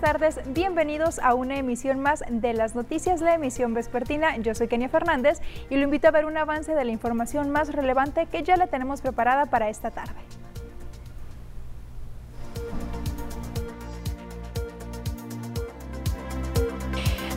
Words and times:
tardes. 0.00 0.40
Bienvenidos 0.46 1.18
a 1.18 1.34
una 1.34 1.56
emisión 1.56 2.00
más 2.00 2.24
de 2.28 2.54
las 2.54 2.74
noticias, 2.74 3.20
la 3.20 3.34
emisión 3.34 3.74
vespertina. 3.74 4.36
Yo 4.38 4.54
soy 4.54 4.66
Kenia 4.66 4.88
Fernández 4.88 5.40
y 5.68 5.76
lo 5.76 5.82
invito 5.82 6.08
a 6.08 6.10
ver 6.10 6.24
un 6.24 6.36
avance 6.36 6.74
de 6.74 6.84
la 6.84 6.90
información 6.90 7.50
más 7.50 7.72
relevante 7.72 8.26
que 8.26 8.42
ya 8.42 8.56
la 8.56 8.66
tenemos 8.66 9.02
preparada 9.02 9.46
para 9.46 9.68
esta 9.68 9.90
tarde. 9.90 10.14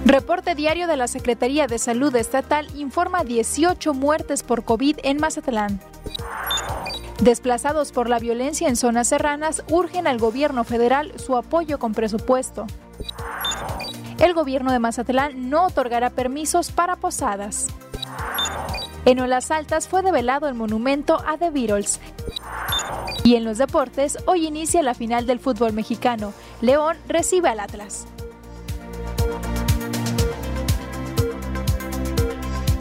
Reporte 0.05 0.55
diario 0.55 0.87
de 0.87 0.97
la 0.97 1.07
Secretaría 1.07 1.67
de 1.67 1.79
Salud 1.79 2.15
Estatal 2.15 2.67
informa 2.75 3.23
18 3.23 3.93
muertes 3.93 4.43
por 4.43 4.63
COVID 4.63 4.97
en 5.03 5.17
Mazatlán. 5.17 5.79
Desplazados 7.23 7.93
por 7.93 8.09
la 8.09 8.19
violencia 8.19 8.67
en 8.67 8.75
zonas 8.75 9.07
serranas, 9.07 9.63
urgen 9.69 10.07
al 10.07 10.17
gobierno 10.17 10.65
federal 10.65 11.13
su 11.17 11.37
apoyo 11.37 11.79
con 11.79 11.93
presupuesto. 11.93 12.67
El 14.19 14.33
gobierno 14.33 14.73
de 14.73 14.79
Mazatlán 14.79 15.49
no 15.49 15.67
otorgará 15.67 16.09
permisos 16.09 16.73
para 16.73 16.97
posadas. 16.97 17.67
En 19.05 19.21
Olas 19.21 19.51
Altas 19.51 19.87
fue 19.87 20.01
develado 20.01 20.49
el 20.49 20.53
monumento 20.53 21.17
a 21.25 21.37
The 21.37 21.49
Beatles. 21.49 22.01
Y 23.23 23.35
en 23.35 23.45
los 23.45 23.57
deportes, 23.57 24.17
hoy 24.25 24.45
inicia 24.45 24.83
la 24.83 24.93
final 24.93 25.25
del 25.25 25.39
fútbol 25.39 25.71
mexicano. 25.71 26.33
León 26.59 26.97
recibe 27.07 27.47
al 27.47 27.61
Atlas. 27.61 28.05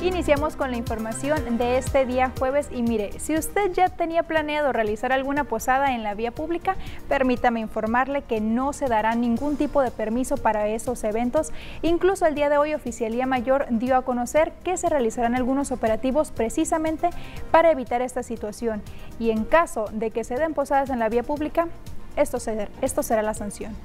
Iniciamos 0.02 0.56
con 0.56 0.72
la 0.72 0.76
información 0.76 1.58
de 1.58 1.78
este 1.78 2.04
día 2.04 2.32
jueves 2.36 2.68
y 2.72 2.82
mire, 2.82 3.20
si 3.20 3.36
usted 3.36 3.70
ya 3.72 3.88
tenía 3.88 4.24
planeado 4.24 4.72
realizar 4.72 5.12
alguna 5.12 5.44
posada 5.44 5.94
en 5.94 6.02
la 6.02 6.14
vía 6.14 6.32
pública, 6.32 6.74
permítame 7.08 7.60
informarle 7.60 8.22
que 8.22 8.40
no 8.40 8.72
se 8.72 8.88
dará 8.88 9.14
ningún 9.14 9.56
tipo 9.56 9.80
de 9.80 9.92
permiso 9.92 10.36
para 10.36 10.66
esos 10.66 11.04
eventos. 11.04 11.52
Incluso 11.82 12.26
el 12.26 12.34
día 12.34 12.48
de 12.48 12.58
hoy 12.58 12.74
Oficialía 12.74 13.26
Mayor 13.26 13.66
dio 13.70 13.96
a 13.96 14.02
conocer 14.02 14.52
que 14.64 14.76
se 14.76 14.88
realizarán 14.88 15.36
algunos 15.36 15.70
operativos 15.70 16.32
precisamente 16.32 17.10
para 17.52 17.70
evitar 17.70 18.02
esta 18.02 18.24
situación 18.24 18.82
y 19.20 19.30
en 19.30 19.44
caso 19.44 19.84
de 19.92 20.10
que 20.10 20.24
se 20.24 20.34
den 20.34 20.52
posadas 20.52 20.90
en 20.90 20.98
la 20.98 21.10
vía 21.10 21.22
pública, 21.22 21.68
esto, 22.16 22.38
esto 22.80 23.02
será 23.04 23.22
la 23.22 23.34
sanción. 23.34 23.76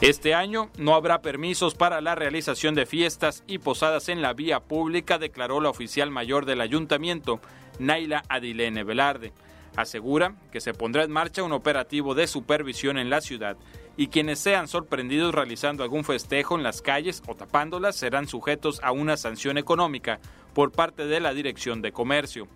Este 0.00 0.32
año 0.32 0.70
no 0.78 0.94
habrá 0.94 1.20
permisos 1.20 1.74
para 1.74 2.00
la 2.00 2.14
realización 2.14 2.74
de 2.74 2.86
fiestas 2.86 3.44
y 3.46 3.58
posadas 3.58 4.08
en 4.08 4.22
la 4.22 4.32
vía 4.32 4.60
pública, 4.60 5.18
declaró 5.18 5.60
la 5.60 5.68
oficial 5.68 6.10
mayor 6.10 6.46
del 6.46 6.62
ayuntamiento, 6.62 7.38
Naila 7.78 8.24
Adilene 8.30 8.82
Velarde. 8.82 9.34
Asegura 9.76 10.36
que 10.52 10.62
se 10.62 10.72
pondrá 10.72 11.04
en 11.04 11.10
marcha 11.10 11.42
un 11.42 11.52
operativo 11.52 12.14
de 12.14 12.28
supervisión 12.28 12.96
en 12.96 13.10
la 13.10 13.20
ciudad 13.20 13.58
y 13.98 14.06
quienes 14.06 14.38
sean 14.38 14.68
sorprendidos 14.68 15.34
realizando 15.34 15.82
algún 15.82 16.02
festejo 16.02 16.56
en 16.56 16.62
las 16.62 16.80
calles 16.80 17.22
o 17.26 17.34
tapándolas 17.34 17.94
serán 17.94 18.26
sujetos 18.26 18.80
a 18.82 18.92
una 18.92 19.18
sanción 19.18 19.58
económica 19.58 20.18
por 20.54 20.72
parte 20.72 21.04
de 21.04 21.20
la 21.20 21.34
Dirección 21.34 21.82
de 21.82 21.92
Comercio. 21.92 22.48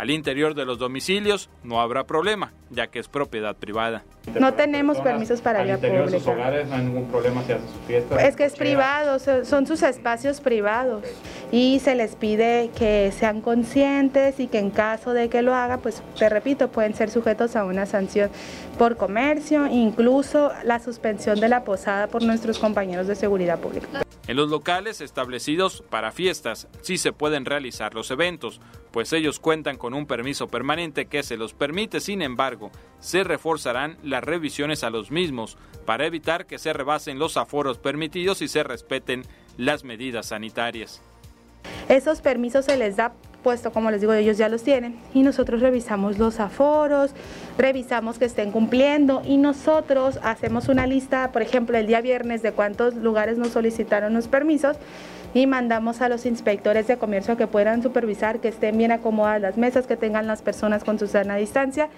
Al 0.00 0.08
interior 0.08 0.54
de 0.54 0.64
los 0.64 0.78
domicilios 0.78 1.50
no 1.62 1.82
habrá 1.82 2.04
problema, 2.04 2.54
ya 2.70 2.86
que 2.86 2.98
es 3.00 3.06
propiedad 3.06 3.54
privada. 3.54 4.02
No 4.40 4.54
tenemos 4.54 4.96
permisos 4.96 5.42
para 5.42 5.62
vía 5.62 5.76
pública. 5.76 6.04
de 6.04 6.10
sus 6.12 6.26
hogares 6.26 6.68
no 6.68 6.76
hay 6.76 6.84
ningún 6.84 7.08
problema 7.10 7.42
si 7.44 7.52
hace 7.52 7.66
su 7.66 7.86
fiesta. 7.86 8.26
Es 8.26 8.34
que 8.34 8.46
es 8.46 8.56
privado, 8.56 9.18
son 9.44 9.66
sus 9.66 9.82
espacios 9.82 10.40
privados 10.40 11.04
y 11.52 11.80
se 11.80 11.94
les 11.94 12.16
pide 12.16 12.70
que 12.78 13.12
sean 13.12 13.42
conscientes 13.42 14.40
y 14.40 14.46
que 14.46 14.58
en 14.58 14.70
caso 14.70 15.12
de 15.12 15.28
que 15.28 15.42
lo 15.42 15.54
haga, 15.54 15.76
pues 15.76 16.02
te 16.18 16.30
repito, 16.30 16.68
pueden 16.68 16.94
ser 16.94 17.10
sujetos 17.10 17.54
a 17.54 17.66
una 17.66 17.84
sanción 17.84 18.30
por 18.78 18.96
comercio, 18.96 19.66
incluso 19.66 20.50
la 20.64 20.78
suspensión 20.78 21.40
de 21.40 21.50
la 21.50 21.62
posada 21.62 22.06
por 22.06 22.22
nuestros 22.22 22.58
compañeros 22.58 23.06
de 23.06 23.16
seguridad 23.16 23.58
pública. 23.58 24.00
En 24.30 24.36
los 24.36 24.48
locales 24.48 25.00
establecidos 25.00 25.82
para 25.90 26.12
fiestas 26.12 26.68
sí 26.82 26.98
se 26.98 27.12
pueden 27.12 27.44
realizar 27.44 27.94
los 27.94 28.12
eventos, 28.12 28.60
pues 28.92 29.12
ellos 29.12 29.40
cuentan 29.40 29.76
con 29.76 29.89
un 29.94 30.06
permiso 30.06 30.48
permanente 30.48 31.06
que 31.06 31.22
se 31.22 31.36
los 31.36 31.54
permite, 31.54 32.00
sin 32.00 32.22
embargo, 32.22 32.70
se 32.98 33.24
reforzarán 33.24 33.96
las 34.02 34.24
revisiones 34.24 34.84
a 34.84 34.90
los 34.90 35.10
mismos 35.10 35.56
para 35.86 36.06
evitar 36.06 36.46
que 36.46 36.58
se 36.58 36.72
rebasen 36.72 37.18
los 37.18 37.36
aforos 37.36 37.78
permitidos 37.78 38.42
y 38.42 38.48
se 38.48 38.62
respeten 38.62 39.24
las 39.56 39.84
medidas 39.84 40.26
sanitarias. 40.26 41.02
Esos 41.88 42.20
permisos 42.20 42.64
se 42.64 42.76
les 42.76 42.96
da 42.96 43.12
puesto, 43.42 43.72
como 43.72 43.90
les 43.90 44.00
digo, 44.00 44.12
ellos 44.12 44.38
ya 44.38 44.48
los 44.48 44.62
tienen 44.62 44.98
y 45.14 45.22
nosotros 45.22 45.60
revisamos 45.60 46.18
los 46.18 46.40
aforos, 46.40 47.12
revisamos 47.58 48.18
que 48.18 48.26
estén 48.26 48.52
cumpliendo 48.52 49.22
y 49.24 49.38
nosotros 49.38 50.18
hacemos 50.22 50.68
una 50.68 50.86
lista, 50.86 51.32
por 51.32 51.42
ejemplo, 51.42 51.76
el 51.76 51.86
día 51.86 52.00
viernes 52.00 52.42
de 52.42 52.52
cuántos 52.52 52.94
lugares 52.94 53.38
nos 53.38 53.48
solicitaron 53.48 54.14
los 54.14 54.28
permisos 54.28 54.76
y 55.34 55.46
mandamos 55.46 56.00
a 56.00 56.08
los 56.08 56.26
inspectores 56.26 56.86
de 56.86 56.98
comercio 56.98 57.36
que 57.36 57.46
puedan 57.46 57.82
supervisar 57.82 58.40
que 58.40 58.48
estén 58.48 58.76
bien 58.76 58.92
acomodadas 58.92 59.40
las 59.40 59.56
mesas, 59.56 59.86
que 59.86 59.96
tengan 59.96 60.26
las 60.26 60.42
personas 60.42 60.84
con 60.84 60.98
su 60.98 61.06
sana 61.06 61.36
distancia, 61.36 61.88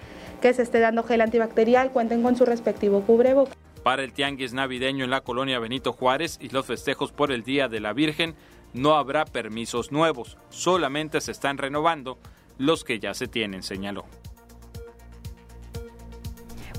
que 0.41 0.53
se 0.53 0.61
esté 0.61 0.79
dando 0.79 1.03
gel 1.03 1.21
antibacterial, 1.21 1.91
cuenten 1.91 2.21
con 2.21 2.35
su 2.35 2.45
respectivo 2.45 3.01
cubrebocas. 3.01 3.55
Para 3.83 4.03
el 4.03 4.13
tianguis 4.13 4.53
navideño 4.53 5.03
en 5.03 5.09
la 5.09 5.21
colonia 5.21 5.59
Benito 5.59 5.91
Juárez 5.93 6.37
y 6.39 6.49
los 6.49 6.65
festejos 6.65 7.11
por 7.11 7.31
el 7.31 7.43
Día 7.43 7.67
de 7.67 7.79
la 7.79 7.93
Virgen, 7.93 8.35
no 8.73 8.95
habrá 8.95 9.25
permisos 9.25 9.91
nuevos, 9.91 10.37
solamente 10.49 11.21
se 11.21 11.31
están 11.31 11.57
renovando 11.57 12.17
los 12.57 12.83
que 12.83 12.99
ya 12.99 13.13
se 13.13 13.27
tienen, 13.27 13.63
señaló. 13.63 14.05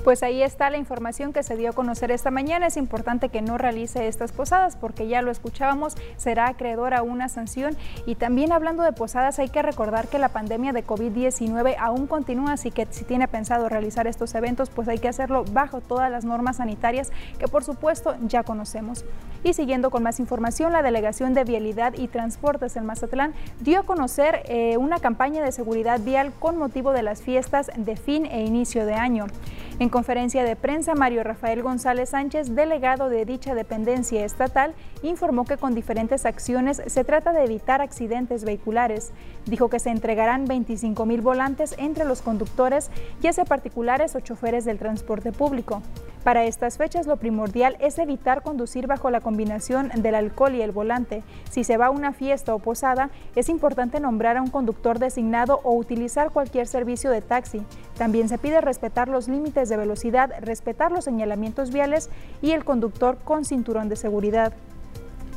Pues 0.05 0.21
ahí 0.21 0.43
está 0.43 0.69
la 0.69 0.77
información 0.77 1.33
que 1.33 1.41
se 1.41 1.57
dio 1.57 1.71
a 1.71 1.73
conocer 1.73 2.11
esta 2.11 2.29
mañana. 2.29 2.67
Es 2.67 2.77
importante 2.77 3.29
que 3.29 3.41
no 3.41 3.57
realice 3.57 4.07
estas 4.07 4.31
posadas 4.31 4.75
porque 4.75 5.07
ya 5.07 5.23
lo 5.23 5.31
escuchábamos, 5.31 5.95
será 6.15 6.47
acreedor 6.47 6.93
a 6.93 7.01
una 7.01 7.27
sanción. 7.27 7.75
Y 8.05 8.13
también 8.13 8.51
hablando 8.51 8.83
de 8.83 8.93
posadas, 8.93 9.39
hay 9.39 9.49
que 9.49 9.63
recordar 9.63 10.07
que 10.07 10.19
la 10.19 10.29
pandemia 10.29 10.73
de 10.73 10.85
COVID-19 10.85 11.75
aún 11.79 12.05
continúa, 12.05 12.53
así 12.53 12.69
que 12.69 12.85
si 12.91 13.03
tiene 13.03 13.27
pensado 13.27 13.67
realizar 13.67 14.05
estos 14.05 14.35
eventos, 14.35 14.69
pues 14.69 14.87
hay 14.87 14.99
que 14.99 15.07
hacerlo 15.07 15.43
bajo 15.51 15.81
todas 15.81 16.11
las 16.11 16.23
normas 16.23 16.57
sanitarias 16.57 17.11
que 17.39 17.47
por 17.47 17.63
supuesto 17.63 18.15
ya 18.27 18.43
conocemos. 18.43 19.05
Y 19.43 19.53
siguiendo 19.53 19.89
con 19.89 20.03
más 20.03 20.19
información, 20.19 20.71
la 20.71 20.83
Delegación 20.83 21.33
de 21.33 21.45
Vialidad 21.45 21.95
y 21.97 22.09
Transportes 22.09 22.75
en 22.75 22.85
Mazatlán 22.85 23.33
dio 23.59 23.79
a 23.79 23.83
conocer 23.83 24.43
eh, 24.45 24.77
una 24.77 24.99
campaña 24.99 25.43
de 25.43 25.51
seguridad 25.51 25.99
vial 25.99 26.31
con 26.39 26.57
motivo 26.57 26.93
de 26.93 27.01
las 27.01 27.23
fiestas 27.23 27.71
de 27.75 27.95
fin 27.95 28.27
e 28.27 28.43
inicio 28.43 28.85
de 28.85 28.93
año. 28.93 29.25
En 29.77 29.89
conferencia 29.89 30.45
de 30.45 30.55
prensa, 30.55 30.95
Mario 30.95 31.21
Rafael 31.21 31.61
González 31.61 32.11
Sánchez, 32.11 32.55
delegado 32.55 33.09
de 33.09 33.25
dicha 33.25 33.53
dependencia 33.55 34.23
estatal, 34.23 34.73
informó 35.03 35.43
que 35.43 35.57
con 35.57 35.75
diferentes 35.75 36.25
acciones 36.25 36.81
se 36.85 37.03
trata 37.03 37.33
de 37.33 37.43
evitar 37.43 37.81
accidentes 37.81 38.45
vehiculares. 38.45 39.11
Dijo 39.45 39.69
que 39.69 39.79
se 39.79 39.89
entregarán 39.89 40.45
25 40.45 41.05
mil 41.05 41.19
volantes 41.19 41.75
entre 41.77 42.05
los 42.05 42.21
conductores, 42.21 42.89
ya 43.19 43.33
sea 43.33 43.43
particulares 43.43 44.15
o 44.15 44.21
choferes 44.21 44.63
del 44.63 44.79
transporte 44.79 45.33
público. 45.33 45.81
Para 46.25 46.45
estas 46.45 46.77
fechas 46.77 47.05
lo 47.05 47.17
primordial 47.17 47.77
es 47.79 47.99
evitar 47.99 48.41
conducir 48.41 48.87
bajo 48.87 49.11
la 49.11 49.21
combinación 49.21 49.91
del 49.95 50.15
alcohol 50.15 50.55
y 50.55 50.63
el 50.63 50.71
volante. 50.71 51.21
Si 51.51 51.63
se 51.63 51.77
va 51.77 51.85
a 51.85 51.91
una 51.91 52.13
fiesta 52.13 52.55
o 52.55 52.57
posada, 52.57 53.11
es 53.35 53.47
importante 53.47 53.99
nombrar 53.99 54.35
a 54.35 54.41
un 54.41 54.49
conductor 54.49 54.97
designado 54.97 55.59
o 55.63 55.75
utilizar 55.75 56.31
cualquier 56.31 56.65
servicio 56.65 57.11
de 57.11 57.21
taxi. 57.21 57.61
También 57.95 58.27
se 58.27 58.39
pide 58.39 58.59
respetar 58.59 59.07
los 59.07 59.27
límites 59.27 59.64
de 59.69 59.77
velocidad, 59.77 60.31
respetar 60.41 60.91
los 60.91 61.05
señalamientos 61.05 61.71
viales 61.71 62.09
y 62.41 62.51
el 62.51 62.65
conductor 62.65 63.17
con 63.23 63.45
cinturón 63.45 63.89
de 63.89 63.95
seguridad. 63.95 64.53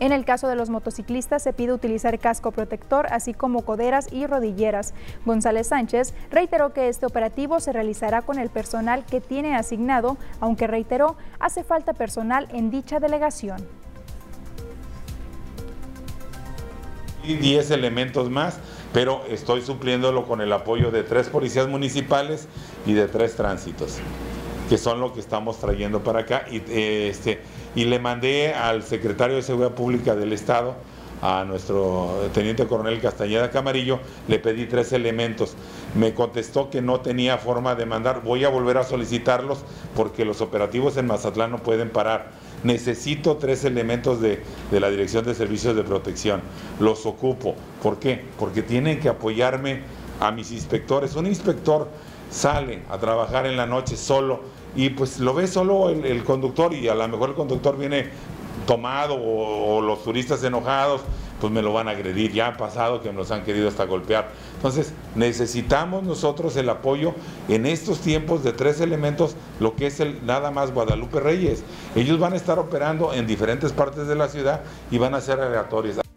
En 0.00 0.12
el 0.12 0.25
caso 0.25 0.46
de 0.46 0.54
los 0.54 0.70
motociclistas 0.70 1.42
se 1.42 1.52
pide 1.52 1.72
utilizar 1.72 2.20
casco 2.20 2.52
protector, 2.52 3.08
así 3.10 3.34
como 3.34 3.62
coderas 3.62 4.12
y 4.12 4.26
rodilleras. 4.26 4.94
González 5.26 5.69
Sánchez 5.69 6.14
reiteró 6.30 6.72
que 6.72 6.88
este 6.88 7.04
operativo 7.04 7.58
se 7.58 7.72
realizará 7.72 8.22
con 8.22 8.38
el 8.38 8.48
personal 8.48 9.04
que 9.04 9.20
tiene 9.20 9.56
asignado, 9.56 10.16
aunque 10.38 10.69
reiteró, 10.69 11.16
hace 11.40 11.64
falta 11.64 11.94
personal 11.94 12.46
en 12.52 12.70
dicha 12.70 13.00
delegación. 13.00 13.66
Y 17.25 17.34
10 17.34 17.72
elementos 17.72 18.30
más, 18.30 18.60
pero 18.93 19.23
estoy 19.29 19.62
supliéndolo 19.62 20.26
con 20.26 20.40
el 20.40 20.52
apoyo 20.52 20.90
de 20.90 21.02
tres 21.02 21.29
policías 21.29 21.69
municipales 21.69 22.49
y 22.87 22.94
de 22.94 23.06
tres 23.08 23.37
tránsitos, 23.37 23.99
que 24.69 24.79
son 24.79 25.00
lo 25.00 25.12
que 25.12 25.20
estamos 25.20 25.58
trayendo 25.58 26.02
para 26.02 26.20
acá. 26.20 26.46
Y 26.50 26.62
este 26.70 27.40
y 27.75 27.85
le 27.85 27.99
mandé 27.99 28.55
al 28.55 28.82
secretario 28.82 29.37
de 29.37 29.43
Seguridad 29.43 29.73
Pública 29.73 30.17
del 30.17 30.32
Estado, 30.32 30.75
a 31.22 31.44
nuestro 31.44 32.28
teniente 32.32 32.66
coronel 32.66 33.00
Castañeda 33.00 33.50
Camarillo, 33.50 34.00
le 34.28 34.38
pedí 34.38 34.66
tres 34.66 34.92
elementos. 34.92 35.54
Me 35.94 36.14
contestó 36.14 36.70
que 36.70 36.82
no 36.82 37.00
tenía 37.00 37.38
forma 37.38 37.74
de 37.74 37.86
mandar. 37.86 38.22
Voy 38.22 38.44
a 38.44 38.48
volver 38.48 38.78
a 38.78 38.84
solicitarlos 38.84 39.58
porque 39.96 40.24
los 40.24 40.40
operativos 40.40 40.96
en 40.96 41.06
Mazatlán 41.06 41.50
no 41.50 41.58
pueden 41.58 41.90
parar. 41.90 42.30
Necesito 42.64 43.36
tres 43.36 43.64
elementos 43.64 44.20
de, 44.20 44.42
de 44.70 44.80
la 44.80 44.90
Dirección 44.90 45.24
de 45.24 45.34
Servicios 45.34 45.76
de 45.76 45.84
Protección. 45.84 46.40
Los 46.80 47.06
ocupo. 47.06 47.54
¿Por 47.82 47.98
qué? 47.98 48.24
Porque 48.38 48.62
tienen 48.62 49.00
que 49.00 49.08
apoyarme 49.08 49.82
a 50.20 50.30
mis 50.30 50.50
inspectores. 50.52 51.14
Un 51.16 51.26
inspector 51.26 51.88
sale 52.30 52.82
a 52.90 52.98
trabajar 52.98 53.46
en 53.46 53.56
la 53.56 53.66
noche 53.66 53.96
solo 53.96 54.40
y 54.76 54.90
pues 54.90 55.18
lo 55.18 55.34
ve 55.34 55.46
solo 55.46 55.88
el, 55.88 56.24
conductor 56.24 56.74
y 56.74 56.88
a 56.88 56.94
lo 56.94 57.08
mejor 57.08 57.30
el 57.30 57.34
conductor 57.34 57.76
viene 57.76 58.08
tomado 58.68 59.14
o, 59.18 59.80
los 59.80 60.04
turistas 60.04 60.44
enojados, 60.44 61.00
pues 61.40 61.50
me 61.50 61.62
lo 61.62 61.72
van 61.72 61.88
a 61.88 61.92
agredir. 61.92 62.32
Ya 62.32 62.48
ha 62.48 62.56
pasado 62.58 63.00
que 63.00 63.10
nos 63.14 63.30
han 63.30 63.42
querido 63.42 63.66
hasta 63.66 63.86
golpear. 63.86 64.28
Entonces, 64.56 64.92
necesitamos 65.14 66.02
nosotros 66.02 66.54
el 66.56 66.68
apoyo 66.68 67.14
en 67.48 67.64
estos 67.64 68.00
tiempos 68.00 68.44
de 68.44 68.52
tres 68.52 68.82
elementos, 68.82 69.36
lo 69.58 69.74
que 69.74 69.86
es 69.86 70.00
el 70.00 70.24
nada 70.26 70.50
más 70.50 70.74
Guadalupe 70.74 71.18
Reyes. 71.18 71.64
Ellos 71.96 72.18
van 72.18 72.34
a 72.34 72.36
estar 72.36 72.58
operando 72.58 73.14
en 73.14 73.26
diferentes 73.26 73.72
partes 73.72 74.06
de 74.06 74.16
la 74.16 74.28
ciudad 74.28 74.60
y 74.90 74.98
van 74.98 75.14
a 75.14 75.22
ser 75.22 75.40
aleatorios. 75.40 76.07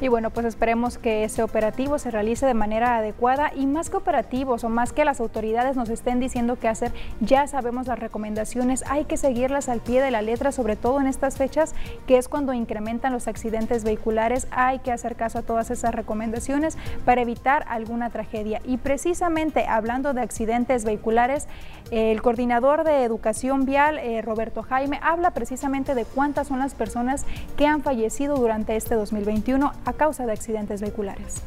Y 0.00 0.08
bueno, 0.08 0.30
pues 0.30 0.46
esperemos 0.46 0.96
que 0.96 1.24
ese 1.24 1.42
operativo 1.42 1.98
se 1.98 2.10
realice 2.10 2.46
de 2.46 2.54
manera 2.54 2.96
adecuada 2.96 3.52
y 3.54 3.66
más 3.66 3.90
que 3.90 3.98
operativos 3.98 4.64
o 4.64 4.70
más 4.70 4.94
que 4.94 5.04
las 5.04 5.20
autoridades 5.20 5.76
nos 5.76 5.90
estén 5.90 6.20
diciendo 6.20 6.58
qué 6.58 6.68
hacer, 6.68 6.92
ya 7.20 7.46
sabemos 7.46 7.86
las 7.86 7.98
recomendaciones, 7.98 8.82
hay 8.88 9.04
que 9.04 9.18
seguirlas 9.18 9.68
al 9.68 9.80
pie 9.80 10.00
de 10.00 10.10
la 10.10 10.22
letra, 10.22 10.52
sobre 10.52 10.76
todo 10.76 11.00
en 11.00 11.06
estas 11.06 11.36
fechas, 11.36 11.74
que 12.06 12.16
es 12.16 12.28
cuando 12.28 12.54
incrementan 12.54 13.12
los 13.12 13.28
accidentes 13.28 13.84
vehiculares, 13.84 14.46
hay 14.50 14.78
que 14.78 14.90
hacer 14.90 15.16
caso 15.16 15.40
a 15.40 15.42
todas 15.42 15.70
esas 15.70 15.94
recomendaciones 15.94 16.78
para 17.04 17.20
evitar 17.20 17.66
alguna 17.68 18.08
tragedia. 18.08 18.62
Y 18.64 18.78
precisamente 18.78 19.66
hablando 19.66 20.14
de 20.14 20.22
accidentes 20.22 20.84
vehiculares, 20.84 21.46
el 21.90 22.22
coordinador 22.22 22.84
de 22.84 23.04
educación 23.04 23.66
vial, 23.66 23.98
eh, 23.98 24.22
Roberto 24.22 24.62
Jaime, 24.62 24.98
habla 25.02 25.32
precisamente 25.32 25.94
de 25.94 26.04
cuántas 26.04 26.46
son 26.48 26.60
las 26.60 26.74
personas 26.74 27.26
que 27.56 27.66
han 27.66 27.82
fallecido 27.82 28.36
durante 28.36 28.76
este 28.76 28.94
2021 28.94 29.72
a 29.90 29.92
causa 29.92 30.24
de 30.24 30.32
accidentes 30.32 30.80
vehiculares. 30.80 31.42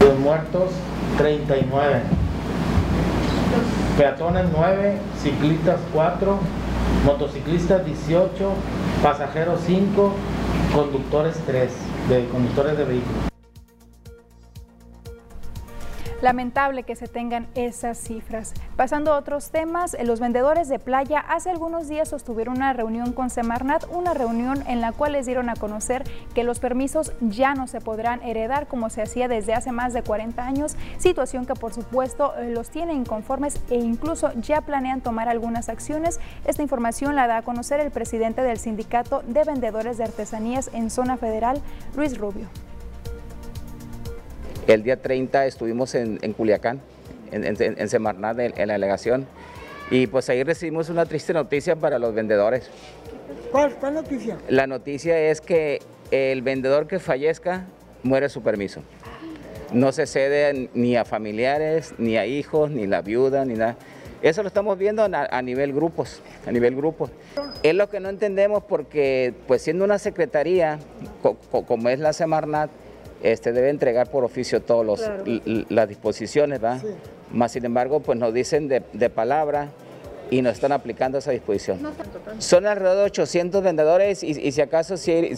Los 0.00 0.18
muertos, 0.18 0.70
39. 1.18 2.00
Peatones 3.98 4.46
9, 4.50 4.98
ciclistas 5.22 5.78
4, 5.92 6.38
motociclistas 7.04 7.84
18, 7.84 8.52
pasajeros 9.02 9.60
5, 9.66 10.12
conductores 10.74 11.36
3, 11.46 11.70
de 12.08 12.28
conductores 12.28 12.78
de 12.78 12.84
vehículos. 12.84 13.29
Lamentable 16.22 16.82
que 16.82 16.96
se 16.96 17.08
tengan 17.08 17.46
esas 17.54 17.96
cifras. 17.96 18.52
Pasando 18.76 19.14
a 19.14 19.18
otros 19.18 19.50
temas, 19.50 19.96
los 20.04 20.20
vendedores 20.20 20.68
de 20.68 20.78
playa 20.78 21.18
hace 21.20 21.48
algunos 21.48 21.88
días 21.88 22.10
sostuvieron 22.10 22.56
una 22.56 22.74
reunión 22.74 23.12
con 23.12 23.30
Semarnat, 23.30 23.86
una 23.90 24.12
reunión 24.12 24.62
en 24.66 24.82
la 24.82 24.92
cual 24.92 25.12
les 25.12 25.24
dieron 25.24 25.48
a 25.48 25.56
conocer 25.56 26.04
que 26.34 26.44
los 26.44 26.60
permisos 26.60 27.12
ya 27.20 27.54
no 27.54 27.66
se 27.66 27.80
podrán 27.80 28.22
heredar 28.22 28.66
como 28.66 28.90
se 28.90 29.00
hacía 29.00 29.28
desde 29.28 29.54
hace 29.54 29.72
más 29.72 29.94
de 29.94 30.02
40 30.02 30.44
años, 30.44 30.76
situación 30.98 31.46
que 31.46 31.54
por 31.54 31.72
supuesto 31.72 32.34
eh, 32.36 32.50
los 32.50 32.68
tiene 32.68 32.92
inconformes 32.92 33.58
e 33.70 33.76
incluso 33.76 34.30
ya 34.34 34.60
planean 34.60 35.00
tomar 35.00 35.28
algunas 35.28 35.70
acciones. 35.70 36.20
Esta 36.44 36.62
información 36.62 37.16
la 37.16 37.28
da 37.28 37.38
a 37.38 37.42
conocer 37.42 37.80
el 37.80 37.90
presidente 37.90 38.42
del 38.42 38.58
Sindicato 38.58 39.22
de 39.26 39.44
Vendedores 39.44 39.96
de 39.96 40.04
Artesanías 40.04 40.70
en 40.74 40.90
Zona 40.90 41.16
Federal, 41.16 41.62
Luis 41.96 42.18
Rubio. 42.18 42.48
El 44.70 44.84
día 44.84 45.02
30 45.02 45.46
estuvimos 45.46 45.96
en, 45.96 46.18
Culiacán, 46.32 46.80
en, 47.32 47.44
en, 47.44 47.88
Semarnat, 47.88 48.38
en, 48.38 48.68
la 48.68 48.74
delegación, 48.74 49.26
y 49.90 50.06
pues 50.06 50.30
ahí 50.30 50.44
recibimos 50.44 50.88
una 50.90 51.06
triste 51.06 51.32
noticia 51.32 51.74
para 51.74 51.98
los 51.98 52.14
vendedores. 52.14 52.70
¿Cuál, 53.50 53.74
¿Cuál 53.74 53.94
noticia? 53.94 54.38
La 54.48 54.68
noticia 54.68 55.18
es 55.18 55.40
que 55.40 55.80
el 56.12 56.42
vendedor 56.42 56.86
que 56.86 57.00
fallezca 57.00 57.64
muere 58.04 58.28
su 58.28 58.42
permiso. 58.42 58.82
No 59.72 59.90
se 59.90 60.06
cede 60.06 60.70
ni 60.72 60.96
a 60.96 61.04
familiares, 61.04 61.94
ni 61.98 62.16
a 62.16 62.26
hijos, 62.26 62.70
ni 62.70 62.86
la 62.86 63.02
viuda, 63.02 63.44
ni 63.44 63.54
nada. 63.54 63.74
Eso 64.22 64.42
lo 64.42 64.48
estamos 64.48 64.78
viendo 64.78 65.02
a, 65.02 65.42
nivel 65.42 65.72
grupos, 65.72 66.22
a 66.46 66.52
nivel 66.52 66.76
grupos. 66.76 67.10
Es 67.64 67.74
lo 67.74 67.90
que 67.90 67.98
no 67.98 68.08
entendemos 68.08 68.62
porque, 68.62 69.34
pues 69.48 69.62
siendo 69.62 69.84
una 69.84 69.98
secretaría, 69.98 70.78
como 71.50 71.88
es 71.88 71.98
la 71.98 72.12
Semarnat, 72.12 72.70
este, 73.22 73.52
debe 73.52 73.70
entregar 73.70 74.10
por 74.10 74.24
oficio 74.24 74.62
todas 74.62 75.10
las 75.68 75.88
disposiciones, 75.88 76.62
¿va? 76.62 76.80
Más 77.30 77.52
sin 77.52 77.64
embargo, 77.64 78.00
pues 78.00 78.18
nos 78.18 78.32
dicen 78.32 78.68
de, 78.68 79.10
palabra 79.10 79.68
y 80.30 80.42
nos 80.42 80.54
están 80.54 80.72
aplicando 80.72 81.18
esa 81.18 81.32
disposición. 81.32 81.80
Son 82.38 82.66
alrededor 82.66 82.98
de 82.98 83.04
800 83.04 83.62
vendedores 83.62 84.22
y, 84.22 84.52
si 84.52 84.60
acaso 84.60 84.96
si, 84.96 85.34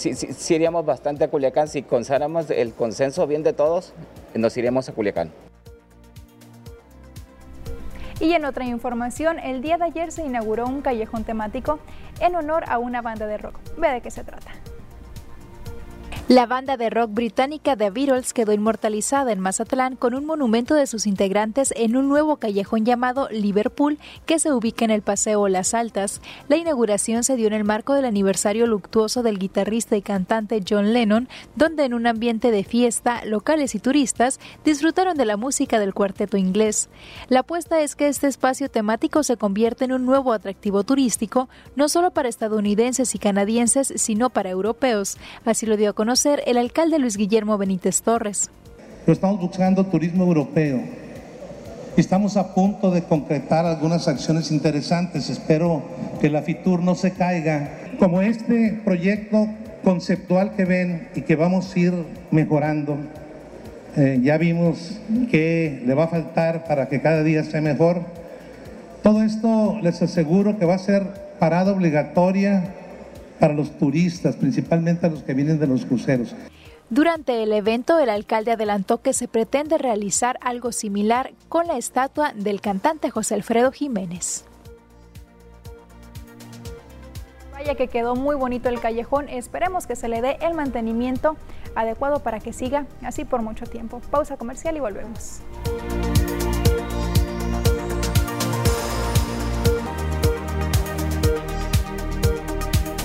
iríamos 0.50 0.84
bastante 0.84 1.24
a 1.24 1.28
Culiacán, 1.28 1.68
si 1.68 1.82
consáramos 1.82 2.50
el 2.50 2.72
consenso 2.72 3.26
bien 3.26 3.42
de 3.42 3.52
todos, 3.52 3.94
nos 4.34 4.56
iríamos 4.56 4.88
a 4.88 4.92
Culiacán. 4.92 5.30
Y 8.20 8.34
en 8.34 8.44
otra 8.44 8.64
información, 8.64 9.40
el 9.40 9.62
día 9.62 9.78
de 9.78 9.84
ayer 9.84 10.12
se 10.12 10.22
inauguró 10.22 10.66
un 10.66 10.80
callejón 10.80 11.24
temático 11.24 11.80
en 12.20 12.36
honor 12.36 12.62
a 12.68 12.78
una 12.78 13.02
banda 13.02 13.26
de 13.26 13.36
rock. 13.36 13.58
Ve 13.76 13.88
de 13.88 14.00
qué 14.00 14.12
se 14.12 14.22
trata. 14.22 14.52
La 16.28 16.46
banda 16.46 16.76
de 16.76 16.88
rock 16.88 17.10
británica 17.12 17.76
The 17.76 17.90
Beatles 17.90 18.32
quedó 18.32 18.52
inmortalizada 18.52 19.32
en 19.32 19.40
Mazatlán 19.40 19.96
con 19.96 20.14
un 20.14 20.24
monumento 20.24 20.76
de 20.76 20.86
sus 20.86 21.08
integrantes 21.08 21.74
en 21.76 21.96
un 21.96 22.08
nuevo 22.08 22.36
callejón 22.36 22.86
llamado 22.86 23.28
Liverpool 23.28 23.98
que 24.24 24.38
se 24.38 24.52
ubica 24.52 24.84
en 24.84 24.92
el 24.92 25.02
Paseo 25.02 25.48
Las 25.48 25.74
Altas. 25.74 26.22
La 26.48 26.56
inauguración 26.56 27.24
se 27.24 27.34
dio 27.34 27.48
en 27.48 27.54
el 27.54 27.64
marco 27.64 27.94
del 27.94 28.04
aniversario 28.04 28.68
luctuoso 28.68 29.24
del 29.24 29.40
guitarrista 29.40 29.96
y 29.96 30.00
cantante 30.00 30.62
John 30.66 30.92
Lennon, 30.92 31.28
donde 31.56 31.84
en 31.84 31.92
un 31.92 32.06
ambiente 32.06 32.52
de 32.52 32.62
fiesta, 32.62 33.24
locales 33.24 33.74
y 33.74 33.80
turistas 33.80 34.38
disfrutaron 34.64 35.16
de 35.16 35.26
la 35.26 35.36
música 35.36 35.80
del 35.80 35.92
cuarteto 35.92 36.36
inglés. 36.36 36.88
La 37.28 37.40
apuesta 37.40 37.80
es 37.80 37.96
que 37.96 38.06
este 38.06 38.28
espacio 38.28 38.70
temático 38.70 39.24
se 39.24 39.36
convierta 39.36 39.84
en 39.84 39.92
un 39.92 40.06
nuevo 40.06 40.32
atractivo 40.32 40.84
turístico, 40.84 41.48
no 41.74 41.88
solo 41.88 42.12
para 42.12 42.28
estadounidenses 42.28 43.16
y 43.16 43.18
canadienses, 43.18 43.92
sino 43.96 44.30
para 44.30 44.50
europeos. 44.50 45.18
Así 45.44 45.66
lo 45.66 45.76
dio 45.76 45.90
a 45.90 45.92
conocer 45.92 46.11
el 46.12 46.58
alcalde 46.58 46.98
Luis 46.98 47.16
Guillermo 47.16 47.56
Benítez 47.56 48.02
Torres. 48.02 48.50
estamos 49.06 49.40
buscando 49.40 49.86
turismo 49.86 50.24
europeo. 50.24 50.82
Estamos 51.96 52.36
a 52.36 52.54
punto 52.54 52.90
de 52.90 53.02
concretar 53.04 53.64
algunas 53.64 54.08
acciones 54.08 54.50
interesantes. 54.50 55.30
Espero 55.30 55.82
que 56.20 56.28
la 56.28 56.42
FITUR 56.42 56.82
no 56.82 56.96
se 56.96 57.12
caiga. 57.12 57.70
Como 57.98 58.20
este 58.20 58.78
proyecto 58.84 59.48
conceptual 59.82 60.54
que 60.54 60.66
ven 60.66 61.08
y 61.14 61.22
que 61.22 61.34
vamos 61.34 61.74
a 61.74 61.78
ir 61.78 61.94
mejorando, 62.30 62.98
eh, 63.96 64.20
ya 64.22 64.36
vimos 64.36 65.00
que 65.30 65.82
le 65.86 65.94
va 65.94 66.04
a 66.04 66.08
faltar 66.08 66.66
para 66.66 66.90
que 66.90 67.00
cada 67.00 67.22
día 67.22 67.42
sea 67.42 67.62
mejor. 67.62 68.02
Todo 69.02 69.22
esto 69.22 69.78
les 69.82 70.02
aseguro 70.02 70.58
que 70.58 70.66
va 70.66 70.74
a 70.74 70.78
ser 70.78 71.06
parada 71.38 71.72
obligatoria 71.72 72.81
para 73.42 73.54
los 73.54 73.76
turistas, 73.76 74.36
principalmente 74.36 75.04
a 75.04 75.08
los 75.08 75.24
que 75.24 75.34
vienen 75.34 75.58
de 75.58 75.66
los 75.66 75.84
cruceros. 75.84 76.32
Durante 76.90 77.42
el 77.42 77.52
evento, 77.52 77.98
el 77.98 78.08
alcalde 78.08 78.52
adelantó 78.52 79.02
que 79.02 79.12
se 79.12 79.26
pretende 79.26 79.78
realizar 79.78 80.38
algo 80.42 80.70
similar 80.70 81.32
con 81.48 81.66
la 81.66 81.76
estatua 81.76 82.32
del 82.36 82.60
cantante 82.60 83.10
José 83.10 83.34
Alfredo 83.34 83.72
Jiménez. 83.72 84.44
Vaya 87.50 87.74
que 87.74 87.88
quedó 87.88 88.14
muy 88.14 88.36
bonito 88.36 88.68
el 88.68 88.78
callejón, 88.78 89.28
esperemos 89.28 89.88
que 89.88 89.96
se 89.96 90.06
le 90.06 90.22
dé 90.22 90.38
el 90.40 90.54
mantenimiento 90.54 91.36
adecuado 91.74 92.20
para 92.20 92.38
que 92.38 92.52
siga 92.52 92.86
así 93.02 93.24
por 93.24 93.42
mucho 93.42 93.66
tiempo. 93.66 94.00
Pausa 94.12 94.36
comercial 94.36 94.76
y 94.76 94.80
volvemos. 94.80 95.40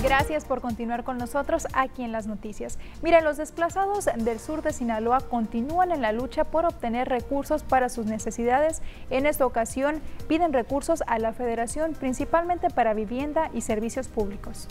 Gracias 0.08 0.46
por 0.46 0.62
continuar 0.62 1.04
con 1.04 1.18
nosotros 1.18 1.66
aquí 1.74 2.02
en 2.02 2.12
las 2.12 2.26
noticias. 2.26 2.78
Miren, 3.02 3.24
los 3.24 3.36
desplazados 3.36 4.06
del 4.06 4.40
sur 4.40 4.62
de 4.62 4.72
Sinaloa 4.72 5.20
continúan 5.20 5.92
en 5.92 6.00
la 6.00 6.12
lucha 6.12 6.44
por 6.44 6.64
obtener 6.64 7.10
recursos 7.10 7.62
para 7.62 7.90
sus 7.90 8.06
necesidades. 8.06 8.80
En 9.10 9.26
esta 9.26 9.44
ocasión 9.44 10.00
piden 10.26 10.54
recursos 10.54 11.02
a 11.06 11.18
la 11.18 11.34
federación 11.34 11.92
principalmente 11.92 12.70
para 12.70 12.94
vivienda 12.94 13.50
y 13.52 13.60
servicios 13.60 14.08
públicos. 14.08 14.66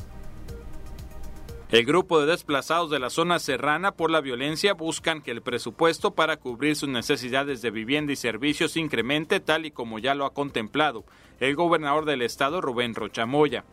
El 1.70 1.86
grupo 1.86 2.20
de 2.20 2.26
desplazados 2.26 2.90
de 2.90 2.98
la 2.98 3.12
zona 3.12 3.38
serrana 3.38 3.92
por 3.92 4.10
la 4.10 4.22
violencia 4.22 4.74
buscan 4.74 5.22
que 5.22 5.30
el 5.30 5.44
presupuesto 5.44 6.16
para 6.16 6.38
cubrir 6.38 6.76
sus 6.76 6.90
necesidades 6.90 7.62
de 7.62 7.70
vivienda 7.70 8.12
y 8.12 8.16
servicios 8.16 8.76
incremente 8.76 9.40
tal 9.40 9.68
y 9.68 9.72
como 9.72 10.00
ya 10.00 10.16
lo 10.16 10.26
ha 10.26 10.34
contemplado 10.34 11.06
el 11.40 11.56
gobernador 11.56 12.06
del 12.06 12.24
estado 12.24 12.60
Rubén 12.60 12.96
Rochamoya. 12.96 13.66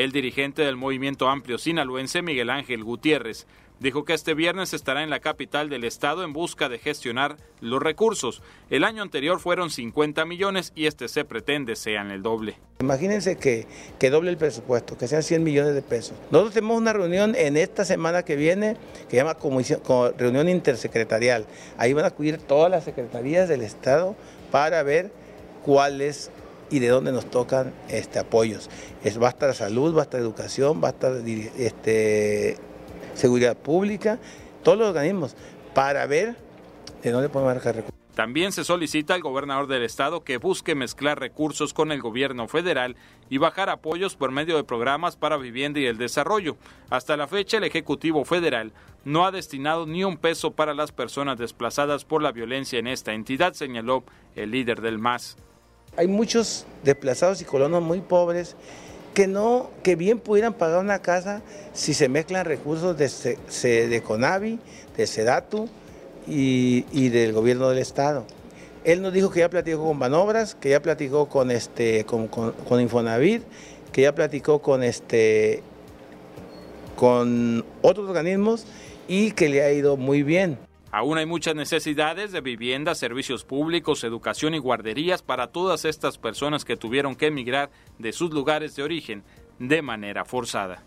El 0.00 0.12
dirigente 0.12 0.62
del 0.62 0.76
movimiento 0.76 1.28
amplio 1.28 1.58
sinaloense, 1.58 2.22
Miguel 2.22 2.48
Ángel 2.48 2.84
Gutiérrez, 2.84 3.46
dijo 3.80 4.06
que 4.06 4.14
este 4.14 4.32
viernes 4.32 4.72
estará 4.72 5.02
en 5.02 5.10
la 5.10 5.20
capital 5.20 5.68
del 5.68 5.84
estado 5.84 6.24
en 6.24 6.32
busca 6.32 6.70
de 6.70 6.78
gestionar 6.78 7.36
los 7.60 7.82
recursos. 7.82 8.40
El 8.70 8.84
año 8.84 9.02
anterior 9.02 9.40
fueron 9.40 9.68
50 9.68 10.24
millones 10.24 10.72
y 10.74 10.86
este 10.86 11.06
se 11.06 11.26
pretende 11.26 11.76
sean 11.76 12.10
el 12.10 12.22
doble. 12.22 12.56
Imagínense 12.80 13.36
que, 13.36 13.66
que 13.98 14.08
doble 14.08 14.30
el 14.30 14.38
presupuesto, 14.38 14.96
que 14.96 15.06
sean 15.06 15.22
100 15.22 15.44
millones 15.44 15.74
de 15.74 15.82
pesos. 15.82 16.14
Nosotros 16.30 16.54
tenemos 16.54 16.78
una 16.78 16.94
reunión 16.94 17.34
en 17.36 17.58
esta 17.58 17.84
semana 17.84 18.22
que 18.22 18.36
viene 18.36 18.78
que 19.04 19.10
se 19.10 19.16
llama 19.16 19.34
comisión, 19.34 19.82
reunión 20.16 20.48
intersecretarial. 20.48 21.44
Ahí 21.76 21.92
van 21.92 22.06
a 22.06 22.08
acudir 22.08 22.38
todas 22.38 22.70
las 22.70 22.84
secretarías 22.84 23.50
del 23.50 23.60
estado 23.60 24.16
para 24.50 24.82
ver 24.82 25.12
cuáles 25.62 26.30
y 26.70 26.78
de 26.78 26.88
dónde 26.88 27.12
nos 27.12 27.28
tocan 27.30 27.72
este, 27.88 28.18
apoyos. 28.18 28.70
Es, 29.02 29.20
va 29.20 29.28
a 29.28 29.54
salud, 29.54 29.94
va 29.94 30.00
a 30.00 30.04
estar 30.04 30.20
educación, 30.20 30.80
va 30.82 30.90
a 30.90 30.94
este, 31.58 32.56
seguridad 33.14 33.56
pública, 33.56 34.18
todos 34.62 34.78
los 34.78 34.88
organismos, 34.88 35.34
para 35.74 36.06
ver 36.06 36.36
de 37.02 37.10
dónde 37.10 37.28
podemos 37.28 37.54
marcar 37.54 37.76
recursos. 37.76 38.00
También 38.14 38.52
se 38.52 38.64
solicita 38.64 39.14
al 39.14 39.22
gobernador 39.22 39.66
del 39.66 39.82
estado 39.82 40.24
que 40.24 40.36
busque 40.36 40.74
mezclar 40.74 41.18
recursos 41.18 41.72
con 41.72 41.90
el 41.90 42.02
gobierno 42.02 42.48
federal 42.48 42.96
y 43.30 43.38
bajar 43.38 43.70
apoyos 43.70 44.16
por 44.16 44.30
medio 44.30 44.56
de 44.56 44.64
programas 44.64 45.16
para 45.16 45.38
vivienda 45.38 45.80
y 45.80 45.86
el 45.86 45.96
desarrollo. 45.96 46.56
Hasta 46.90 47.16
la 47.16 47.28
fecha, 47.28 47.56
el 47.56 47.64
Ejecutivo 47.64 48.24
Federal 48.24 48.72
no 49.04 49.24
ha 49.24 49.30
destinado 49.30 49.86
ni 49.86 50.04
un 50.04 50.18
peso 50.18 50.50
para 50.50 50.74
las 50.74 50.92
personas 50.92 51.38
desplazadas 51.38 52.04
por 52.04 52.20
la 52.22 52.32
violencia 52.32 52.78
en 52.78 52.88
esta 52.88 53.14
entidad, 53.14 53.54
señaló 53.54 54.04
el 54.34 54.50
líder 54.50 54.82
del 54.82 54.98
MAS. 54.98 55.38
Hay 56.00 56.08
muchos 56.08 56.64
desplazados 56.82 57.42
y 57.42 57.44
colonos 57.44 57.82
muy 57.82 58.00
pobres 58.00 58.56
que 59.12 59.26
no, 59.26 59.68
que 59.82 59.96
bien 59.96 60.18
pudieran 60.18 60.54
pagar 60.54 60.80
una 60.80 61.00
casa 61.00 61.42
si 61.74 61.92
se 61.92 62.08
mezclan 62.08 62.46
recursos 62.46 62.96
de, 62.96 63.86
de 63.86 64.02
CONAVI, 64.02 64.58
de 64.96 65.06
SEDATU 65.06 65.68
y, 66.26 67.08
del 67.10 67.34
gobierno 67.34 67.68
del 67.68 67.76
estado. 67.76 68.24
Él 68.84 69.02
nos 69.02 69.12
dijo 69.12 69.30
que 69.30 69.40
ya 69.40 69.50
platicó 69.50 69.84
con 69.84 69.98
Banobras, 69.98 70.54
que 70.54 70.70
ya 70.70 70.80
platicó 70.80 71.28
con 71.28 71.50
este, 71.50 72.06
con, 72.06 72.28
con, 72.28 72.80
Infonavit, 72.80 73.42
que 73.92 74.00
ya 74.00 74.14
platicó 74.14 74.62
con 74.62 74.82
este, 74.82 75.62
con 76.96 77.62
otros 77.82 78.08
organismos 78.08 78.64
y 79.06 79.32
que 79.32 79.50
le 79.50 79.62
ha 79.62 79.70
ido 79.70 79.98
muy 79.98 80.22
bien. 80.22 80.56
Aún 80.92 81.18
hay 81.18 81.26
muchas 81.26 81.54
necesidades 81.54 82.32
de 82.32 82.40
vivienda, 82.40 82.96
servicios 82.96 83.44
públicos, 83.44 84.02
educación 84.02 84.54
y 84.54 84.58
guarderías 84.58 85.22
para 85.22 85.52
todas 85.52 85.84
estas 85.84 86.18
personas 86.18 86.64
que 86.64 86.76
tuvieron 86.76 87.14
que 87.14 87.26
emigrar 87.26 87.70
de 87.98 88.12
sus 88.12 88.32
lugares 88.32 88.74
de 88.74 88.82
origen 88.82 89.22
de 89.60 89.82
manera 89.82 90.24
forzada. 90.24 90.82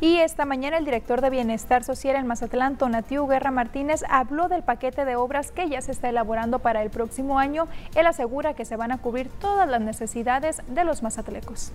Y 0.00 0.18
esta 0.18 0.44
mañana 0.44 0.76
el 0.76 0.84
director 0.84 1.22
de 1.22 1.30
Bienestar 1.30 1.82
Social 1.82 2.16
en 2.16 2.26
Mazatlán, 2.26 2.76
Tonatiu 2.76 3.26
Guerra 3.26 3.50
Martínez, 3.50 4.02
habló 4.08 4.48
del 4.48 4.62
paquete 4.62 5.06
de 5.06 5.16
obras 5.16 5.50
que 5.50 5.68
ya 5.68 5.80
se 5.80 5.92
está 5.92 6.10
elaborando 6.10 6.58
para 6.58 6.82
el 6.82 6.90
próximo 6.90 7.38
año. 7.38 7.66
Él 7.94 8.06
asegura 8.06 8.54
que 8.54 8.66
se 8.66 8.76
van 8.76 8.92
a 8.92 8.98
cubrir 8.98 9.28
todas 9.28 9.66
las 9.66 9.80
necesidades 9.80 10.60
de 10.68 10.84
los 10.84 11.02
mazatlecos. 11.02 11.72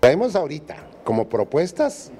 Traemos 0.00 0.34
ahorita 0.34 0.76
como 1.04 1.28
propuestas 1.28 2.12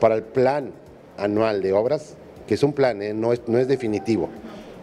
para 0.00 0.16
el 0.16 0.22
plan 0.22 0.72
anual 1.16 1.62
de 1.62 1.72
obras, 1.72 2.14
que 2.46 2.54
es 2.54 2.62
un 2.62 2.72
plan, 2.72 3.00
¿eh? 3.02 3.14
no, 3.14 3.32
es, 3.32 3.42
no 3.46 3.58
es 3.58 3.68
definitivo. 3.68 4.28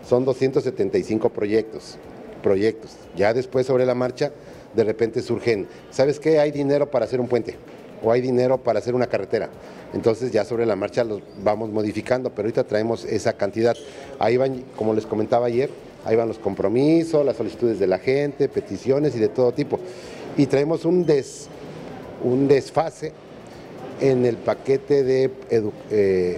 Son 0.08 0.24
275 0.24 1.30
proyectos, 1.30 1.98
proyectos. 2.42 2.96
Ya 3.16 3.34
después 3.34 3.66
sobre 3.66 3.86
la 3.86 3.96
marcha, 3.96 4.32
de 4.74 4.84
repente 4.84 5.22
surgen, 5.22 5.68
¿sabes 5.90 6.20
qué? 6.20 6.40
Hay 6.40 6.52
dinero 6.52 6.90
para 6.90 7.06
hacer 7.06 7.20
un 7.20 7.28
puente 7.28 7.56
o 8.04 8.12
hay 8.12 8.22
dinero 8.22 8.58
para 8.58 8.80
hacer 8.80 8.96
una 8.96 9.08
carretera. 9.08 9.50
Entonces 9.94 10.32
ya 10.32 10.46
sobre 10.46 10.66
la 10.66 10.76
marcha 10.76 11.04
los 11.04 11.22
vamos 11.44 11.72
modificando, 11.72 12.30
pero 12.30 12.44
ahorita 12.44 12.64
traemos 12.66 13.06
esa 13.06 13.34
cantidad. 13.34 13.76
Ahí 14.20 14.38
van, 14.38 14.64
como 14.76 14.94
les 14.94 15.06
comentaba 15.06 15.48
ayer, 15.48 15.70
ahí 16.06 16.16
van 16.16 16.28
los 16.28 16.38
compromisos, 16.38 17.26
las 17.26 17.38
solicitudes 17.38 17.80
de 17.80 17.88
la 17.88 17.98
gente, 17.98 18.50
peticiones 18.50 19.16
y 19.16 19.20
de 19.20 19.30
todo 19.30 19.52
tipo. 19.52 19.80
Y 20.38 20.46
traemos 20.46 20.86
un, 20.86 21.06
des, 21.06 21.48
un 22.24 22.48
desfase 22.48 23.14
en 24.02 24.26
el 24.26 24.38
paquete 24.38 25.04
de 25.04 25.32
eh, 25.90 26.38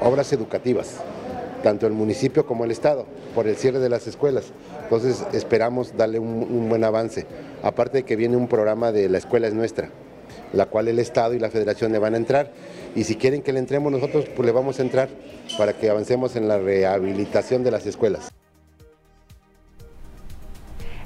obras 0.00 0.32
educativas, 0.32 0.96
tanto 1.62 1.86
el 1.86 1.92
municipio 1.92 2.46
como 2.46 2.64
el 2.64 2.70
Estado, 2.70 3.06
por 3.34 3.46
el 3.46 3.56
cierre 3.56 3.78
de 3.78 3.88
las 3.88 4.06
escuelas. 4.06 4.46
Entonces 4.82 5.24
esperamos 5.32 5.96
darle 5.96 6.18
un, 6.18 6.68
buen 6.68 6.84
avance. 6.84 7.26
Aparte 7.62 7.98
de 7.98 8.02
que 8.04 8.16
viene 8.16 8.36
un 8.36 8.48
programa 8.48 8.92
de 8.92 9.08
La 9.08 9.18
Escuela 9.18 9.48
es 9.48 9.54
Nuestra, 9.54 9.90
la 10.52 10.66
cual 10.66 10.88
el 10.88 10.98
Estado 10.98 11.34
y 11.34 11.38
la 11.38 11.50
Federación 11.50 11.92
le 11.92 11.98
van 11.98 12.14
a 12.14 12.18
entrar. 12.18 12.52
Y 12.94 13.04
si 13.04 13.16
quieren 13.16 13.42
que 13.42 13.52
le 13.52 13.58
entremos 13.58 13.90
nosotros, 13.90 14.26
pues 14.34 14.46
le 14.46 14.52
vamos 14.52 14.78
a 14.78 14.82
entrar 14.82 15.08
para 15.56 15.72
que 15.72 15.90
avancemos 15.90 16.36
en 16.36 16.48
la 16.48 16.58
rehabilitación 16.58 17.64
de 17.64 17.70
las 17.70 17.86
escuelas. 17.86 18.30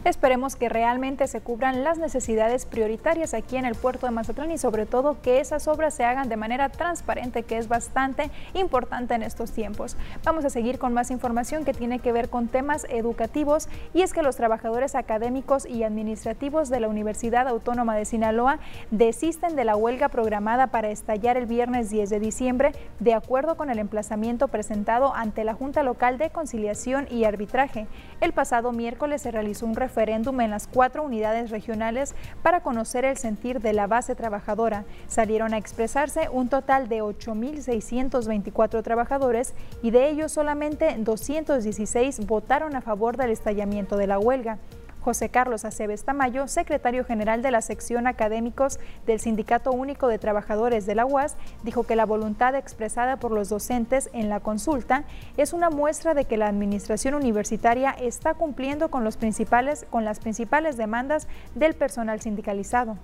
Esperemos 0.09 0.57
que 0.57 0.71
realmente 0.71 1.27
se 1.27 1.43
cubran 1.43 1.85
las 1.85 1.99
necesidades 1.99 2.65
prioritarias 2.65 3.35
aquí 3.35 3.59
en 3.59 3.67
el 3.67 3.75
puerto 3.75 4.07
de 4.07 4.11
Mazatlán 4.13 4.51
y 4.51 4.57
sobre 4.57 4.87
todo 4.87 5.21
que 5.21 5.39
esas 5.39 5.69
obras 5.69 5.93
se 5.93 6.03
hagan 6.03 6.31
de 6.31 6.37
manera 6.39 6.71
transparente, 6.71 7.43
que 7.43 7.59
es 7.59 7.69
bastante 7.69 8.31
importante 8.55 9.13
en 9.13 9.23
estos 9.23 9.53
tiempos. 9.53 9.99
Vamos 10.25 10.47
a 10.47 10.51
seguir 10.51 10.79
con 10.79 10.95
más 10.95 11.11
información 11.11 11.67
que 11.67 11.75
tiene 11.75 11.99
que 11.99 12.13
ver 12.13 12.31
con 12.31 12.49
temas 12.49 12.87
educativos 12.89 13.69
y 13.93 14.01
es 14.01 14.15
que 14.15 14.23
los 14.23 14.37
trabajadores 14.37 14.95
académicos 14.95 15.67
y 15.67 15.83
administrativos 15.83 16.71
de 16.71 16.81
la 16.81 16.89
Universidad 16.89 17.47
Autónoma 17.47 17.95
de 17.95 18.07
Sinaloa 18.07 18.61
desisten 18.91 19.57
de 19.57 19.67
la 19.67 19.77
huelga 19.77 20.09
programada 20.09 20.69
para 20.69 20.89
estallar 20.89 21.37
el 21.37 21.45
viernes 21.45 21.91
10 21.91 22.09
de 22.09 22.19
diciembre 22.19 22.73
de 22.99 23.13
acuerdo 23.13 23.59
con 23.59 23.69
el 23.69 23.79
emplazamiento 23.79 24.49
presentado 24.49 25.15
ante 25.15 25.45
la 25.45 25.53
Junta 25.53 25.83
Local 25.83 26.17
de 26.17 26.31
Conciliación 26.31 27.07
y 27.11 27.25
Arbitraje. 27.25 27.87
El 28.23 28.33
pasado 28.33 28.73
miércoles 28.73 29.21
se 29.21 29.31
realizó 29.31 29.67
un 29.67 29.77
referéndum 29.77 29.98
en 29.99 30.51
las 30.51 30.69
cuatro 30.69 31.03
unidades 31.03 31.51
regionales 31.51 32.15
para 32.43 32.61
conocer 32.61 33.05
el 33.05 33.17
sentir 33.17 33.61
de 33.61 33.73
la 33.73 33.89
base 33.89 34.15
trabajadora. 34.15 34.85
Salieron 35.09 35.55
a 35.55 35.59
expresarse 35.59 36.29
un 36.31 36.49
total 36.49 36.89
de 36.89 37.03
8.624 37.03 38.83
trabajadores 38.85 39.55
y 39.83 39.91
de 39.91 40.09
ellos 40.09 40.31
solamente 40.31 40.95
216 40.99 42.27
votaron 42.27 42.77
a 42.77 42.81
favor 42.81 43.17
del 43.17 43.31
estallamiento 43.31 43.97
de 43.97 44.07
la 44.07 44.21
huelga. 44.21 44.59
José 45.09 45.31
Carlos 45.31 45.65
Aceves 45.65 46.05
Tamayo, 46.05 46.49
secretario 46.49 47.03
general 47.03 47.41
de 47.41 47.51
la 47.51 47.63
sección 47.63 48.07
académicos 48.07 48.79
del 49.07 49.21
Sindicato 49.21 49.73
Único 49.73 50.07
de 50.07 50.19
Trabajadores 50.19 50.85
de 50.85 50.95
la 50.95 51.07
UAS, 51.07 51.35
dijo 51.63 51.85
que 51.85 51.97
la 51.97 52.05
voluntad 52.05 52.55
expresada 52.55 53.17
por 53.17 53.31
los 53.33 53.49
docentes 53.49 54.11
en 54.13 54.29
la 54.29 54.41
consulta 54.41 55.05
es 55.39 55.55
una 55.55 55.71
muestra 55.71 56.13
de 56.13 56.27
que 56.27 56.37
la 56.37 56.49
administración 56.49 57.15
universitaria 57.15 57.93
está 57.93 58.35
cumpliendo 58.35 58.91
con, 58.91 59.03
los 59.03 59.17
principales, 59.17 59.87
con 59.89 60.05
las 60.05 60.21
principales 60.21 60.77
demandas 60.77 61.27
del 61.55 61.73
personal 61.73 62.21
sindicalizado. 62.21 62.99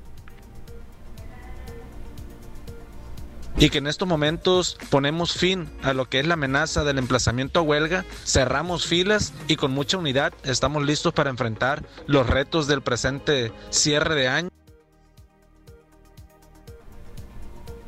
Y 3.56 3.70
que 3.70 3.78
en 3.78 3.87
estos 3.87 4.08
momentos 4.08 4.76
ponemos 4.90 5.37
fin 5.37 5.68
a 5.82 5.92
lo 5.92 6.08
que 6.08 6.20
es 6.20 6.26
la 6.26 6.34
amenaza 6.34 6.84
del 6.84 6.99
emplazamiento 6.99 7.61
a 7.61 7.62
huelga, 7.62 8.04
cerramos 8.25 8.87
filas 8.87 9.32
y 9.49 9.56
con 9.56 9.73
mucha 9.73 9.99
unidad 9.99 10.32
estamos 10.44 10.84
listos 10.84 11.12
para 11.12 11.30
enfrentar 11.30 11.84
los 12.06 12.28
retos 12.28 12.66
del 12.66 12.82
presente 12.82 13.52
cierre 13.70 14.14
de 14.14 14.28
año. 14.28 14.50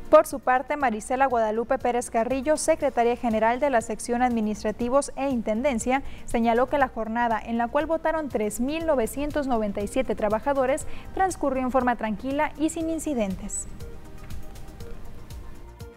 Por 0.09 0.25
su 0.25 0.39
parte, 0.39 0.77
Marisela 0.77 1.25
Guadalupe 1.25 1.77
Pérez 1.77 2.09
Carrillo, 2.09 2.55
secretaria 2.55 3.17
general 3.17 3.59
de 3.59 3.69
la 3.69 3.81
sección 3.81 4.21
Administrativos 4.21 5.11
e 5.17 5.29
Intendencia, 5.29 6.01
señaló 6.25 6.67
que 6.67 6.77
la 6.77 6.87
jornada 6.87 7.41
en 7.43 7.57
la 7.57 7.67
cual 7.67 7.87
votaron 7.87 8.29
3.997 8.29 10.15
trabajadores 10.15 10.87
transcurrió 11.13 11.61
en 11.61 11.71
forma 11.71 11.97
tranquila 11.97 12.53
y 12.57 12.69
sin 12.69 12.89
incidentes. 12.89 13.67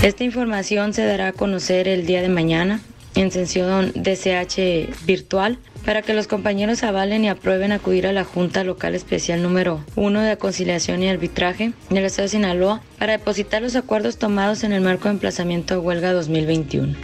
Esta 0.03 0.25
información 0.25 0.95
se 0.95 1.05
dará 1.05 1.29
a 1.29 1.33
conocer 1.35 1.87
el 1.87 2.07
día 2.07 2.23
de 2.23 2.31
mañana 2.31 2.81
en 3.15 3.31
sesión 3.31 3.93
DCH 3.95 5.05
virtual 5.05 5.59
para 5.85 6.01
que 6.01 6.15
los 6.15 6.27
compañeros 6.27 6.83
avalen 6.85 7.23
y 7.23 7.29
aprueben 7.29 7.71
acudir 7.71 8.07
a 8.07 8.13
la 8.13 8.25
Junta 8.25 8.65
Local 8.65 8.95
Especial 8.95 9.43
número 9.43 9.85
1 9.97 10.23
de 10.23 10.39
Conciliación 10.39 11.03
y 11.03 11.11
Arbitraje 11.11 11.75
del 11.91 12.05
Estado 12.07 12.25
de 12.25 12.29
Sinaloa 12.31 12.81
para 12.99 13.13
depositar 13.13 13.61
los 13.61 13.77
acuerdos 13.77 14.17
tomados 14.17 14.65
en 14.65 14.73
el 14.73 14.81
marco 14.81 15.05
de 15.05 15.11
emplazamiento 15.11 15.75
de 15.75 15.81
huelga 15.81 16.15
2021. 16.15 16.95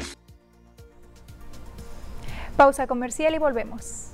Pausa 2.57 2.87
comercial 2.87 3.35
y 3.35 3.39
volvemos. 3.39 4.13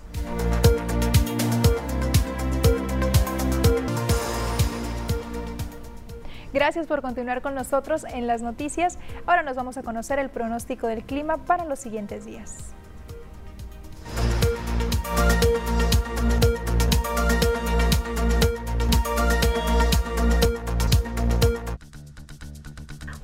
Gracias 6.52 6.86
por 6.86 7.00
continuar 7.00 7.40
con 7.40 7.54
nosotros 7.54 8.04
en 8.04 8.26
las 8.26 8.42
noticias. 8.42 8.98
Ahora 9.26 9.42
nos 9.42 9.56
vamos 9.56 9.78
a 9.78 9.82
conocer 9.82 10.18
el 10.18 10.28
pronóstico 10.28 10.86
del 10.86 11.04
clima 11.04 11.38
para 11.38 11.64
los 11.64 11.78
siguientes 11.78 12.24
días. 12.26 12.74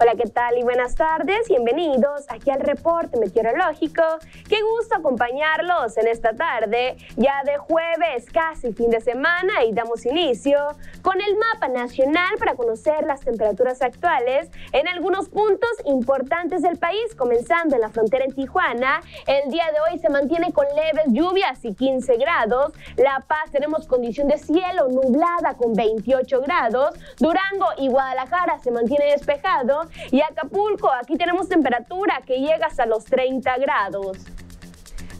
Hola, 0.00 0.14
¿qué 0.14 0.28
tal 0.30 0.56
y 0.56 0.62
buenas 0.62 0.94
tardes? 0.94 1.48
Bienvenidos 1.48 2.26
aquí 2.28 2.52
al 2.52 2.60
reporte 2.60 3.18
meteorológico. 3.18 4.04
Qué 4.48 4.62
gusto 4.62 4.94
acompañarlos 4.94 5.96
en 5.96 6.06
esta 6.06 6.34
tarde, 6.34 6.96
ya 7.16 7.42
de 7.44 7.58
jueves, 7.58 8.26
casi 8.32 8.72
fin 8.72 8.90
de 8.90 9.00
semana, 9.00 9.64
y 9.64 9.72
damos 9.72 10.06
inicio 10.06 10.56
con 11.02 11.20
el 11.20 11.36
mapa 11.36 11.66
nacional 11.66 12.30
para 12.38 12.54
conocer 12.54 13.06
las 13.06 13.22
temperaturas 13.22 13.82
actuales 13.82 14.48
en 14.70 14.86
algunos 14.86 15.28
puntos 15.30 15.68
importantes 15.84 16.62
del 16.62 16.78
país, 16.78 17.16
comenzando 17.16 17.74
en 17.74 17.80
la 17.80 17.88
frontera 17.88 18.24
en 18.24 18.32
Tijuana. 18.32 19.00
El 19.26 19.50
día 19.50 19.64
de 19.72 19.80
hoy 19.80 19.98
se 19.98 20.10
mantiene 20.10 20.52
con 20.52 20.66
leves 20.76 21.06
lluvias 21.08 21.64
y 21.64 21.74
15 21.74 22.18
grados. 22.18 22.72
La 22.96 23.24
Paz 23.26 23.50
tenemos 23.50 23.88
condición 23.88 24.28
de 24.28 24.38
cielo 24.38 24.90
nublada 24.90 25.54
con 25.56 25.72
28 25.72 26.40
grados. 26.42 26.94
Durango 27.18 27.66
y 27.78 27.88
Guadalajara 27.88 28.60
se 28.60 28.70
mantiene 28.70 29.06
despejado 29.06 29.87
y 30.10 30.20
Acapulco, 30.20 30.90
aquí 30.92 31.16
tenemos 31.16 31.48
temperatura 31.48 32.22
que 32.26 32.38
llega 32.38 32.66
hasta 32.66 32.86
los 32.86 33.04
30 33.04 33.58
grados. 33.58 34.18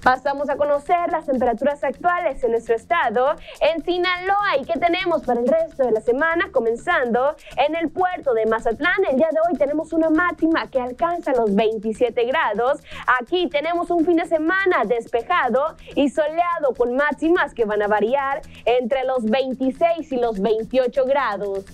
Pasamos 0.03 0.49
a 0.49 0.57
conocer 0.57 1.11
las 1.11 1.27
temperaturas 1.27 1.83
actuales 1.83 2.43
en 2.45 2.53
nuestro 2.53 2.75
estado. 2.75 3.35
En 3.61 3.85
Sinaloa, 3.85 4.57
¿y 4.61 4.65
qué 4.65 4.79
tenemos 4.79 5.23
para 5.23 5.41
el 5.41 5.49
resto 5.49 5.85
de 5.85 5.93
la 5.93 6.01
semana? 6.01 6.51
Comenzando 6.53 7.35
en 7.57 7.75
el 7.75 7.91
puerto 7.91 8.33
de 8.33 8.47
Mazatlán, 8.47 9.05
el 9.11 9.17
día 9.17 9.29
de 9.31 9.39
hoy 9.47 9.59
tenemos 9.59 9.93
una 9.93 10.09
máxima 10.09 10.69
que 10.69 10.81
alcanza 10.81 11.33
los 11.33 11.55
27 11.55 12.25
grados. 12.25 12.81
Aquí 13.21 13.49
tenemos 13.49 13.91
un 13.91 14.05
fin 14.05 14.17
de 14.17 14.27
semana 14.27 14.85
despejado 14.87 15.77
y 15.95 16.09
soleado 16.09 16.75
con 16.77 16.95
máximas 16.95 17.53
que 17.53 17.65
van 17.65 17.83
a 17.83 17.89
variar 17.89 18.41
entre 18.65 19.05
los 19.05 19.25
26 19.25 20.13
y 20.13 20.17
los 20.17 20.41
28 20.41 21.05
grados. 21.07 21.65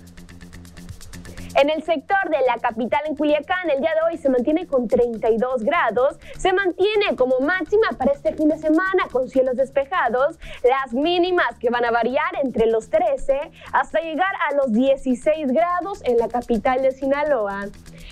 En 1.57 1.71
el 1.71 1.85
sector 1.85 2.19
de 2.31 2.45
la 2.49 2.57
capital 2.61 3.03
en 3.07 3.15
Culiacán, 3.15 3.71
el 3.71 3.81
día 3.81 3.93
de 3.95 4.11
hoy 4.11 4.19
se 4.19 4.29
mantiene 4.29 4.67
con 4.67 4.89
32 4.89 5.63
grados. 5.63 6.19
Se 6.37 6.53
mantiene 6.53 7.15
como 7.17 7.39
máxima 7.39 7.91
para 7.97 8.11
este 8.11 8.35
fin 8.35 8.49
de 8.49 8.59
semana 8.59 9.05
con 9.13 9.29
cielos 9.29 9.55
despejados. 9.57 10.37
Las 10.65 10.93
mínimas 10.93 11.57
que 11.61 11.71
van 11.71 11.85
a 11.85 11.93
variar 11.93 12.35
entre 12.43 12.67
los 12.67 12.91
13 12.91 13.53
hasta 13.73 14.01
llegar 14.01 14.33
a 14.51 14.57
los 14.57 14.73
16 14.73 15.53
grados 15.53 16.03
en 16.05 16.19
la 16.19 16.27
capital 16.27 16.83
de 16.83 16.91
Sinaloa. 16.91 17.67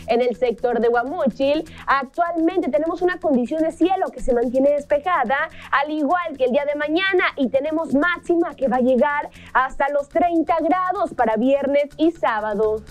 En 0.06 0.20
el 0.20 0.36
sector 0.36 0.78
de 0.78 0.88
Guamúchil, 0.88 1.64
actualmente 1.86 2.70
tenemos 2.70 3.02
una 3.02 3.18
condición 3.18 3.62
de 3.62 3.72
cielo 3.72 4.06
que 4.12 4.20
se 4.20 4.34
mantiene 4.34 4.70
despejada, 4.70 5.48
al 5.70 5.90
igual 5.90 6.36
que 6.36 6.44
el 6.44 6.52
día 6.52 6.64
de 6.64 6.76
mañana, 6.76 7.24
y 7.36 7.48
tenemos 7.48 7.92
máxima 7.92 8.54
que 8.54 8.68
va 8.68 8.76
a 8.76 8.80
llegar 8.80 9.30
hasta 9.52 9.88
los 9.90 10.08
30 10.08 10.54
grados 10.60 11.12
para 11.14 11.36
viernes 11.36 11.88
y 11.96 12.12
sábado. 12.12 12.82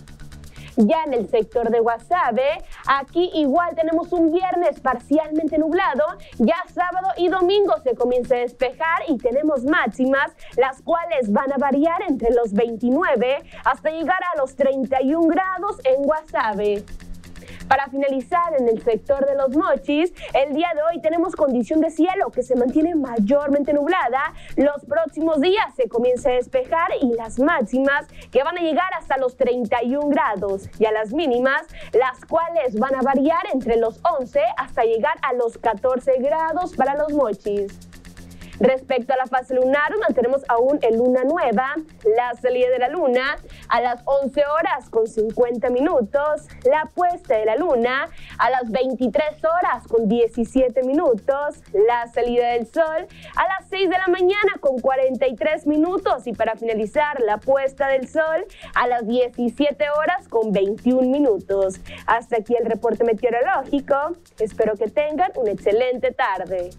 Ya 0.78 1.04
en 1.06 1.13
el 1.13 1.30
sector 1.30 1.70
de 1.70 1.80
Guasave, 1.80 2.63
aquí 2.88 3.30
igual 3.34 3.75
tenemos 3.75 4.12
un 4.13 4.32
viernes 4.32 4.80
parcialmente 4.80 5.58
nublado, 5.58 6.04
ya 6.38 6.56
sábado 6.74 7.10
y 7.18 7.28
domingo 7.28 7.75
se 7.84 7.96
comienza 7.96 8.36
a 8.36 8.40
despejar 8.40 9.04
y 9.08 9.18
tenemos 9.18 9.63
máximas, 9.63 10.32
las 10.58 10.82
cuales 10.82 11.32
van 11.32 11.51
a 11.51 11.58
variar 11.58 12.01
entre 12.08 12.32
los 12.32 12.54
29 12.54 13.44
hasta 13.66 13.90
llegar 13.90 14.20
a 14.34 14.38
los 14.40 14.56
31 14.56 15.28
grados 15.28 15.78
en 15.84 16.04
Guasave. 16.04 16.84
Para 17.72 17.88
finalizar, 17.88 18.54
en 18.60 18.68
el 18.68 18.84
sector 18.84 19.25
de 19.25 19.34
los 19.34 19.56
mochis, 19.56 20.12
el 20.34 20.54
día 20.54 20.68
de 20.75 20.82
hoy 20.82 21.01
tenemos 21.01 21.38
condición 21.38 21.80
de 21.80 21.90
cielo 21.90 22.30
que 22.30 22.44
se 22.44 22.58
mantiene 22.58 22.96
mayormente 22.96 23.72
nublada. 23.72 24.34
Los 24.58 24.84
próximos 24.84 25.40
días 25.40 25.74
se 25.78 25.88
comienza 25.88 26.32
a 26.32 26.34
despejar 26.34 26.90
y 27.01 27.13
las 27.13 27.40
máximas 27.40 28.08
que 28.30 28.44
van 28.44 28.58
a 28.58 28.62
llegar 28.62 28.94
hasta 29.00 29.16
los 29.16 29.38
31 29.38 30.10
grados 30.10 30.68
y 30.80 30.86
a 30.86 30.92
las 30.92 31.13
mínimas, 31.13 31.62
las 31.94 32.25
cuales 32.25 32.78
van 32.78 32.94
a 32.94 33.04
variar 33.04 33.44
entre 33.54 33.78
los 33.78 34.01
11 34.04 34.42
hasta 34.58 34.84
llegar 34.84 35.16
a 35.22 35.32
los 35.32 35.58
14 35.58 36.18
grados 36.20 36.75
para 36.75 36.98
los 36.98 37.13
mochis. 37.13 37.90
Respecto 38.62 39.12
a 39.13 39.18
la 39.18 39.25
fase 39.25 39.55
lunar, 39.55 39.92
mantenemos 40.00 40.44
aún 40.48 40.77
en 40.83 41.00
luna 41.00 41.24
nueva, 41.24 41.74
la 42.16 42.40
salida 42.40 42.70
de 42.70 42.77
la 42.77 42.90
luna 42.90 43.38
a 43.70 43.81
las 43.81 44.03
11 44.05 44.44
horas 44.46 44.88
con 44.92 45.07
50 45.07 45.72
minutos, 45.72 46.48
la 46.64 46.88
puesta 46.94 47.38
de 47.38 47.46
la 47.46 47.55
luna 47.55 48.07
a 48.38 48.50
las 48.51 48.70
23 48.70 49.44
horas 49.44 49.88
con 49.88 50.07
17 50.07 50.83
minutos, 50.83 51.64
la 51.74 52.07
salida 52.14 52.50
del 52.50 52.68
sol 52.68 53.07
a 53.35 53.48
las 53.48 53.68
6 53.72 53.90
de 53.90 53.98
la 53.98 54.07
mañana 54.09 54.53
con 54.59 54.77
43 54.77 55.66
minutos 55.66 56.27
y 56.27 56.33
para 56.33 56.55
finalizar 56.55 57.20
la 57.22 57.38
puesta 57.38 57.88
del 57.88 58.07
sol 58.07 58.46
a 58.75 58.85
las 58.85 59.07
17 59.07 59.90
horas 59.90 60.27
con 60.27 60.51
21 60.51 61.09
minutos. 61.09 61.79
Hasta 62.05 62.38
aquí 62.38 62.55
el 62.55 62.68
reporte 62.68 63.03
meteorológico. 63.05 63.96
Espero 64.38 64.75
que 64.75 64.88
tengan 64.88 65.31
una 65.35 65.50
excelente 65.50 66.12
tarde. 66.12 66.70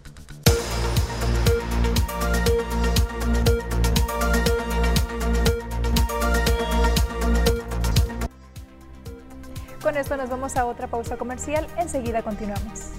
Con 9.83 9.97
esto 9.97 10.15
nos 10.15 10.29
vamos 10.29 10.55
a 10.55 10.65
otra 10.65 10.87
pausa 10.87 11.17
comercial. 11.17 11.67
Enseguida 11.77 12.21
continuamos. 12.23 12.91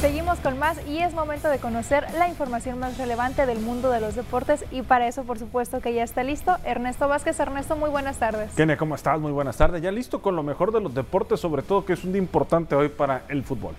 Seguimos 0.00 0.40
con 0.40 0.58
más 0.58 0.84
y 0.88 0.98
es 0.98 1.14
momento 1.14 1.48
de 1.48 1.58
conocer 1.60 2.04
la 2.18 2.28
información 2.28 2.80
más 2.80 2.98
relevante 2.98 3.46
del 3.46 3.60
mundo 3.60 3.90
de 3.90 4.00
los 4.00 4.16
deportes 4.16 4.64
y 4.72 4.82
para 4.82 5.06
eso 5.06 5.22
por 5.22 5.38
supuesto 5.38 5.80
que 5.80 5.94
ya 5.94 6.02
está 6.02 6.24
listo 6.24 6.56
Ernesto 6.64 7.06
Vázquez. 7.06 7.38
Ernesto, 7.38 7.76
muy 7.76 7.90
buenas 7.90 8.18
tardes. 8.18 8.52
Kenia, 8.54 8.76
¿cómo 8.76 8.96
estás? 8.96 9.20
Muy 9.20 9.30
buenas 9.30 9.56
tardes. 9.56 9.80
Ya 9.80 9.92
listo 9.92 10.20
con 10.20 10.34
lo 10.34 10.42
mejor 10.42 10.72
de 10.72 10.80
los 10.80 10.92
deportes, 10.92 11.38
sobre 11.38 11.62
todo 11.62 11.84
que 11.84 11.92
es 11.92 12.02
un 12.02 12.12
día 12.12 12.20
importante 12.20 12.74
hoy 12.74 12.88
para 12.88 13.22
el 13.28 13.44
fútbol 13.44 13.76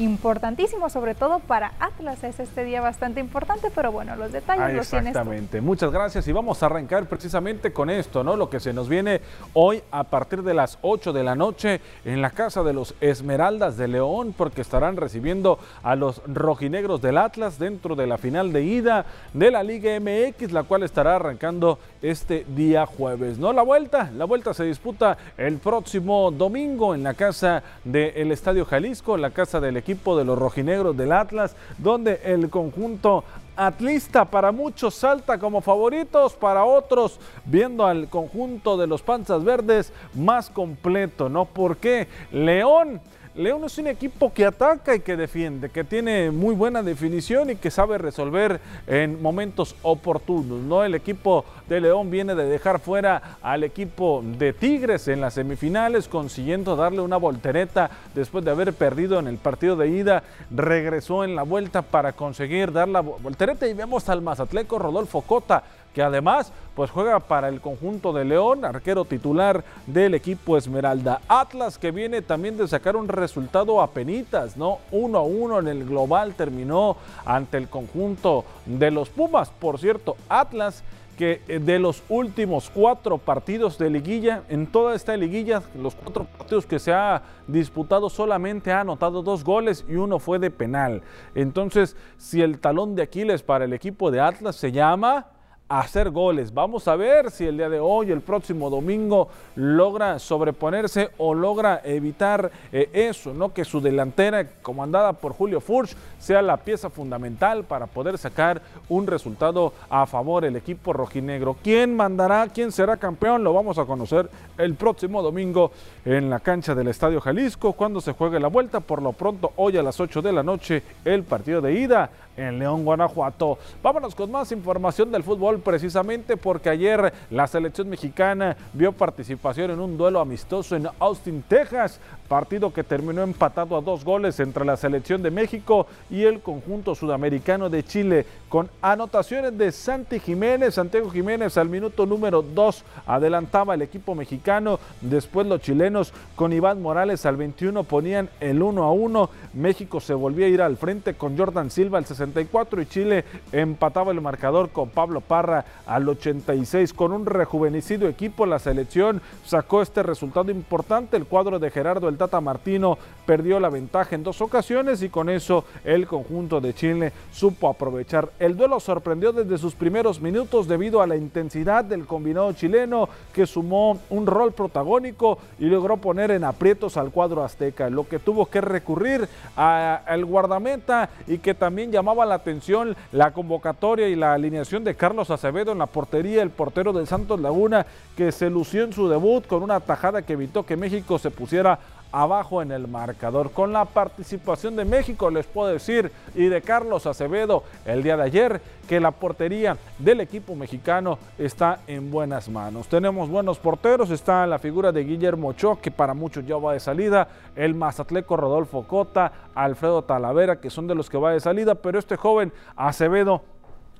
importantísimo, 0.00 0.88
sobre 0.88 1.14
todo 1.14 1.38
para 1.38 1.72
Atlas. 1.78 2.24
Es 2.24 2.40
este 2.40 2.64
día 2.64 2.80
bastante 2.80 3.20
importante, 3.20 3.70
pero 3.74 3.92
bueno, 3.92 4.16
los 4.16 4.32
detalles 4.32 4.64
ah, 4.64 4.72
los 4.72 4.88
tienes 4.88 5.08
Exactamente. 5.10 5.60
Muchas 5.60 5.92
gracias 5.92 6.26
y 6.26 6.32
vamos 6.32 6.62
a 6.62 6.66
arrancar 6.66 7.06
precisamente 7.06 7.72
con 7.72 7.90
esto, 7.90 8.24
¿no? 8.24 8.34
Lo 8.34 8.48
que 8.48 8.60
se 8.60 8.72
nos 8.72 8.88
viene 8.88 9.20
hoy 9.52 9.82
a 9.90 10.04
partir 10.04 10.42
de 10.42 10.54
las 10.54 10.78
8 10.80 11.12
de 11.12 11.22
la 11.22 11.34
noche 11.34 11.80
en 12.04 12.22
la 12.22 12.30
casa 12.30 12.62
de 12.62 12.72
los 12.72 12.94
Esmeraldas 13.00 13.76
de 13.76 13.88
León, 13.88 14.34
porque 14.36 14.62
estarán 14.62 14.96
recibiendo 14.96 15.58
a 15.82 15.96
los 15.96 16.22
rojinegros 16.26 17.02
del 17.02 17.18
Atlas 17.18 17.58
dentro 17.58 17.94
de 17.94 18.06
la 18.06 18.16
final 18.16 18.52
de 18.52 18.62
ida 18.62 19.04
de 19.34 19.50
la 19.50 19.62
Liga 19.62 19.98
MX, 20.00 20.52
la 20.52 20.62
cual 20.62 20.82
estará 20.82 21.16
arrancando 21.16 21.78
este 22.00 22.46
día 22.56 22.86
jueves, 22.86 23.38
¿no? 23.38 23.52
La 23.52 23.62
vuelta, 23.62 24.10
la 24.16 24.24
vuelta 24.24 24.54
se 24.54 24.64
disputa 24.64 25.18
el 25.36 25.58
próximo 25.58 26.30
domingo 26.30 26.94
en 26.94 27.02
la 27.02 27.12
casa 27.12 27.62
del 27.84 28.32
Estadio 28.32 28.64
Jalisco, 28.64 29.18
la 29.18 29.30
casa 29.30 29.60
del 29.60 29.76
equipo 29.76 29.89
equipo 29.90 30.16
de 30.16 30.24
los 30.24 30.38
rojinegros 30.38 30.96
del 30.96 31.10
Atlas, 31.10 31.56
donde 31.78 32.20
el 32.24 32.48
conjunto 32.48 33.24
atlista 33.56 34.24
para 34.24 34.52
muchos 34.52 34.94
salta 34.94 35.38
como 35.38 35.60
favoritos, 35.60 36.34
para 36.34 36.64
otros 36.64 37.18
viendo 37.44 37.84
al 37.84 38.08
conjunto 38.08 38.76
de 38.76 38.86
los 38.86 39.02
panzas 39.02 39.42
verdes 39.42 39.92
más 40.14 40.48
completo, 40.48 41.28
¿no? 41.28 41.44
Porque 41.44 42.06
León 42.30 43.00
León 43.36 43.62
es 43.64 43.78
un 43.78 43.86
equipo 43.86 44.32
que 44.32 44.44
ataca 44.44 44.92
y 44.92 45.00
que 45.00 45.16
defiende, 45.16 45.70
que 45.70 45.84
tiene 45.84 46.32
muy 46.32 46.52
buena 46.52 46.82
definición 46.82 47.50
y 47.50 47.56
que 47.56 47.70
sabe 47.70 47.96
resolver 47.96 48.60
en 48.88 49.22
momentos 49.22 49.76
oportunos. 49.82 50.58
¿no? 50.60 50.82
El 50.82 50.96
equipo 50.96 51.44
de 51.68 51.80
León 51.80 52.10
viene 52.10 52.34
de 52.34 52.46
dejar 52.46 52.80
fuera 52.80 53.38
al 53.40 53.62
equipo 53.62 54.20
de 54.24 54.52
Tigres 54.52 55.06
en 55.06 55.20
las 55.20 55.34
semifinales, 55.34 56.08
consiguiendo 56.08 56.74
darle 56.74 57.02
una 57.02 57.18
voltereta 57.18 57.88
después 58.16 58.44
de 58.44 58.50
haber 58.50 58.72
perdido 58.72 59.20
en 59.20 59.28
el 59.28 59.36
partido 59.36 59.76
de 59.76 59.88
ida. 59.90 60.24
Regresó 60.50 61.22
en 61.22 61.36
la 61.36 61.44
vuelta 61.44 61.82
para 61.82 62.12
conseguir 62.14 62.72
dar 62.72 62.88
la 62.88 63.00
voltereta 63.00 63.68
y 63.68 63.74
vemos 63.74 64.08
al 64.08 64.22
Mazatleco 64.22 64.80
Rodolfo 64.80 65.20
Cota 65.22 65.62
que 65.94 66.02
además 66.02 66.52
pues 66.74 66.90
juega 66.90 67.20
para 67.20 67.48
el 67.48 67.60
conjunto 67.60 68.12
de 68.12 68.24
León, 68.24 68.64
arquero 68.64 69.04
titular 69.04 69.64
del 69.86 70.14
equipo 70.14 70.56
Esmeralda. 70.56 71.20
Atlas 71.28 71.78
que 71.78 71.90
viene 71.90 72.22
también 72.22 72.56
de 72.56 72.68
sacar 72.68 72.96
un 72.96 73.08
resultado 73.08 73.80
a 73.80 73.90
penitas, 73.90 74.56
¿no? 74.56 74.78
Uno 74.90 75.18
a 75.18 75.22
uno 75.22 75.58
en 75.58 75.68
el 75.68 75.84
global 75.84 76.34
terminó 76.34 76.96
ante 77.24 77.58
el 77.58 77.68
conjunto 77.68 78.44
de 78.64 78.90
los 78.90 79.10
Pumas. 79.10 79.50
Por 79.50 79.78
cierto, 79.78 80.16
Atlas 80.28 80.82
que 81.20 81.42
eh, 81.48 81.58
de 81.58 81.78
los 81.78 82.02
últimos 82.08 82.70
cuatro 82.72 83.18
partidos 83.18 83.76
de 83.76 83.90
liguilla, 83.90 84.44
en 84.48 84.66
toda 84.66 84.94
esta 84.94 85.14
liguilla, 85.18 85.62
los 85.76 85.94
cuatro 85.94 86.24
partidos 86.24 86.64
que 86.64 86.78
se 86.78 86.94
ha 86.94 87.22
disputado 87.46 88.08
solamente 88.08 88.72
ha 88.72 88.80
anotado 88.80 89.22
dos 89.22 89.44
goles 89.44 89.84
y 89.86 89.96
uno 89.96 90.18
fue 90.18 90.38
de 90.38 90.50
penal. 90.50 91.02
Entonces, 91.34 91.94
si 92.16 92.40
el 92.40 92.58
talón 92.58 92.94
de 92.94 93.02
Aquiles 93.02 93.42
para 93.42 93.66
el 93.66 93.74
equipo 93.74 94.10
de 94.10 94.20
Atlas 94.20 94.56
se 94.56 94.72
llama 94.72 95.26
hacer 95.70 96.10
goles. 96.10 96.52
Vamos 96.52 96.88
a 96.88 96.96
ver 96.96 97.30
si 97.30 97.46
el 97.46 97.56
día 97.56 97.68
de 97.68 97.78
hoy, 97.78 98.10
el 98.10 98.20
próximo 98.20 98.68
domingo, 98.68 99.28
logra 99.54 100.18
sobreponerse 100.18 101.10
o 101.16 101.32
logra 101.32 101.80
evitar 101.84 102.50
eh, 102.72 102.90
eso, 102.92 103.32
¿no? 103.32 103.54
Que 103.54 103.64
su 103.64 103.80
delantera, 103.80 104.44
comandada 104.62 105.12
por 105.12 105.32
Julio 105.32 105.60
Furch, 105.60 105.94
sea 106.18 106.42
la 106.42 106.56
pieza 106.56 106.90
fundamental 106.90 107.62
para 107.62 107.86
poder 107.86 108.18
sacar 108.18 108.60
un 108.88 109.06
resultado 109.06 109.72
a 109.88 110.06
favor 110.06 110.42
del 110.42 110.56
equipo 110.56 110.92
rojinegro. 110.92 111.56
¿Quién 111.62 111.94
mandará? 111.94 112.48
¿Quién 112.52 112.72
será 112.72 112.96
campeón? 112.96 113.44
Lo 113.44 113.54
vamos 113.54 113.78
a 113.78 113.84
conocer 113.84 114.28
el 114.58 114.74
próximo 114.74 115.22
domingo 115.22 115.70
en 116.04 116.28
la 116.30 116.40
cancha 116.40 116.74
del 116.74 116.88
Estadio 116.88 117.20
Jalisco 117.20 117.74
cuando 117.74 118.00
se 118.00 118.12
juegue 118.12 118.40
la 118.40 118.48
vuelta. 118.48 118.80
Por 118.80 119.02
lo 119.02 119.12
pronto, 119.12 119.52
hoy 119.54 119.76
a 119.76 119.84
las 119.84 120.00
8 120.00 120.20
de 120.20 120.32
la 120.32 120.42
noche, 120.42 120.82
el 121.04 121.22
partido 121.22 121.60
de 121.60 121.74
ida 121.74 122.10
en 122.36 122.58
León, 122.58 122.84
Guanajuato. 122.84 123.58
Vámonos 123.82 124.14
con 124.14 124.30
más 124.30 124.50
información 124.52 125.10
del 125.10 125.22
fútbol 125.22 125.60
precisamente 125.60 126.36
porque 126.36 126.70
ayer 126.70 127.12
la 127.30 127.46
selección 127.46 127.88
mexicana 127.88 128.56
vio 128.72 128.92
participación 128.92 129.70
en 129.70 129.80
un 129.80 129.96
duelo 129.96 130.20
amistoso 130.20 130.76
en 130.76 130.88
Austin, 130.98 131.42
Texas, 131.46 132.00
partido 132.30 132.72
que 132.72 132.84
terminó 132.84 133.22
empatado 133.22 133.76
a 133.76 133.80
dos 133.80 134.04
goles 134.04 134.38
entre 134.38 134.64
la 134.64 134.76
selección 134.76 135.20
de 135.20 135.32
México 135.32 135.88
y 136.08 136.22
el 136.22 136.38
conjunto 136.38 136.94
sudamericano 136.94 137.68
de 137.68 137.82
Chile, 137.82 138.24
con 138.48 138.70
anotaciones 138.80 139.58
de 139.58 139.72
Santi 139.72 140.20
Jiménez, 140.20 140.74
Santiago 140.74 141.10
Jiménez 141.10 141.58
al 141.58 141.68
minuto 141.68 142.06
número 142.06 142.40
2 142.42 142.84
adelantaba 143.08 143.74
el 143.74 143.82
equipo 143.82 144.14
mexicano, 144.14 144.78
después 145.00 145.44
los 145.48 145.60
chilenos 145.60 146.12
con 146.36 146.52
Iván 146.52 146.80
Morales 146.80 147.26
al 147.26 147.36
21 147.36 147.82
ponían 147.82 148.30
el 148.38 148.62
1 148.62 148.84
a 148.84 148.92
1, 148.92 149.30
México 149.54 149.98
se 149.98 150.14
volvía 150.14 150.46
a 150.46 150.50
ir 150.50 150.62
al 150.62 150.76
frente 150.76 151.14
con 151.14 151.36
Jordan 151.36 151.68
Silva 151.68 151.98
al 151.98 152.06
64 152.06 152.80
y 152.80 152.86
Chile 152.86 153.24
empataba 153.50 154.12
el 154.12 154.20
marcador 154.20 154.70
con 154.70 154.90
Pablo 154.90 155.20
Parra 155.20 155.64
al 155.84 156.08
86. 156.08 156.92
Con 156.92 157.12
un 157.12 157.26
rejuvenecido 157.26 158.06
equipo, 158.06 158.46
la 158.46 158.60
selección 158.60 159.20
sacó 159.44 159.82
este 159.82 160.04
resultado 160.04 160.52
importante. 160.52 161.16
El 161.16 161.26
cuadro 161.26 161.58
de 161.58 161.70
Gerardo 161.70 162.08
El 162.08 162.19
Tata 162.20 162.40
Martino 162.42 162.98
perdió 163.24 163.58
la 163.60 163.70
ventaja 163.70 164.14
en 164.14 164.22
dos 164.22 164.42
ocasiones 164.42 165.02
y 165.02 165.08
con 165.08 165.30
eso 165.30 165.64
el 165.84 166.06
conjunto 166.06 166.60
de 166.60 166.74
Chile 166.74 167.12
supo 167.32 167.70
aprovechar. 167.70 168.28
El 168.38 168.58
duelo 168.58 168.78
sorprendió 168.78 169.32
desde 169.32 169.56
sus 169.56 169.74
primeros 169.74 170.20
minutos 170.20 170.68
debido 170.68 171.00
a 171.00 171.06
la 171.06 171.16
intensidad 171.16 171.82
del 171.82 172.06
combinado 172.06 172.52
chileno 172.52 173.08
que 173.32 173.46
sumó 173.46 173.98
un 174.10 174.26
rol 174.26 174.52
protagónico 174.52 175.38
y 175.58 175.66
logró 175.66 175.96
poner 175.96 176.30
en 176.30 176.44
aprietos 176.44 176.98
al 176.98 177.10
cuadro 177.10 177.42
azteca, 177.42 177.88
lo 177.88 178.06
que 178.06 178.18
tuvo 178.18 178.46
que 178.46 178.60
recurrir 178.60 179.26
al 179.56 180.24
guardameta 180.26 181.08
y 181.26 181.38
que 181.38 181.54
también 181.54 181.90
llamaba 181.90 182.26
la 182.26 182.34
atención 182.34 182.96
la 183.12 183.32
convocatoria 183.32 184.08
y 184.08 184.16
la 184.16 184.34
alineación 184.34 184.84
de 184.84 184.94
Carlos 184.94 185.30
Acevedo 185.30 185.72
en 185.72 185.78
la 185.78 185.86
portería, 185.86 186.42
el 186.42 186.50
portero 186.50 186.92
del 186.92 187.06
Santos 187.06 187.40
Laguna, 187.40 187.86
que 188.14 188.30
se 188.30 188.50
lució 188.50 188.84
en 188.84 188.92
su 188.92 189.08
debut 189.08 189.46
con 189.46 189.62
una 189.62 189.80
tajada 189.80 190.22
que 190.22 190.34
evitó 190.34 190.66
que 190.66 190.76
México 190.76 191.18
se 191.18 191.30
pusiera 191.30 191.78
abajo 192.12 192.62
en 192.62 192.72
el 192.72 192.88
marcador. 192.88 193.50
Con 193.50 193.72
la 193.72 193.84
participación 193.84 194.76
de 194.76 194.84
México, 194.84 195.30
les 195.30 195.46
puedo 195.46 195.72
decir, 195.72 196.10
y 196.34 196.46
de 196.46 196.62
Carlos 196.62 197.06
Acevedo 197.06 197.64
el 197.84 198.02
día 198.02 198.16
de 198.16 198.22
ayer, 198.22 198.60
que 198.88 199.00
la 199.00 199.10
portería 199.10 199.76
del 199.98 200.20
equipo 200.20 200.54
mexicano 200.56 201.18
está 201.38 201.80
en 201.86 202.10
buenas 202.10 202.48
manos. 202.48 202.88
Tenemos 202.88 203.28
buenos 203.28 203.58
porteros, 203.58 204.10
está 204.10 204.46
la 204.46 204.58
figura 204.58 204.92
de 204.92 205.04
Guillermo 205.04 205.48
Ochoa, 205.48 205.80
que 205.80 205.90
para 205.90 206.14
muchos 206.14 206.46
ya 206.46 206.56
va 206.56 206.72
de 206.72 206.80
salida, 206.80 207.28
el 207.54 207.74
mazatleco 207.74 208.36
Rodolfo 208.36 208.82
Cota, 208.84 209.32
Alfredo 209.54 210.02
Talavera, 210.02 210.60
que 210.60 210.70
son 210.70 210.86
de 210.86 210.94
los 210.94 211.08
que 211.08 211.18
va 211.18 211.32
de 211.32 211.40
salida, 211.40 211.74
pero 211.74 211.98
este 211.98 212.16
joven 212.16 212.52
Acevedo 212.76 213.42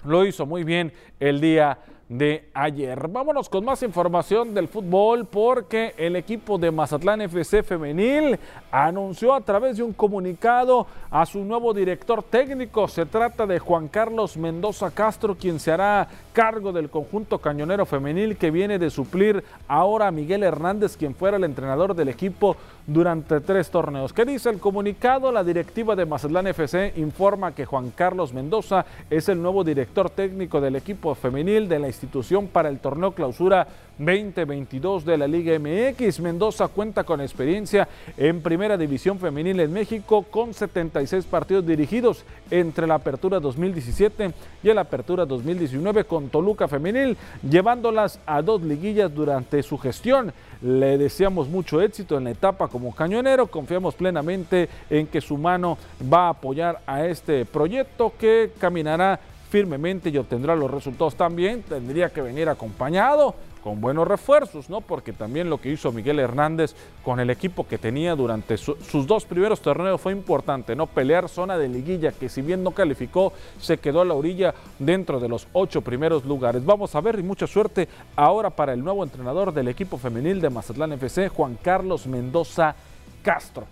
lo 0.05 0.25
hizo 0.25 0.46
muy 0.46 0.64
bien 0.64 0.92
el 1.18 1.40
día 1.40 1.79
de 2.11 2.49
ayer. 2.55 3.07
Vámonos 3.09 3.49
con 3.49 3.64
más 3.64 3.85
información 3.85 4.53
del 4.53 4.66
fútbol 4.66 5.27
porque 5.27 5.94
el 5.96 6.16
equipo 6.16 6.59
de 6.59 6.73
Mazatlán 6.73 7.20
FC 7.20 7.62
femenil 7.62 8.37
anunció 8.73 9.33
a 9.33 9.40
través 9.40 9.77
de 9.77 9.85
un 9.85 9.92
comunicado 9.92 10.88
a 11.09 11.25
su 11.25 11.44
nuevo 11.44 11.73
director 11.73 12.25
técnico. 12.25 12.88
Se 12.88 13.07
trata 13.07 13.46
de 13.46 13.61
Juan 13.61 13.87
Carlos 13.87 14.37
Mendoza 14.37 14.90
Castro, 14.90 15.37
quien 15.37 15.61
se 15.61 15.70
hará 15.70 16.09
cargo 16.33 16.73
del 16.73 16.90
conjunto 16.90 17.38
cañonero 17.38 17.87
femenil 17.87 18.37
que 18.37 18.51
viene 18.51 18.79
de 18.79 18.90
suplir 18.90 19.43
ahora 19.69 20.09
a 20.09 20.11
Miguel 20.11 20.43
Hernández, 20.43 20.97
quien 20.97 21.14
fuera 21.14 21.37
el 21.37 21.45
entrenador 21.45 21.95
del 21.95 22.09
equipo 22.09 22.57
durante 22.87 23.40
tres 23.40 23.71
torneos. 23.71 24.12
¿Qué 24.12 24.25
dice 24.25 24.51
el 24.51 24.59
comunicado? 24.59 25.31
La 25.33 25.45
directiva 25.45 25.95
de 25.95 26.07
Mazatlán 26.07 26.47
FC 26.49 26.95
informa 26.97 27.55
que 27.55 27.66
Juan 27.66 27.90
Carlos 27.90 28.33
Mendoza 28.33 28.85
es 29.09 29.29
el 29.29 29.40
nuevo 29.40 29.64
director 29.64 30.11
técnico 30.11 30.61
del 30.61 30.77
equipo 30.77 31.14
femenil 31.14 31.69
de 31.69 31.79
la 31.79 31.87
institución 31.87 32.49
para 32.49 32.69
el 32.69 32.79
torneo 32.79 33.12
clausura 33.12 33.66
2022 33.99 35.05
de 35.05 35.19
la 35.19 35.29
Liga 35.29 35.59
MX. 35.59 36.21
Mendoza 36.21 36.69
cuenta 36.69 37.05
con 37.05 37.21
experiencia 37.21 37.88
en 38.16 38.40
Primera 38.40 38.77
División 38.77 39.19
Femenil 39.19 39.61
en 39.61 39.73
México 39.73 40.25
con 40.31 40.55
76 40.55 41.27
partidos 41.27 41.66
dirigidos 41.66 42.25
entre 42.51 42.87
la 42.87 42.95
Apertura 42.95 43.38
2017 43.40 44.33
y 44.62 44.73
la 44.73 44.83
Apertura 44.83 45.27
2019 45.27 46.05
con 46.05 46.20
Toluca 46.29 46.69
Femenil, 46.69 47.17
llevándolas 47.49 48.21
a 48.27 48.43
dos 48.43 48.63
liguillas 48.63 49.15
durante 49.15 49.63
su 49.63 49.79
gestión. 49.79 50.33
Le 50.63 50.99
deseamos 50.99 51.49
mucho 51.49 51.81
éxito 51.81 52.19
en 52.19 52.25
la 52.25 52.31
etapa 52.31 52.69
como 52.69 52.95
cañonero, 52.95 53.47
confiamos 53.47 53.95
plenamente 53.95 54.69
en 54.91 55.07
que 55.07 55.21
su 55.21 55.39
mano 55.39 55.79
va 56.13 56.27
a 56.27 56.31
apoyar 56.31 56.81
a 56.87 57.07
este 57.07 57.47
proyecto 57.47 58.13
que 58.19 58.53
caminará 58.59 59.19
firmemente 59.49 60.11
y 60.11 60.19
obtendrá 60.19 60.55
los 60.55 60.71
resultados 60.71 61.15
también. 61.17 61.63
Tendría 61.63 62.11
que 62.11 62.23
venir 62.23 62.49
acompañado 62.49 63.35
con 63.62 63.81
buenos 63.81 64.07
refuerzos, 64.07 64.70
¿no? 64.70 64.81
Porque 64.81 65.12
también 65.12 65.51
lo 65.51 65.61
que 65.61 65.70
hizo 65.70 65.92
Miguel 65.92 66.18
Hernández 66.18 66.75
con 67.05 67.20
el 67.20 67.31
equipo 67.31 67.66
que 67.66 67.79
tenía 67.79 68.14
durante 68.16 68.57
sus 68.57 69.07
dos 69.07 69.25
primeros 69.25 69.61
torneos 69.61 70.01
fue 70.01 70.12
importante, 70.12 70.75
¿no? 70.75 70.87
Pelear 70.87 71.29
zona 71.29 71.59
de 71.59 71.68
liguilla, 71.68 72.12
que 72.12 72.29
si 72.29 72.42
bien 72.42 72.62
no 72.62 72.70
calificó, 72.73 73.33
se 73.61 73.79
quedó 73.79 74.01
a 74.01 74.05
la 74.05 74.14
orilla 74.14 74.55
dentro 74.79 75.20
de 75.20 75.29
los 75.29 75.46
ocho 75.53 75.83
primeros 75.83 76.25
lugares. 76.25 76.64
Vamos 76.64 76.94
a 76.94 77.01
ver 77.01 77.18
y 77.18 77.23
mucha 77.23 77.46
suerte 77.46 77.88
ahora 78.16 78.51
para 78.51 78.73
el 78.73 78.83
nuevo 78.83 79.05
entrenador 79.05 79.53
del 79.53 79.68
equipo 79.68 79.99
femenil 79.99 80.40
de 80.40 80.51
Mazatlán 80.51 80.92
FC, 80.92 81.29
Juan 81.29 81.59
Carlos 81.62 82.07
Mendoza 82.07 82.75
Castro. 83.23 83.66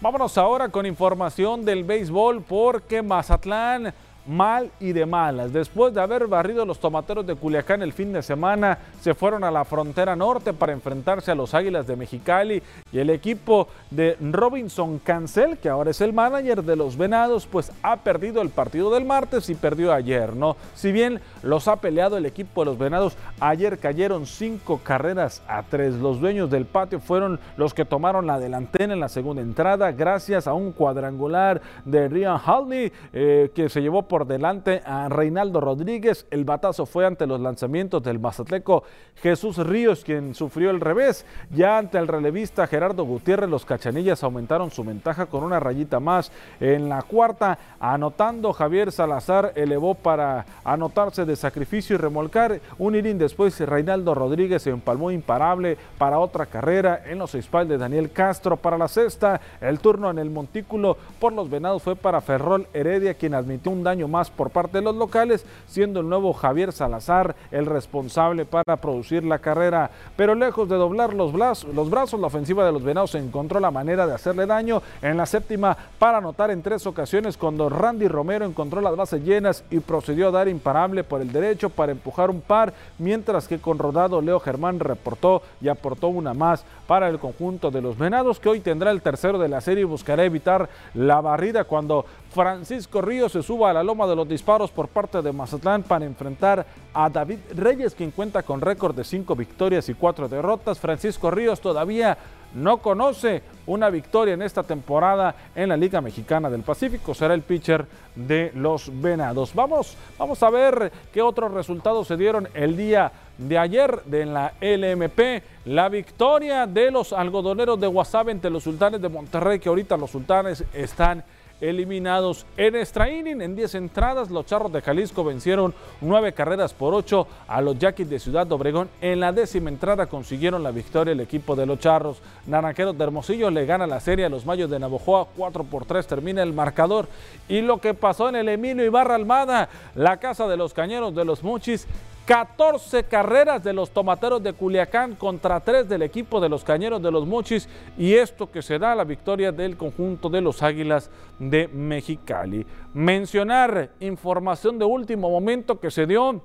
Vámonos 0.00 0.36
ahora 0.36 0.68
con 0.68 0.84
información 0.84 1.64
del 1.64 1.82
béisbol 1.82 2.42
porque 2.42 3.02
Mazatlán 3.02 3.94
mal 4.26 4.70
y 4.80 4.92
de 4.92 5.06
malas. 5.06 5.52
Después 5.52 5.94
de 5.94 6.00
haber 6.00 6.26
barrido 6.26 6.64
los 6.64 6.78
tomateros 6.78 7.26
de 7.26 7.34
Culiacán 7.34 7.82
el 7.82 7.92
fin 7.92 8.12
de 8.12 8.22
semana, 8.22 8.78
se 9.00 9.14
fueron 9.14 9.44
a 9.44 9.50
la 9.50 9.64
frontera 9.64 10.16
norte 10.16 10.52
para 10.52 10.72
enfrentarse 10.72 11.30
a 11.30 11.34
los 11.34 11.54
Águilas 11.54 11.86
de 11.86 11.96
Mexicali 11.96 12.62
y 12.92 12.98
el 12.98 13.10
equipo 13.10 13.68
de 13.90 14.16
Robinson 14.20 14.98
Cancel, 14.98 15.58
que 15.58 15.68
ahora 15.68 15.90
es 15.90 16.00
el 16.00 16.12
manager 16.12 16.62
de 16.62 16.76
los 16.76 16.96
Venados, 16.96 17.46
pues 17.46 17.72
ha 17.82 17.96
perdido 17.96 18.42
el 18.42 18.50
partido 18.50 18.92
del 18.92 19.04
martes 19.04 19.48
y 19.50 19.54
perdió 19.54 19.92
ayer, 19.92 20.34
¿no? 20.34 20.56
Si 20.74 20.92
bien 20.92 21.20
los 21.42 21.68
ha 21.68 21.76
peleado 21.76 22.16
el 22.16 22.26
equipo 22.26 22.62
de 22.62 22.66
los 22.66 22.78
Venados, 22.78 23.16
ayer 23.40 23.78
cayeron 23.78 24.26
cinco 24.26 24.80
carreras 24.82 25.42
a 25.46 25.62
tres. 25.62 25.94
Los 25.94 26.20
dueños 26.20 26.50
del 26.50 26.66
patio 26.66 27.00
fueron 27.00 27.38
los 27.56 27.74
que 27.74 27.84
tomaron 27.84 28.26
la 28.26 28.38
delantera 28.38 28.94
en 28.94 29.00
la 29.00 29.08
segunda 29.08 29.42
entrada 29.42 29.92
gracias 29.92 30.46
a 30.46 30.54
un 30.54 30.72
cuadrangular 30.72 31.60
de 31.84 32.08
Ryan 32.08 32.40
Halney 32.44 32.92
eh, 33.12 33.50
que 33.54 33.68
se 33.68 33.80
llevó 33.80 34.02
por 34.02 34.15
por 34.16 34.26
delante 34.26 34.80
a 34.86 35.10
Reinaldo 35.10 35.60
Rodríguez. 35.60 36.26
El 36.30 36.46
batazo 36.46 36.86
fue 36.86 37.04
ante 37.04 37.26
los 37.26 37.38
lanzamientos 37.38 38.02
del 38.02 38.18
Mazatleco 38.18 38.82
Jesús 39.16 39.58
Ríos, 39.58 40.04
quien 40.04 40.34
sufrió 40.34 40.70
el 40.70 40.80
revés. 40.80 41.26
Ya 41.50 41.76
ante 41.76 41.98
el 41.98 42.08
relevista 42.08 42.66
Gerardo 42.66 43.04
Gutiérrez, 43.04 43.50
los 43.50 43.66
cachanillas 43.66 44.24
aumentaron 44.24 44.70
su 44.70 44.84
ventaja 44.84 45.26
con 45.26 45.44
una 45.44 45.60
rayita 45.60 46.00
más. 46.00 46.32
En 46.60 46.88
la 46.88 47.02
cuarta, 47.02 47.58
anotando 47.78 48.54
Javier 48.54 48.90
Salazar, 48.90 49.52
elevó 49.54 49.94
para 49.94 50.46
anotarse 50.64 51.26
de 51.26 51.36
sacrificio 51.36 51.96
y 51.96 51.98
remolcar. 51.98 52.62
Un 52.78 52.94
inning 52.94 53.18
después, 53.18 53.60
Reinaldo 53.60 54.14
Rodríguez 54.14 54.62
se 54.62 54.70
empalmó 54.70 55.10
imparable 55.10 55.76
para 55.98 56.20
otra 56.20 56.46
carrera 56.46 57.02
en 57.04 57.18
los 57.18 57.32
seis 57.32 57.50
de 57.52 57.76
Daniel 57.76 58.10
Castro. 58.12 58.56
Para 58.56 58.78
la 58.78 58.88
sexta, 58.88 59.42
el 59.60 59.78
turno 59.78 60.10
en 60.10 60.18
el 60.18 60.30
montículo 60.30 60.96
por 61.20 61.34
los 61.34 61.50
venados 61.50 61.82
fue 61.82 61.96
para 61.96 62.22
Ferrol 62.22 62.66
Heredia, 62.72 63.12
quien 63.12 63.34
admitió 63.34 63.72
un 63.72 63.84
daño 63.84 64.05
más 64.08 64.30
por 64.30 64.50
parte 64.50 64.78
de 64.78 64.84
los 64.84 64.96
locales, 64.96 65.44
siendo 65.66 66.00
el 66.00 66.08
nuevo 66.08 66.32
Javier 66.32 66.72
Salazar 66.72 67.34
el 67.50 67.66
responsable 67.66 68.44
para 68.44 68.76
producir 68.76 69.24
la 69.24 69.38
carrera. 69.38 69.90
Pero 70.16 70.34
lejos 70.34 70.68
de 70.68 70.76
doblar 70.76 71.14
los 71.14 71.32
brazos, 71.32 71.74
los 71.74 71.90
brazos 71.90 72.20
la 72.20 72.26
ofensiva 72.26 72.64
de 72.64 72.72
los 72.72 72.82
Venados 72.82 73.14
encontró 73.14 73.60
la 73.60 73.70
manera 73.70 74.06
de 74.06 74.14
hacerle 74.14 74.46
daño 74.46 74.82
en 75.02 75.16
la 75.16 75.26
séptima 75.26 75.76
para 75.98 76.18
anotar 76.18 76.50
en 76.50 76.62
tres 76.62 76.86
ocasiones 76.86 77.36
cuando 77.36 77.68
Randy 77.68 78.08
Romero 78.08 78.44
encontró 78.44 78.80
las 78.80 78.96
bases 78.96 79.22
llenas 79.24 79.64
y 79.70 79.80
procedió 79.80 80.28
a 80.28 80.32
dar 80.32 80.48
imparable 80.48 81.04
por 81.04 81.20
el 81.20 81.32
derecho 81.32 81.70
para 81.70 81.92
empujar 81.92 82.30
un 82.30 82.40
par, 82.40 82.72
mientras 82.98 83.48
que 83.48 83.58
con 83.58 83.78
rodado 83.78 84.20
Leo 84.20 84.40
Germán 84.40 84.80
reportó 84.80 85.42
y 85.60 85.68
aportó 85.68 86.08
una 86.08 86.34
más 86.34 86.64
para 86.86 87.08
el 87.08 87.18
conjunto 87.18 87.70
de 87.70 87.82
los 87.82 87.98
Venados 87.98 88.40
que 88.40 88.48
hoy 88.48 88.60
tendrá 88.60 88.90
el 88.90 89.02
tercero 89.02 89.38
de 89.38 89.48
la 89.48 89.60
serie 89.60 89.82
y 89.82 89.84
buscará 89.84 90.24
evitar 90.24 90.68
la 90.94 91.20
barrida 91.20 91.64
cuando 91.64 92.04
Francisco 92.32 93.00
Ríos 93.00 93.32
se 93.32 93.42
suba 93.42 93.70
a 93.70 93.72
la 93.72 93.82
loma 93.82 94.06
de 94.06 94.16
los 94.16 94.28
disparos 94.28 94.70
por 94.70 94.88
parte 94.88 95.22
de 95.22 95.32
Mazatlán 95.32 95.82
para 95.82 96.04
enfrentar 96.04 96.66
a 96.92 97.08
David 97.08 97.38
Reyes, 97.54 97.94
quien 97.94 98.10
cuenta 98.10 98.42
con 98.42 98.60
récord 98.60 98.94
de 98.94 99.04
cinco 99.04 99.34
victorias 99.34 99.88
y 99.88 99.94
cuatro 99.94 100.28
derrotas. 100.28 100.78
Francisco 100.78 101.30
Ríos 101.30 101.60
todavía 101.60 102.16
no 102.54 102.78
conoce 102.78 103.42
una 103.66 103.90
victoria 103.90 104.34
en 104.34 104.42
esta 104.42 104.62
temporada 104.62 105.34
en 105.54 105.68
la 105.68 105.76
Liga 105.76 106.00
Mexicana 106.00 106.48
del 106.48 106.62
Pacífico. 106.62 107.14
Será 107.14 107.34
el 107.34 107.42
pitcher 107.42 107.86
de 108.14 108.52
los 108.54 108.90
Venados. 109.00 109.54
Vamos, 109.54 109.96
vamos 110.18 110.42
a 110.42 110.50
ver 110.50 110.92
qué 111.12 111.22
otros 111.22 111.52
resultados 111.52 112.06
se 112.06 112.16
dieron 112.16 112.48
el 112.54 112.76
día 112.76 113.12
de 113.38 113.58
ayer 113.58 114.02
de 114.04 114.26
la 114.26 114.52
LMP. 114.60 115.42
La 115.66 115.88
victoria 115.88 116.66
de 116.66 116.90
los 116.90 117.12
algodoneros 117.12 117.78
de 117.78 117.86
Guasave 117.86 118.32
ante 118.32 118.50
los 118.50 118.64
sultanes 118.64 119.02
de 119.02 119.08
Monterrey, 119.08 119.58
que 119.58 119.68
ahorita 119.68 119.96
los 119.96 120.10
sultanes 120.10 120.64
están 120.72 121.24
eliminados 121.60 122.46
en 122.56 122.76
extra 122.76 123.10
inning. 123.10 123.40
En 123.40 123.56
10 123.56 123.74
entradas, 123.76 124.30
los 124.30 124.46
Charros 124.46 124.72
de 124.72 124.82
Jalisco 124.82 125.24
vencieron 125.24 125.74
9 126.00 126.32
carreras 126.32 126.74
por 126.74 126.94
8 126.94 127.26
a 127.48 127.60
los 127.60 127.78
Yaquis 127.78 128.08
de 128.08 128.18
Ciudad 128.18 128.50
Obregón. 128.52 128.88
En 129.00 129.20
la 129.20 129.32
décima 129.32 129.70
entrada 129.70 130.06
consiguieron 130.06 130.62
la 130.62 130.70
victoria 130.70 131.12
el 131.12 131.20
equipo 131.20 131.56
de 131.56 131.66
los 131.66 131.78
Charros. 131.78 132.18
Naranjeros 132.46 132.96
de 132.96 133.04
Hermosillo 133.04 133.50
le 133.50 133.66
gana 133.66 133.86
la 133.86 134.00
serie 134.00 134.24
a 134.24 134.28
los 134.28 134.46
Mayos 134.46 134.70
de 134.70 134.78
Navojoa 134.78 135.28
4 135.36 135.64
por 135.64 135.84
3 135.84 136.06
termina 136.06 136.42
el 136.42 136.52
marcador. 136.52 137.08
Y 137.48 137.60
lo 137.60 137.78
que 137.78 137.94
pasó 137.94 138.28
en 138.28 138.36
el 138.36 138.48
Emilio 138.48 138.84
Ibarra 138.84 139.14
Almada, 139.14 139.68
la 139.94 140.18
casa 140.18 140.46
de 140.46 140.56
los 140.56 140.74
Cañeros 140.74 141.14
de 141.14 141.24
los 141.24 141.42
Muchis, 141.42 141.86
14 142.26 143.04
carreras 143.04 143.62
de 143.62 143.72
los 143.72 143.90
tomateros 143.90 144.42
de 144.42 144.52
Culiacán 144.52 145.14
contra 145.14 145.60
3 145.60 145.88
del 145.88 146.02
equipo 146.02 146.40
de 146.40 146.48
los 146.48 146.64
cañeros 146.64 147.00
de 147.00 147.12
los 147.12 147.24
Mochis 147.24 147.68
y 147.96 148.14
esto 148.14 148.50
que 148.50 148.62
se 148.62 148.80
da 148.80 148.96
la 148.96 149.04
victoria 149.04 149.52
del 149.52 149.76
conjunto 149.76 150.28
de 150.28 150.40
los 150.40 150.60
Águilas 150.60 151.08
de 151.38 151.68
Mexicali. 151.68 152.66
Mencionar 152.92 153.90
información 154.00 154.76
de 154.76 154.84
último 154.84 155.30
momento 155.30 155.78
que 155.78 155.92
se 155.92 156.04
dio 156.04 156.42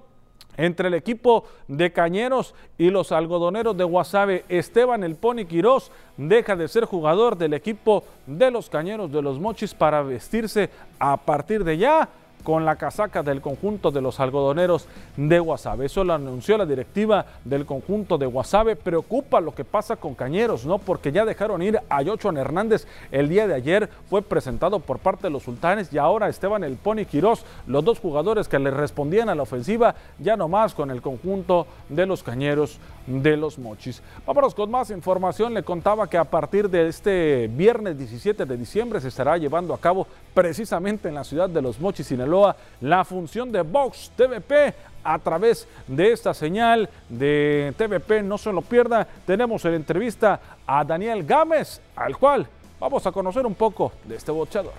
entre 0.55 0.87
el 0.87 0.93
equipo 0.93 1.45
de 1.67 1.91
Cañeros 1.91 2.53
y 2.77 2.91
los 2.91 3.11
algodoneros 3.11 3.75
de 3.75 3.83
Guasave. 3.83 4.45
Esteban 4.49 5.03
El 5.03 5.15
Pony 5.15 5.45
Quirós 5.47 5.91
deja 6.15 6.55
de 6.55 6.67
ser 6.67 6.85
jugador 6.85 7.37
del 7.37 7.55
equipo 7.55 8.03
de 8.27 8.51
los 8.51 8.69
Cañeros 8.69 9.11
de 9.11 9.23
los 9.23 9.39
Mochis 9.39 9.73
para 9.73 10.03
vestirse 10.03 10.69
a 10.99 11.17
partir 11.17 11.63
de 11.63 11.79
ya 11.79 12.07
con 12.43 12.65
la 12.65 12.75
casaca 12.75 13.23
del 13.23 13.41
conjunto 13.41 13.91
de 13.91 14.01
los 14.01 14.19
algodoneros 14.19 14.87
de 15.17 15.39
Guasave. 15.39 15.85
Eso 15.85 16.03
lo 16.03 16.13
anunció 16.13 16.57
la 16.57 16.65
directiva 16.65 17.25
del 17.43 17.65
conjunto 17.65 18.17
de 18.17 18.25
Guasave. 18.25 18.75
Preocupa 18.75 19.41
lo 19.41 19.53
que 19.53 19.65
pasa 19.65 19.95
con 19.95 20.15
Cañeros, 20.15 20.65
¿no? 20.65 20.77
Porque 20.77 21.11
ya 21.11 21.25
dejaron 21.25 21.61
ir 21.61 21.79
a 21.89 22.01
Yochoan 22.01 22.37
Hernández 22.37 22.87
el 23.11 23.29
día 23.29 23.47
de 23.47 23.53
ayer. 23.53 23.89
Fue 24.09 24.21
presentado 24.21 24.79
por 24.79 24.99
parte 24.99 25.23
de 25.23 25.31
los 25.31 25.43
sultanes 25.43 25.91
y 25.93 25.97
ahora 25.97 26.29
Esteban 26.29 26.63
El 26.63 26.75
Pony 26.75 27.05
Quirós, 27.09 27.45
los 27.67 27.83
dos 27.83 27.99
jugadores 27.99 28.47
que 28.47 28.59
le 28.59 28.71
respondían 28.71 29.29
a 29.29 29.35
la 29.35 29.43
ofensiva, 29.43 29.95
ya 30.19 30.35
no 30.35 30.47
más 30.47 30.73
con 30.73 30.91
el 30.91 31.01
conjunto 31.01 31.67
de 31.89 32.05
los 32.05 32.23
Cañeros 32.23 32.79
de 33.07 33.37
los 33.37 33.57
Mochis. 33.57 34.01
Vámonos 34.25 34.53
con 34.53 34.69
más 34.69 34.89
información. 34.89 35.53
Le 35.53 35.63
contaba 35.63 36.07
que 36.07 36.17
a 36.17 36.23
partir 36.23 36.69
de 36.69 36.87
este 36.87 37.47
viernes 37.47 37.97
17 37.97 38.45
de 38.45 38.57
diciembre 38.57 39.01
se 39.01 39.07
estará 39.07 39.37
llevando 39.37 39.73
a 39.73 39.79
cabo 39.79 40.07
precisamente 40.33 41.09
en 41.09 41.15
la 41.15 41.23
ciudad 41.23 41.49
de 41.49 41.61
los 41.61 41.79
Mochis, 41.79 42.07
Sinaloa, 42.07 42.55
la 42.81 43.03
función 43.03 43.51
de 43.51 43.61
Vox 43.61 44.11
TVP 44.15 44.73
a 45.03 45.19
través 45.19 45.67
de 45.87 46.11
esta 46.11 46.33
señal 46.33 46.89
de 47.09 47.73
TVP. 47.77 48.23
No 48.23 48.37
se 48.37 48.51
lo 48.51 48.61
pierda. 48.61 49.07
Tenemos 49.25 49.63
en 49.65 49.73
entrevista 49.73 50.39
a 50.65 50.83
Daniel 50.83 51.25
Gámez, 51.25 51.81
al 51.95 52.17
cual 52.17 52.47
vamos 52.79 53.05
a 53.05 53.11
conocer 53.11 53.45
un 53.45 53.55
poco 53.55 53.91
de 54.05 54.15
este 54.15 54.31
boxeador. 54.31 54.73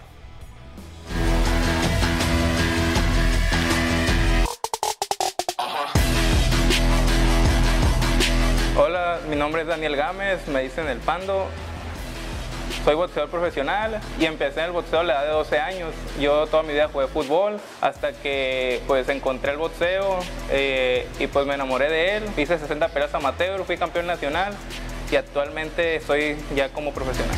Hola, 8.75 9.19
mi 9.29 9.37
nombre 9.37 9.63
es 9.63 9.69
Daniel 9.69 9.97
Gámez, 9.97 10.49
me 10.49 10.63
dicen 10.63 10.89
El 10.89 10.99
Pando. 10.99 11.47
Soy 12.85 12.97
boxeador 12.97 13.31
profesional 13.31 14.01
y 14.19 14.25
empecé 14.25 14.61
en 14.61 14.67
el 14.67 14.73
boxeo 14.73 15.01
a 15.01 15.05
la 15.05 15.13
edad 15.13 15.23
de 15.23 15.31
12 15.31 15.59
años. 15.61 15.95
Yo 16.21 16.47
toda 16.49 16.65
mi 16.65 16.73
vida 16.73 16.89
jugué 16.93 17.07
fútbol 17.07 17.61
hasta 17.81 18.13
que 18.13 18.83
pues 18.89 19.09
encontré 19.09 19.53
el 19.53 19.59
boxeo 19.59 20.19
eh, 20.51 21.07
y 21.21 21.29
pues 21.29 21.47
me 21.47 21.55
enamoré 21.55 21.89
de 21.89 22.17
él. 22.17 22.25
Hice 22.37 22.59
60 22.59 22.89
peleas 22.89 23.15
amateur, 23.15 23.65
fui 23.65 23.77
campeón 23.77 24.07
nacional 24.07 24.55
y 25.13 25.17
actualmente 25.17 25.97
estoy 25.97 26.37
ya 26.57 26.71
como 26.71 26.93
profesional. 26.93 27.37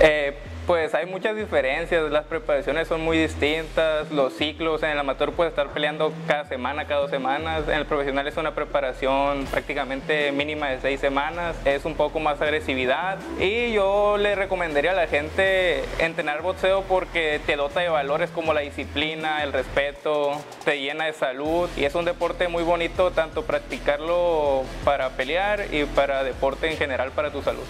Eh, 0.00 0.36
pues 0.66 0.94
hay 0.94 1.06
muchas 1.06 1.36
diferencias, 1.36 2.10
las 2.10 2.24
preparaciones 2.24 2.88
son 2.88 3.00
muy 3.00 3.18
distintas, 3.18 4.10
los 4.10 4.32
ciclos, 4.34 4.82
en 4.82 4.90
el 4.90 4.98
amateur 4.98 5.32
puede 5.32 5.50
estar 5.50 5.68
peleando 5.68 6.12
cada 6.26 6.44
semana, 6.44 6.86
cada 6.86 7.02
dos 7.02 7.10
semanas, 7.10 7.64
en 7.68 7.74
el 7.74 7.86
profesional 7.86 8.26
es 8.26 8.36
una 8.36 8.54
preparación 8.54 9.46
prácticamente 9.46 10.30
mínima 10.32 10.68
de 10.68 10.80
seis 10.80 11.00
semanas, 11.00 11.56
es 11.64 11.84
un 11.84 11.94
poco 11.94 12.20
más 12.20 12.40
agresividad 12.40 13.18
y 13.40 13.72
yo 13.72 14.16
le 14.18 14.34
recomendaría 14.34 14.92
a 14.92 14.94
la 14.94 15.06
gente 15.06 15.84
entrenar 15.98 16.42
boxeo 16.42 16.82
porque 16.82 17.40
te 17.44 17.56
dota 17.56 17.80
de 17.80 17.88
valores 17.88 18.30
como 18.30 18.54
la 18.54 18.60
disciplina, 18.60 19.42
el 19.42 19.52
respeto, 19.52 20.32
te 20.64 20.80
llena 20.80 21.06
de 21.06 21.12
salud 21.12 21.68
y 21.76 21.84
es 21.84 21.94
un 21.94 22.04
deporte 22.04 22.48
muy 22.48 22.62
bonito 22.62 23.10
tanto 23.10 23.42
practicarlo 23.42 24.62
para 24.84 25.10
pelear 25.10 25.66
y 25.72 25.84
para 25.84 26.24
deporte 26.24 26.70
en 26.70 26.76
general 26.76 27.10
para 27.10 27.30
tu 27.30 27.42
salud. 27.42 27.64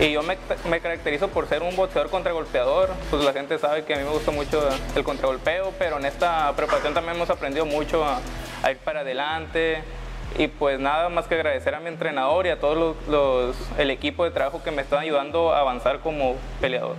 Y 0.00 0.12
yo 0.12 0.22
me, 0.22 0.80
caracterizo 0.80 1.28
por 1.28 1.46
ser 1.46 1.62
un 1.62 1.76
boxeador 1.76 2.10
contragolpeador. 2.10 2.90
Pues 3.10 3.22
la 3.22 3.32
gente 3.32 3.58
sabe 3.58 3.84
que 3.84 3.94
a 3.94 3.98
mí 3.98 4.04
me 4.04 4.10
gusta 4.10 4.30
mucho 4.30 4.60
el 4.96 5.04
contragolpeo, 5.04 5.72
pero 5.78 5.98
en 5.98 6.06
esta 6.06 6.52
preparación 6.56 6.94
también 6.94 7.16
hemos 7.16 7.30
aprendido 7.30 7.66
mucho 7.66 8.04
a, 8.04 8.20
ir 8.70 8.78
para 8.78 9.00
adelante. 9.00 9.82
Y 10.38 10.48
pues 10.48 10.80
nada 10.80 11.10
más 11.10 11.26
que 11.26 11.34
agradecer 11.34 11.74
a 11.74 11.80
mi 11.80 11.88
entrenador 11.88 12.46
y 12.46 12.50
a 12.50 12.58
todo 12.58 12.96
los, 13.08 13.56
el 13.78 13.90
equipo 13.90 14.24
de 14.24 14.30
trabajo 14.30 14.62
que 14.62 14.70
me 14.70 14.80
están 14.82 15.00
ayudando 15.00 15.52
a 15.52 15.60
avanzar 15.60 16.00
como 16.00 16.36
peleador. 16.60 16.96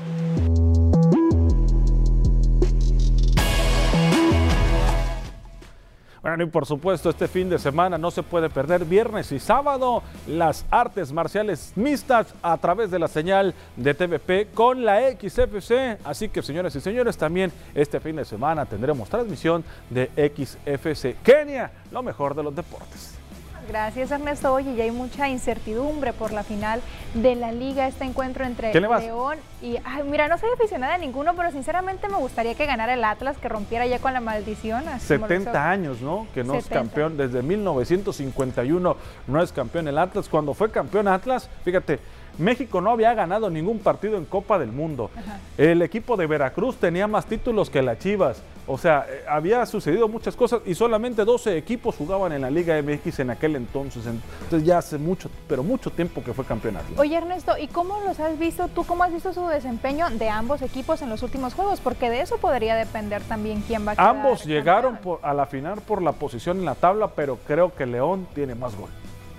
Bueno, 6.24 6.46
y 6.46 6.48
por 6.48 6.66
supuesto, 6.66 7.10
este 7.10 7.28
fin 7.28 7.50
de 7.50 7.60
semana 7.60 7.98
no 7.98 8.10
se 8.10 8.24
puede 8.24 8.50
perder 8.50 8.86
viernes 8.86 9.30
y 9.34 9.40
sábado 9.40 10.02
las 10.26 10.66
artes 10.72 11.12
marciales 11.12 11.74
mixtas 11.76 12.34
a 12.42 12.56
través 12.56 12.90
de 12.92 12.98
la 12.98 13.10
señal 13.10 13.54
de 13.76 13.94
TVP 13.94 14.48
con 14.54 14.86
la 14.86 15.02
XFC. 15.12 16.00
Así 16.06 16.30
que, 16.30 16.42
señores 16.42 16.74
y 16.78 16.80
señores, 16.80 17.18
también 17.18 17.52
este 17.76 18.00
fin 18.00 18.16
de 18.16 18.24
semana 18.24 18.66
tendremos 18.66 19.10
transmisión 19.10 19.66
de 19.90 20.10
XFC 20.16 21.18
Kenia, 21.22 21.70
lo 21.92 22.02
mejor 22.02 22.36
de 22.36 22.44
los 22.44 22.56
deportes. 22.56 23.20
Gracias 23.67 24.12
Ernesto. 24.12 24.54
Oye, 24.54 24.76
ya 24.76 24.84
hay 24.84 24.91
mucha 24.91 25.30
incertidumbre 25.30 26.13
por 26.13 26.32
la 26.32 26.43
final 26.43 26.82
de 27.13 27.36
la 27.36 27.52
liga, 27.52 27.88
este 27.88 28.04
encuentro 28.04 28.45
entre 28.45 28.73
León 28.73 29.38
y... 29.62 29.78
Ay, 29.84 30.04
mira, 30.04 30.28
no 30.28 30.38
soy 30.38 30.49
aficionada 30.54 30.95
a 30.95 30.97
ninguno, 30.97 31.34
pero 31.36 31.52
sinceramente 31.52 32.08
me 32.10 32.17
gustaría 32.17 32.56
que 32.56 32.65
ganara 32.65 32.93
el 32.93 33.04
Atlas, 33.04 33.38
que 33.38 33.49
rompiera 33.49 33.86
ya 33.86 33.99
con 33.99 34.13
la 34.13 34.21
maldición. 34.21 34.84
70 34.99 35.69
años, 35.69 36.02
¿no? 36.02 36.28
Que 36.34 36.43
no 36.43 36.54
70. 36.54 36.58
es 36.58 36.67
campeón, 36.69 37.17
desde 37.17 37.41
1951 37.41 38.97
no 39.28 39.41
es 39.41 39.52
campeón 39.52 39.88
el 39.88 39.97
Atlas. 39.97 40.28
Cuando 40.30 40.54
fue 40.54 40.71
campeón 40.71 41.08
Atlas, 41.08 41.49
fíjate, 41.63 41.99
México 42.38 42.82
no 42.82 42.91
había 42.91 43.13
ganado 43.13 43.50
ningún 43.50 43.80
partido 43.80 44.17
en 44.17 44.26
Copa 44.26 44.60
del 44.60 44.72
Mundo. 44.72 45.12
Ajá. 45.15 45.39
El 45.58 45.82
equipo 45.82 46.17
de 46.17 46.28
Veracruz 46.28 46.78
tenía 46.78 47.08
más 47.08 47.26
títulos 47.26 47.69
que 47.69 47.82
la 47.82 47.98
Chivas. 47.98 48.41
O 48.65 48.78
sea, 48.78 49.06
eh, 49.10 49.24
había 49.28 49.65
sucedido 49.65 50.08
muchas 50.08 50.36
cosas 50.36 50.62
y 50.65 50.74
solamente 50.74 51.26
12 51.26 51.58
equipos 51.58 51.96
jugaban 51.96 52.32
en 52.32 52.41
la 52.41 52.50
Liga 52.50 52.82
MX 52.82 53.19
en 53.19 53.30
aquel 53.30 53.58
entonces. 53.58 54.06
Entonces 54.06 54.65
ya 54.65 54.78
hace 54.78 54.98
mucho, 54.98 55.30
pero 55.50 55.63
mucho 55.63 55.89
tiempo 55.89 56.24
que 56.24 56.34
fue 56.34 56.46
campeonato. 56.46 56.86
Oye 56.98 57.17
Ernesto, 57.17 57.58
¿y 57.58 57.67
cómo 57.67 58.00
los 58.02 58.19
has 58.22 58.39
visto 58.39 58.69
tú? 58.69 58.86
¿Cómo 58.86 59.04
has 59.04 59.12
visto 59.12 59.34
su 59.34 59.46
desempeño 59.48 60.10
de 60.12 60.30
ambos 60.30 60.62
equipos 60.62 61.02
en 61.02 61.10
los 61.10 61.24
últimos 61.24 61.54
juegos? 61.54 61.82
Porque 61.82 62.10
de 62.10 62.22
eso 62.22 62.38
podría 62.38 62.76
depender 62.76 63.22
también 63.24 63.62
quién 63.67 63.86
va 63.86 63.91
a 63.91 63.96
quedar 63.96 64.08
Ambos 64.08 64.46
llegaron 64.46 64.98
por, 64.98 65.19
a 65.24 65.34
la 65.34 65.46
final 65.46 65.82
por 65.82 66.02
la 66.02 66.13
posición 66.13 66.60
en 66.60 66.65
la 66.65 66.76
tabla, 66.76 67.10
pero 67.10 67.39
creo 67.46 67.76
que 67.76 67.86
León 67.86 68.28
tiene 68.34 68.56
más 68.56 68.78
gol. 68.78 68.89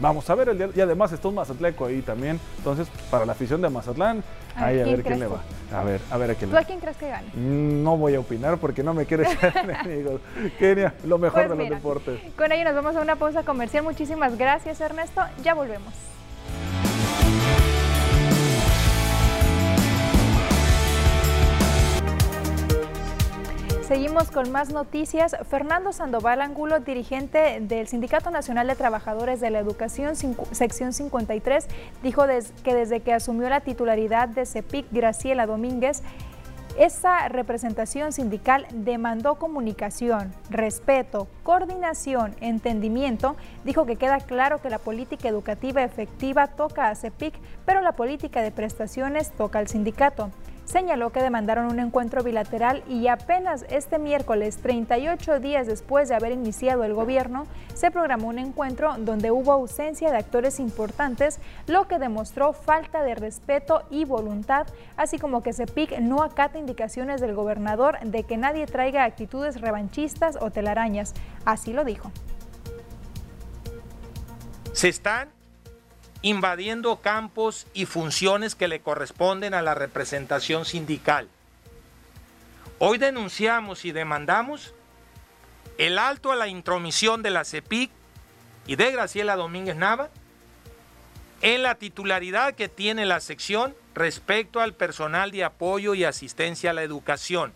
Vamos 0.00 0.28
a 0.28 0.34
ver 0.34 0.48
el 0.48 0.58
día, 0.58 0.68
y 0.74 0.80
además 0.80 1.12
está 1.12 1.28
un 1.28 1.36
Mazatleco 1.36 1.86
ahí 1.86 2.02
también. 2.02 2.40
Entonces, 2.58 2.88
para 3.10 3.24
la 3.24 3.32
afición 3.32 3.60
de 3.62 3.68
Mazatlán, 3.70 4.24
¿A 4.56 4.66
ahí 4.66 4.80
a 4.80 4.84
ver 4.84 5.02
quién 5.02 5.20
le 5.20 5.26
va. 5.26 5.40
A 5.72 5.82
ver, 5.84 6.00
a 6.10 6.16
ver 6.16 6.30
a 6.32 6.34
quién 6.34 6.50
¿Tú 6.50 6.54
le 6.54 6.58
a 6.58 6.62
va. 6.62 6.66
quién 6.66 6.80
crees 6.80 6.96
que 6.96 7.08
gane? 7.08 7.26
Mm, 7.34 7.82
No 7.84 7.96
voy 7.96 8.14
a 8.14 8.20
opinar 8.20 8.58
porque 8.58 8.82
no 8.82 8.92
me 8.94 9.06
quiero 9.06 9.22
echar 9.22 9.56
enemigos. 9.84 10.20
Kenia, 10.58 10.94
lo 11.04 11.18
mejor 11.18 11.46
Pues 11.46 11.58
de 11.58 11.64
los 11.64 11.68
deportes. 11.76 12.20
Con 12.36 12.50
ello 12.52 12.64
nos 12.64 12.74
vamos 12.74 12.96
a 12.96 13.00
una 13.00 13.16
pausa 13.16 13.42
comercial. 13.44 13.84
Muchísimas 13.84 14.36
gracias 14.36 14.80
Ernesto. 14.80 15.22
Ya 15.42 15.54
volvemos. 15.54 15.92
Seguimos 23.94 24.32
con 24.32 24.50
más 24.50 24.72
noticias. 24.72 25.36
Fernando 25.48 25.92
Sandoval 25.92 26.42
Angulo, 26.42 26.80
dirigente 26.80 27.60
del 27.60 27.86
Sindicato 27.86 28.32
Nacional 28.32 28.66
de 28.66 28.74
Trabajadores 28.74 29.38
de 29.40 29.50
la 29.50 29.60
Educación, 29.60 30.16
sección 30.50 30.92
53, 30.92 31.68
dijo 32.02 32.24
que 32.64 32.74
desde 32.74 33.02
que 33.02 33.12
asumió 33.12 33.48
la 33.48 33.60
titularidad 33.60 34.28
de 34.28 34.46
CEPIC, 34.46 34.86
Graciela 34.90 35.46
Domínguez, 35.46 36.02
esa 36.76 37.28
representación 37.28 38.12
sindical 38.12 38.66
demandó 38.72 39.36
comunicación, 39.36 40.34
respeto, 40.50 41.28
coordinación, 41.44 42.34
entendimiento. 42.40 43.36
Dijo 43.62 43.86
que 43.86 43.94
queda 43.94 44.18
claro 44.18 44.60
que 44.60 44.70
la 44.70 44.80
política 44.80 45.28
educativa 45.28 45.84
efectiva 45.84 46.48
toca 46.48 46.88
a 46.88 46.96
CEPIC, 46.96 47.34
pero 47.64 47.80
la 47.80 47.92
política 47.92 48.42
de 48.42 48.50
prestaciones 48.50 49.30
toca 49.30 49.60
al 49.60 49.68
sindicato 49.68 50.32
señaló 50.74 51.10
que 51.10 51.22
demandaron 51.22 51.66
un 51.66 51.78
encuentro 51.78 52.24
bilateral 52.24 52.82
y 52.88 53.06
apenas 53.06 53.64
este 53.70 54.00
miércoles, 54.00 54.58
38 54.60 55.38
días 55.38 55.68
después 55.68 56.08
de 56.08 56.16
haber 56.16 56.32
iniciado 56.32 56.82
el 56.82 56.94
gobierno, 56.94 57.46
se 57.74 57.92
programó 57.92 58.26
un 58.26 58.40
encuentro 58.40 58.96
donde 58.98 59.30
hubo 59.30 59.52
ausencia 59.52 60.10
de 60.10 60.16
actores 60.16 60.58
importantes, 60.58 61.38
lo 61.68 61.86
que 61.86 62.00
demostró 62.00 62.52
falta 62.52 63.04
de 63.04 63.14
respeto 63.14 63.84
y 63.88 64.04
voluntad, 64.04 64.66
así 64.96 65.20
como 65.20 65.44
que 65.44 65.52
CEPIC 65.52 66.00
no 66.00 66.24
acata 66.24 66.58
indicaciones 66.58 67.20
del 67.20 67.36
gobernador 67.36 68.00
de 68.00 68.24
que 68.24 68.36
nadie 68.36 68.66
traiga 68.66 69.04
actitudes 69.04 69.60
revanchistas 69.60 70.38
o 70.40 70.50
telarañas. 70.50 71.14
Así 71.44 71.72
lo 71.72 71.84
dijo. 71.84 72.10
Se 74.72 74.88
están 74.88 75.28
invadiendo 76.24 77.02
campos 77.02 77.66
y 77.74 77.84
funciones 77.84 78.54
que 78.54 78.66
le 78.66 78.80
corresponden 78.80 79.52
a 79.52 79.60
la 79.60 79.74
representación 79.74 80.64
sindical. 80.64 81.28
Hoy 82.78 82.96
denunciamos 82.96 83.84
y 83.84 83.92
demandamos 83.92 84.72
el 85.76 85.98
alto 85.98 86.32
a 86.32 86.36
la 86.36 86.48
intromisión 86.48 87.22
de 87.22 87.28
la 87.28 87.44
CEPIC 87.44 87.90
y 88.66 88.76
de 88.76 88.90
Graciela 88.90 89.36
Domínguez 89.36 89.76
Nava 89.76 90.08
en 91.42 91.62
la 91.62 91.74
titularidad 91.74 92.54
que 92.54 92.70
tiene 92.70 93.04
la 93.04 93.20
sección 93.20 93.74
respecto 93.94 94.62
al 94.62 94.72
personal 94.72 95.30
de 95.30 95.44
apoyo 95.44 95.92
y 95.92 96.04
asistencia 96.04 96.70
a 96.70 96.72
la 96.72 96.84
educación. 96.84 97.52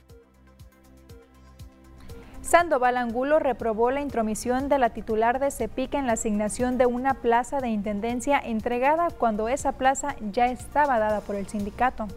Sandoval 2.49 2.97
Angulo 2.97 3.41
reprobó 3.41 3.91
la 3.91 4.01
intromisión 4.01 4.71
de 4.71 4.79
la 4.79 4.89
titular 4.95 5.39
de 5.39 5.51
CEPIC 5.51 5.93
en 5.93 6.07
la 6.07 6.15
asignación 6.15 6.79
de 6.79 6.87
una 6.87 7.13
plaza 7.13 7.59
de 7.59 7.69
intendencia 7.69 8.39
entregada 8.39 9.11
cuando 9.11 9.51
esa 9.51 9.73
plaza 9.73 10.17
ya 10.33 10.47
estaba 10.47 10.99
dada 10.99 11.21
por 11.21 11.37
el 11.37 11.47
sindicato. 11.47 12.09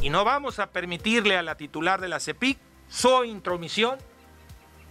Y 0.00 0.10
no 0.10 0.24
vamos 0.24 0.58
a 0.58 0.70
permitirle 0.70 1.36
a 1.36 1.44
la 1.44 1.54
titular 1.54 2.00
de 2.00 2.08
la 2.08 2.18
CEPIC 2.18 2.58
su 2.88 3.22
intromisión 3.22 4.00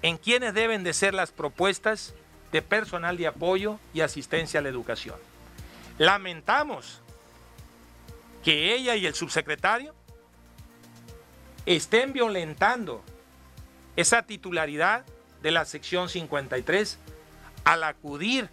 en 0.01 0.15
quienes 0.15 0.53
deben 0.53 0.85
de 0.85 0.93
ser 0.93 1.13
las 1.13 1.33
propuestas 1.33 2.13
de 2.53 2.61
personal 2.61 3.17
de 3.17 3.27
apoyo 3.27 3.77
y 3.93 3.99
asistencia 3.99 4.61
a 4.61 4.63
la 4.63 4.69
educación. 4.69 5.17
Lamentamos 5.97 7.01
que 8.41 8.73
ella 8.73 8.95
y 8.95 9.05
el 9.05 9.15
subsecretario 9.15 9.96
estén 11.67 12.13
violentando 12.13 13.03
esa 13.97 14.23
titularidad 14.23 15.05
de 15.41 15.51
la 15.51 15.65
sección 15.65 16.07
53 16.07 16.97
al 17.65 17.83
acudir 17.83 18.49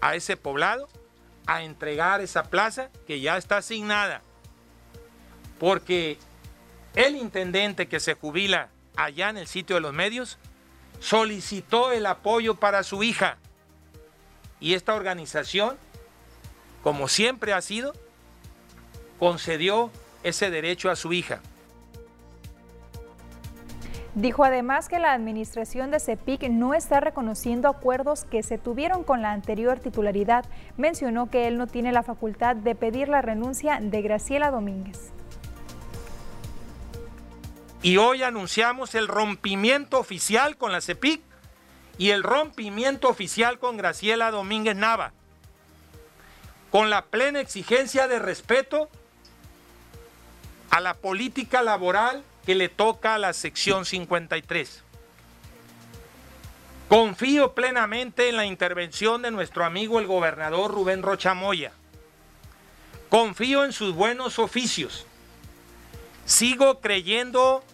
a 0.00 0.14
ese 0.14 0.36
poblado 0.36 0.88
a 1.46 1.62
entregar 1.64 2.20
esa 2.20 2.44
plaza 2.44 2.90
que 3.06 3.20
ya 3.20 3.36
está 3.36 3.58
asignada. 3.58 4.22
Porque 5.58 6.16
el 6.94 7.16
intendente 7.16 7.88
que 7.88 7.98
se 7.98 8.14
jubila 8.14 8.68
allá 8.96 9.30
en 9.30 9.38
el 9.38 9.48
sitio 9.48 9.76
de 9.76 9.82
los 9.82 9.92
medios 9.92 10.38
solicitó 11.00 11.90
el 11.90 12.06
apoyo 12.06 12.54
para 12.54 12.84
su 12.84 13.02
hija. 13.02 13.36
Y 14.60 14.74
esta 14.74 14.94
organización, 14.94 15.76
como 16.84 17.08
siempre 17.08 17.52
ha 17.52 17.60
sido, 17.60 17.94
concedió 19.18 19.90
ese 20.22 20.50
derecho 20.50 20.88
a 20.88 20.96
su 20.96 21.12
hija. 21.12 21.40
Dijo 24.14 24.44
además 24.44 24.88
que 24.88 25.00
la 25.00 25.12
administración 25.12 25.90
de 25.90 25.98
CEPIC 25.98 26.48
no 26.48 26.74
está 26.74 27.00
reconociendo 27.00 27.68
acuerdos 27.68 28.24
que 28.24 28.44
se 28.44 28.58
tuvieron 28.58 29.02
con 29.02 29.22
la 29.22 29.32
anterior 29.32 29.80
titularidad. 29.80 30.44
Mencionó 30.76 31.30
que 31.30 31.48
él 31.48 31.58
no 31.58 31.66
tiene 31.66 31.90
la 31.90 32.04
facultad 32.04 32.54
de 32.54 32.76
pedir 32.76 33.08
la 33.08 33.22
renuncia 33.22 33.80
de 33.80 34.02
Graciela 34.02 34.52
Domínguez. 34.52 35.10
Y 37.82 37.96
hoy 37.96 38.22
anunciamos 38.22 38.94
el 38.94 39.08
rompimiento 39.08 39.98
oficial 39.98 40.56
con 40.56 40.70
la 40.70 40.80
CEPIC 40.80 41.20
y 41.98 42.10
el 42.10 42.22
rompimiento 42.22 43.08
oficial 43.08 43.58
con 43.58 43.76
Graciela 43.76 44.30
Domínguez 44.30 44.76
Nava, 44.76 45.12
con 46.70 46.88
la 46.88 47.06
plena 47.06 47.40
exigencia 47.40 48.06
de 48.06 48.20
respeto 48.20 48.88
a 50.70 50.80
la 50.80 50.94
política 50.94 51.62
laboral 51.62 52.22
que 52.44 52.54
le 52.54 52.68
toca 52.68 53.14
a 53.14 53.18
la 53.18 53.32
sección 53.32 53.84
53. 53.84 54.82
Confío 56.88 57.54
plenamente 57.54 58.28
en 58.28 58.36
la 58.36 58.46
intervención 58.46 59.22
de 59.22 59.30
nuestro 59.30 59.64
amigo 59.64 59.98
el 59.98 60.06
gobernador 60.06 60.70
Rubén 60.70 61.02
Rochamoya. 61.02 61.72
Confío 63.08 63.64
en 63.64 63.72
sus 63.72 63.94
buenos 63.94 64.38
oficios. 64.38 65.06
Sigo 66.26 66.80
creyendo 66.80 67.64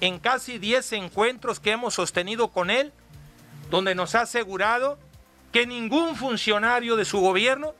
en 0.00 0.18
casi 0.18 0.58
10 0.58 0.92
encuentros 0.92 1.60
que 1.60 1.72
hemos 1.72 1.94
sostenido 1.94 2.48
con 2.48 2.70
él, 2.70 2.92
donde 3.70 3.94
nos 3.94 4.14
ha 4.14 4.22
asegurado 4.22 4.98
que 5.52 5.66
ningún 5.66 6.16
funcionario 6.16 6.96
de 6.96 7.04
su 7.04 7.20
gobierno 7.20 7.74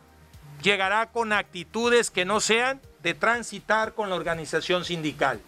llegará 0.62 1.10
con 1.10 1.32
actitudes 1.32 2.10
que 2.10 2.24
no 2.24 2.40
sean 2.40 2.80
de 3.02 3.14
transitar 3.14 3.94
con 3.94 4.08
la 4.08 4.16
organización 4.16 4.84
sindical. 4.84 5.40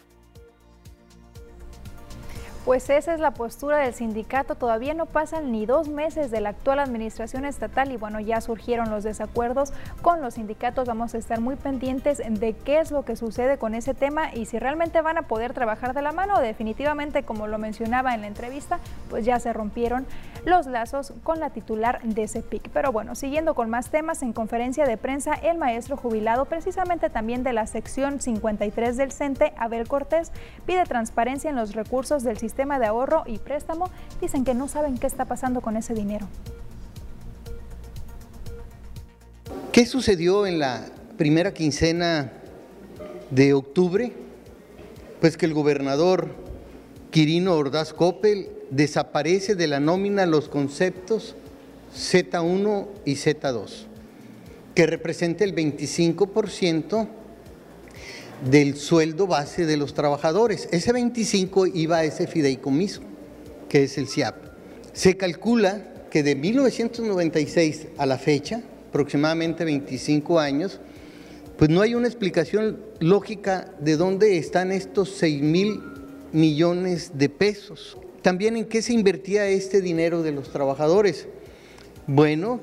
Pues 2.66 2.90
esa 2.90 3.14
es 3.14 3.20
la 3.20 3.31
postura 3.31 3.76
del 3.76 3.94
sindicato. 3.94 4.57
Todavía 4.57 4.92
no 4.92 5.07
pasan 5.07 5.52
ni 5.52 5.66
dos 5.66 5.88
meses 5.88 6.33
de 6.33 6.40
la 6.40 6.48
actual 6.48 6.81
administración 6.81 7.44
estatal 7.44 7.92
y 7.92 7.96
bueno, 7.96 8.18
ya 8.18 8.40
surgieron 8.40 8.90
los 8.90 9.05
desacuerdos 9.05 9.72
con 10.02 10.20
los 10.20 10.35
sindicatos. 10.35 10.88
Vamos 10.88 11.14
a 11.14 11.18
estar 11.18 11.40
muy 11.40 11.55
pendientes 11.55 12.20
de 12.29 12.55
qué 12.55 12.81
es 12.81 12.90
lo 12.90 13.05
que 13.05 13.14
sucede 13.14 13.57
con 13.57 13.76
ese 13.76 13.94
tema 13.94 14.35
y 14.35 14.46
si 14.46 14.59
realmente 14.59 15.00
van 15.00 15.16
a 15.16 15.29
poder 15.29 15.52
trabajar 15.55 15.94
de 15.94 16.02
la 16.02 16.11
mano. 16.11 16.40
Definitivamente, 16.40 17.22
como 17.22 17.46
lo 17.46 17.57
mencionaba 17.59 18.16
en 18.16 18.22
la 18.22 18.26
entrevista, 18.26 18.81
pues 19.11 19.24
ya 19.24 19.38
se 19.38 19.52
rompieron 19.52 20.05
los 20.44 20.66
lazos 20.66 21.12
con 21.22 21.38
la 21.38 21.50
titular 21.50 22.02
de 22.02 22.26
CEPIC. 22.26 22.70
Pero 22.70 22.90
bueno, 22.90 23.14
siguiendo 23.14 23.55
con 23.55 23.70
más 23.70 23.90
temas, 23.90 24.22
en 24.22 24.33
conferencia 24.33 24.87
de 24.87 24.96
prensa, 24.96 25.35
el 25.35 25.57
maestro 25.57 25.96
jubilado, 25.96 26.46
precisamente 26.46 27.11
también 27.11 27.44
de 27.44 27.52
la 27.52 27.68
sección 27.68 28.20
53 28.20 28.96
del 28.96 29.12
CENTE, 29.12 29.52
Abel 29.57 29.87
Cortés, 29.87 30.33
pide 30.66 30.83
transparencia 30.83 31.48
en 31.48 31.55
los 31.55 31.72
recursos 31.76 32.24
del 32.24 32.38
sistema 32.38 32.56
sistema 32.57 32.79
de 32.79 32.87
ahorro 32.87 33.23
y 33.27 33.37
préstamo, 33.37 33.90
dicen 34.19 34.42
que 34.42 34.55
no 34.55 34.66
saben 34.66 34.97
qué 34.97 35.07
está 35.07 35.27
pasando 35.27 35.61
con 35.61 35.77
ese 35.77 35.92
dinero. 35.92 36.27
¿Qué 39.73 39.85
sucedió 39.85 40.47
en 40.47 40.59
la 40.59 40.87
primera 41.19 41.53
quincena 41.53 42.33
de 43.31 43.53
octubre? 43.53 44.14
Pues 45.21 45.37
que 45.37 45.45
el 45.45 45.53
gobernador 45.53 46.31
Quirino 47.11 47.57
Ordaz 47.57 47.92
Coppel 47.92 48.49
desaparece 48.71 49.55
de 49.55 49.66
la 49.66 49.79
nómina 49.79 50.25
los 50.25 50.49
conceptos 50.49 51.37
Z1 51.95 52.87
y 53.05 53.16
Z2, 53.16 53.85
que 54.75 54.87
representa 54.87 55.45
el 55.45 55.55
25% 55.55 57.07
del 58.44 58.77
sueldo 58.77 59.27
base 59.27 59.66
de 59.66 59.77
los 59.77 59.94
trabajadores. 59.94 60.68
Ese 60.72 60.92
25 60.92 61.66
iba 61.68 61.99
a 61.99 62.05
ese 62.05 62.27
fideicomiso, 62.27 63.01
que 63.68 63.85
es 63.85 63.99
el 63.99 64.09
CIAP. 64.09 64.37
Se 64.92 65.16
calcula 65.16 66.07
que 66.11 66.22
de 66.22 66.35
1996 66.35 67.88
a 67.99 68.07
la 68.07 68.18
fecha, 68.18 68.62
aproximadamente 68.88 69.64
25 69.64 70.38
años, 70.38 70.81
pues 71.59 71.70
no 71.70 71.81
hay 71.81 71.94
una 71.94 72.07
explicación 72.07 72.81
lógica 73.01 73.72
de 73.81 73.96
dónde 73.96 74.37
están 74.37 74.72
estos 74.72 75.11
6 75.16 75.42
mil 75.42 75.83
millones 76.33 77.12
de 77.14 77.29
pesos. 77.29 77.96
También 78.22 78.57
en 78.57 78.66
qué 78.66 78.83
se 78.83 78.92
invertía 78.92 79.46
este 79.46 79.81
dinero 79.81 80.22
de 80.22 80.33
los 80.33 80.51
trabajadores. 80.51 81.29
Bueno, 82.06 82.60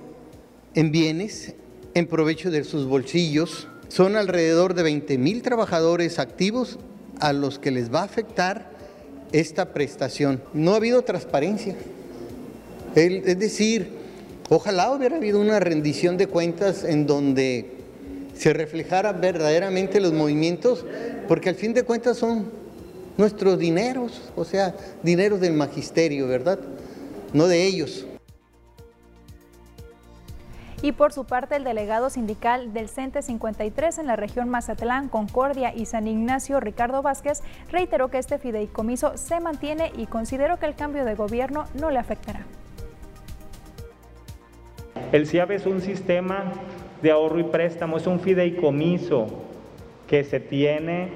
en 0.76 0.92
bienes, 0.92 1.54
en 1.94 2.08
provecho 2.08 2.52
de 2.52 2.64
sus 2.64 2.86
bolsillos, 2.86 3.68
son 3.88 4.16
alrededor 4.16 4.74
de 4.74 4.84
20 4.84 5.18
mil 5.18 5.42
trabajadores 5.42 6.20
activos 6.20 6.80
a 7.20 7.34
los 7.34 7.60
que 7.60 7.72
les 7.72 7.94
va 7.94 8.02
a 8.02 8.06
afectar 8.06 8.72
esta 9.32 9.74
prestación. 9.74 10.42
No 10.54 10.74
ha 10.74 10.78
habido 10.78 11.02
transparencia. 11.04 11.76
Es 12.96 13.40
decir, 13.40 13.90
ojalá 14.50 14.92
hubiera 14.92 15.18
habido 15.18 15.40
una 15.40 15.60
rendición 15.60 16.18
de 16.18 16.28
cuentas 16.28 16.84
en 16.84 17.08
donde 17.08 17.72
se 18.36 18.54
reflejara 18.54 19.14
verdaderamente 19.14 20.00
los 20.00 20.14
movimientos, 20.14 20.86
porque 21.28 21.50
al 21.50 21.56
fin 21.56 21.74
de 21.74 21.84
cuentas 21.84 22.18
son 22.18 22.46
nuestros 23.18 23.60
dineros, 23.60 24.22
o 24.36 24.46
sea, 24.46 24.76
dineros 25.04 25.40
del 25.40 25.54
magisterio, 25.54 26.28
¿verdad? 26.28 26.60
No 27.34 27.48
de 27.48 27.66
ellos. 27.66 28.06
Y 30.84 30.92
por 30.92 31.14
su 31.14 31.24
parte, 31.24 31.56
el 31.56 31.64
delegado 31.64 32.10
sindical 32.10 32.74
del 32.74 32.90
CENTE 32.90 33.22
53 33.22 34.00
en 34.00 34.06
la 34.06 34.18
región 34.18 34.50
Mazatlán, 34.50 35.08
Concordia 35.08 35.74
y 35.74 35.86
San 35.86 36.10
Ignacio, 36.10 36.60
Ricardo 36.60 37.02
Vázquez, 37.02 37.42
reiteró 37.72 38.10
que 38.10 38.18
este 38.18 38.38
fideicomiso 38.38 39.16
se 39.16 39.40
mantiene 39.40 39.94
y 39.96 40.08
consideró 40.08 40.60
que 40.60 40.66
el 40.66 40.76
cambio 40.76 41.06
de 41.06 41.16
gobierno 41.16 41.68
no 41.80 41.90
le 41.90 42.00
afectará. 42.00 42.42
El 45.14 45.26
CIAB 45.26 45.52
es 45.52 45.66
un 45.66 45.80
sistema 45.80 46.52
de 47.02 47.12
ahorro 47.12 47.40
y 47.40 47.44
préstamo, 47.44 47.96
es 47.96 48.06
un 48.06 48.20
fideicomiso 48.20 49.28
que 50.06 50.26
se 50.26 50.42
tiene 50.42 51.12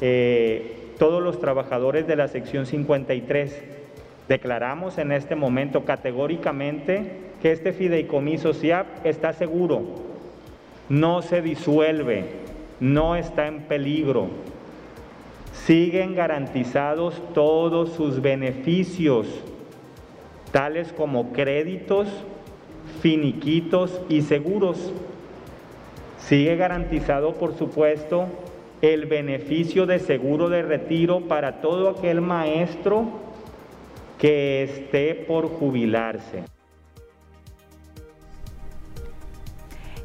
eh, 0.00 0.94
todos 1.00 1.20
los 1.20 1.40
trabajadores 1.40 2.06
de 2.06 2.14
la 2.14 2.28
sección 2.28 2.66
53. 2.66 3.81
Declaramos 4.28 4.98
en 4.98 5.12
este 5.12 5.34
momento 5.34 5.84
categóricamente 5.84 7.32
que 7.42 7.52
este 7.52 7.72
fideicomiso 7.72 8.54
SIAP 8.54 9.04
está 9.04 9.32
seguro, 9.32 9.82
no 10.88 11.22
se 11.22 11.42
disuelve, 11.42 12.26
no 12.78 13.16
está 13.16 13.48
en 13.48 13.62
peligro. 13.62 14.28
Siguen 15.52 16.14
garantizados 16.14 17.20
todos 17.34 17.92
sus 17.92 18.22
beneficios, 18.22 19.26
tales 20.52 20.92
como 20.92 21.32
créditos, 21.32 22.08
finiquitos 23.00 24.00
y 24.08 24.22
seguros. 24.22 24.92
Sigue 26.18 26.56
garantizado, 26.56 27.34
por 27.34 27.54
supuesto, 27.54 28.26
el 28.80 29.06
beneficio 29.06 29.86
de 29.86 29.98
seguro 29.98 30.48
de 30.48 30.62
retiro 30.62 31.22
para 31.22 31.60
todo 31.60 31.90
aquel 31.90 32.20
maestro 32.20 33.31
que 34.22 34.62
esté 34.62 35.16
por 35.26 35.48
jubilarse. 35.48 36.44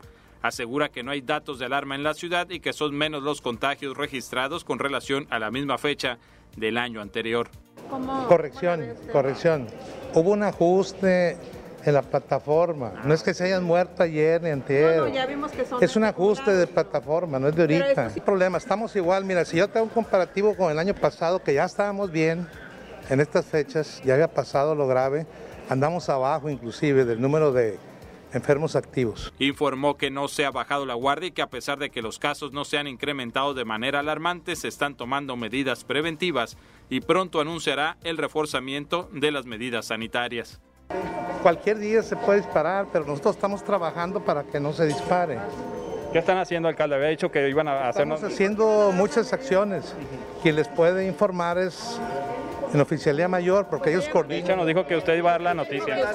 Asegura 0.41 0.87
que 0.87 1.03
no 1.03 1.11
hay 1.11 1.19
datos 1.19 1.59
de 1.59 1.65
alarma 1.65 1.95
en 1.95 2.03
la 2.03 2.13
ciudad 2.13 2.49
y 2.49 2.61
que 2.61 2.71
son 2.71 2.95
menos 2.95 3.23
los 3.23 3.41
contagios 3.41 3.97
registrados 3.97 4.63
con 4.63 4.79
relación 4.79 5.27
a 5.29 5.39
la 5.39 5.51
misma 5.51 5.77
fecha 5.77 6.19
del 6.55 6.77
año 6.77 7.01
anterior. 7.01 7.49
Corrección, 8.29 8.95
corrección. 9.11 9.67
Hubo 10.13 10.31
un 10.31 10.43
ajuste 10.43 11.37
en 11.83 11.93
la 11.93 12.01
plataforma. 12.01 12.93
No 13.03 13.13
es 13.13 13.23
que 13.23 13.33
se 13.33 13.45
hayan 13.45 13.63
muerto 13.63 14.03
ayer 14.03 14.41
ni 14.41 14.49
antier. 14.49 14.97
No, 14.97 15.07
ya 15.07 15.25
vimos 15.25 15.51
que 15.51 15.65
son 15.65 15.83
es 15.83 15.95
un 15.95 16.03
ajuste 16.03 16.51
de 16.51 16.67
plataforma, 16.67 17.39
no 17.39 17.47
es 17.47 17.55
de 17.55 17.61
ahorita. 17.61 18.03
No 18.05 18.11
hay 18.15 18.21
problema, 18.21 18.57
estamos 18.57 18.95
igual. 18.95 19.25
Mira, 19.25 19.45
si 19.45 19.57
yo 19.57 19.67
tengo 19.67 19.85
un 19.85 19.91
comparativo 19.91 20.55
con 20.55 20.71
el 20.71 20.79
año 20.79 20.93
pasado, 20.93 21.41
que 21.41 21.53
ya 21.53 21.65
estábamos 21.65 22.11
bien 22.11 22.47
en 23.09 23.19
estas 23.19 23.45
fechas, 23.45 24.01
ya 24.03 24.13
había 24.13 24.27
pasado 24.27 24.75
lo 24.75 24.87
grave, 24.87 25.25
andamos 25.69 26.09
abajo 26.09 26.49
inclusive 26.49 27.05
del 27.05 27.21
número 27.21 27.51
de 27.51 27.77
enfermos 28.33 28.75
activos. 28.75 29.33
Informó 29.39 29.97
que 29.97 30.09
no 30.09 30.27
se 30.27 30.45
ha 30.45 30.51
bajado 30.51 30.85
la 30.85 30.93
guardia 30.93 31.27
y 31.27 31.31
que 31.31 31.41
a 31.41 31.49
pesar 31.49 31.79
de 31.79 31.89
que 31.89 32.01
los 32.01 32.19
casos 32.19 32.53
no 32.53 32.65
se 32.65 32.77
han 32.77 32.87
incrementado 32.87 33.53
de 33.53 33.65
manera 33.65 33.99
alarmante, 33.99 34.55
se 34.55 34.67
están 34.67 34.95
tomando 34.95 35.35
medidas 35.35 35.83
preventivas 35.83 36.57
y 36.89 37.01
pronto 37.01 37.41
anunciará 37.41 37.97
el 38.03 38.17
reforzamiento 38.17 39.09
de 39.11 39.31
las 39.31 39.45
medidas 39.45 39.87
sanitarias. 39.87 40.61
Cualquier 41.41 41.79
día 41.79 42.03
se 42.03 42.15
puede 42.15 42.41
disparar, 42.41 42.87
pero 42.91 43.05
nosotros 43.05 43.35
estamos 43.35 43.63
trabajando 43.63 44.19
para 44.19 44.43
que 44.43 44.59
no 44.59 44.73
se 44.73 44.85
dispare. 44.85 45.39
¿Qué 46.11 46.19
están 46.19 46.37
haciendo, 46.37 46.67
alcalde? 46.67 46.95
Había 46.95 47.07
dicho 47.07 47.31
que 47.31 47.47
iban 47.49 47.67
a 47.67 47.89
hacer... 47.89 48.03
Estamos 48.03 48.23
haciendo 48.23 48.91
muchas 48.93 49.33
acciones. 49.33 49.95
Quien 50.43 50.55
les 50.55 50.67
puede 50.67 51.07
informar 51.07 51.57
es 51.57 51.99
en 52.73 52.81
Oficialía 52.81 53.27
Mayor, 53.27 53.67
porque 53.69 53.91
ellos 53.91 54.07
coordinan. 54.09 54.57
nos 54.57 54.67
dijo 54.67 54.85
que 54.85 54.97
usted 54.97 55.17
iba 55.17 55.29
a 55.29 55.33
dar 55.33 55.41
la 55.41 55.53
noticia. 55.53 56.11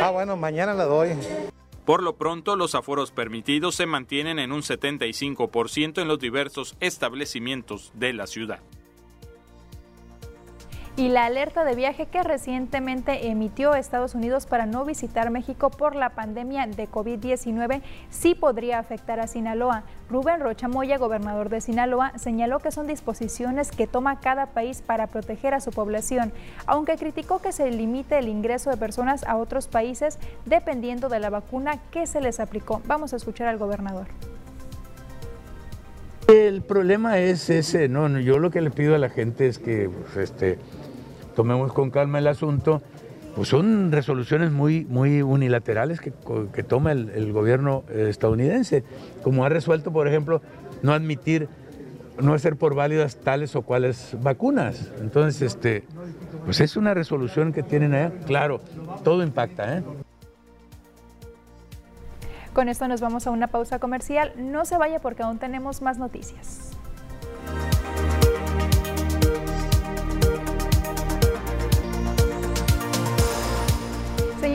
Ah, 0.00 0.10
bueno, 0.10 0.36
mañana 0.36 0.74
la 0.74 0.84
doy. 0.84 1.10
Por 1.84 2.02
lo 2.02 2.14
pronto, 2.14 2.54
los 2.54 2.74
aforos 2.74 3.10
permitidos 3.10 3.74
se 3.74 3.86
mantienen 3.86 4.38
en 4.38 4.52
un 4.52 4.62
75% 4.62 6.00
en 6.00 6.08
los 6.08 6.20
diversos 6.20 6.76
establecimientos 6.80 7.90
de 7.94 8.12
la 8.12 8.26
ciudad 8.26 8.60
y 10.94 11.08
la 11.08 11.24
alerta 11.24 11.64
de 11.64 11.74
viaje 11.74 12.06
que 12.06 12.22
recientemente 12.22 13.28
emitió 13.28 13.74
Estados 13.74 14.14
Unidos 14.14 14.44
para 14.44 14.66
no 14.66 14.84
visitar 14.84 15.30
México 15.30 15.70
por 15.70 15.96
la 15.96 16.10
pandemia 16.10 16.66
de 16.66 16.88
COVID-19 16.88 17.80
sí 18.10 18.34
podría 18.34 18.78
afectar 18.78 19.18
a 19.18 19.26
Sinaloa. 19.26 19.84
Rubén 20.10 20.40
Rocha 20.40 20.68
Moya, 20.68 20.98
gobernador 20.98 21.48
de 21.48 21.62
Sinaloa, 21.62 22.12
señaló 22.18 22.58
que 22.58 22.72
son 22.72 22.86
disposiciones 22.86 23.70
que 23.70 23.86
toma 23.86 24.20
cada 24.20 24.46
país 24.46 24.82
para 24.82 25.06
proteger 25.06 25.54
a 25.54 25.60
su 25.60 25.70
población, 25.70 26.30
aunque 26.66 26.96
criticó 26.96 27.40
que 27.40 27.52
se 27.52 27.70
limite 27.70 28.18
el 28.18 28.28
ingreso 28.28 28.68
de 28.68 28.76
personas 28.76 29.24
a 29.24 29.36
otros 29.36 29.68
países 29.68 30.18
dependiendo 30.44 31.08
de 31.08 31.20
la 31.20 31.30
vacuna 31.30 31.78
que 31.90 32.06
se 32.06 32.20
les 32.20 32.38
aplicó. 32.38 32.82
Vamos 32.86 33.14
a 33.14 33.16
escuchar 33.16 33.48
al 33.48 33.56
gobernador. 33.56 34.08
El 36.28 36.62
problema 36.62 37.18
es 37.18 37.50
ese, 37.50 37.88
no, 37.88 38.18
yo 38.18 38.38
lo 38.38 38.50
que 38.50 38.60
le 38.60 38.70
pido 38.70 38.94
a 38.94 38.98
la 38.98 39.10
gente 39.10 39.48
es 39.48 39.58
que 39.58 39.90
pues, 39.90 40.16
este, 40.16 40.58
tomemos 41.34 41.72
con 41.72 41.90
calma 41.90 42.18
el 42.18 42.26
asunto, 42.26 42.82
pues 43.34 43.48
son 43.48 43.90
resoluciones 43.92 44.52
muy, 44.52 44.84
muy 44.84 45.22
unilaterales 45.22 46.00
que, 46.00 46.10
toma 46.62 46.92
el, 46.92 47.32
gobierno 47.32 47.84
estadounidense, 47.88 48.84
como 49.22 49.44
ha 49.44 49.48
resuelto, 49.48 49.92
por 49.92 50.06
ejemplo, 50.06 50.42
no 50.82 50.92
admitir, 50.92 51.48
no 52.20 52.34
hacer 52.34 52.56
por 52.56 52.74
válidas 52.74 53.16
tales 53.16 53.56
o 53.56 53.62
cuales 53.62 54.16
vacunas. 54.20 54.92
Entonces, 55.00 55.40
este, 55.42 55.84
pues 56.44 56.60
es 56.60 56.76
una 56.76 56.92
resolución 56.94 57.52
que 57.52 57.62
tienen 57.62 57.94
allá. 57.94 58.12
Claro, 58.26 58.60
todo 59.02 59.22
impacta, 59.22 59.78
¿eh? 59.78 59.82
Con 62.52 62.68
esto 62.68 62.86
nos 62.86 63.00
vamos 63.00 63.26
a 63.26 63.30
una 63.30 63.46
pausa 63.46 63.78
comercial. 63.78 64.34
No 64.36 64.66
se 64.66 64.76
vaya 64.76 65.00
porque 65.00 65.22
aún 65.22 65.38
tenemos 65.38 65.80
más 65.80 65.96
noticias. 65.96 66.72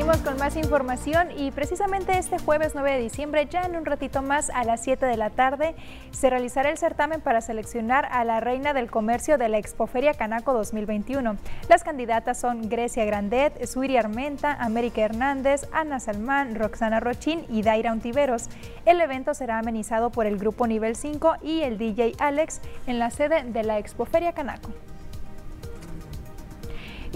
Con 0.08 0.38
más 0.38 0.56
información 0.56 1.32
y 1.38 1.52
precisamente 1.52 2.18
este 2.18 2.40
jueves 2.40 2.72
9 2.74 2.94
de 2.94 3.00
diciembre, 3.00 3.46
ya 3.46 3.64
en 3.64 3.76
un 3.76 3.86
ratito 3.86 4.22
más 4.22 4.50
a 4.50 4.64
las 4.64 4.82
7 4.82 5.06
de 5.06 5.18
la 5.18 5.32
tarde, 5.32 5.76
se 6.12 6.30
realizará 6.30 6.70
el 6.70 6.78
certamen 6.78 7.20
para 7.20 7.42
seleccionar 7.42 8.08
a 8.10 8.24
la 8.24 8.40
reina 8.40 8.74
del 8.74 8.90
comercio 8.90 9.38
de 9.38 9.50
la 9.50 9.58
Expoferia 9.58 10.14
Canaco 10.14 10.54
2021. 10.54 11.36
Las 11.68 11.84
candidatas 11.84 12.40
son 12.40 12.70
Grecia 12.70 13.04
Grandet, 13.04 13.66
Suiri 13.66 13.98
Armenta, 13.98 14.54
América 14.54 15.02
Hernández, 15.02 15.68
Ana 15.74 16.00
Salmán, 16.00 16.56
Roxana 16.56 17.02
Rochín 17.02 17.46
y 17.50 17.62
Daira 17.62 17.92
Ontiveros. 17.92 18.50
El 18.86 19.02
evento 19.02 19.34
será 19.34 19.60
amenizado 19.60 20.10
por 20.10 20.26
el 20.26 20.38
grupo 20.38 20.68
Nivel 20.68 20.96
5 20.96 21.36
y 21.44 21.64
el 21.64 21.78
DJ 21.78 22.14
Alex 22.20 22.62
en 22.88 23.00
la 23.00 23.12
sede 23.12 23.44
de 23.44 23.64
la 23.64 23.78
Expoferia 23.78 24.32
Canaco. 24.32 24.72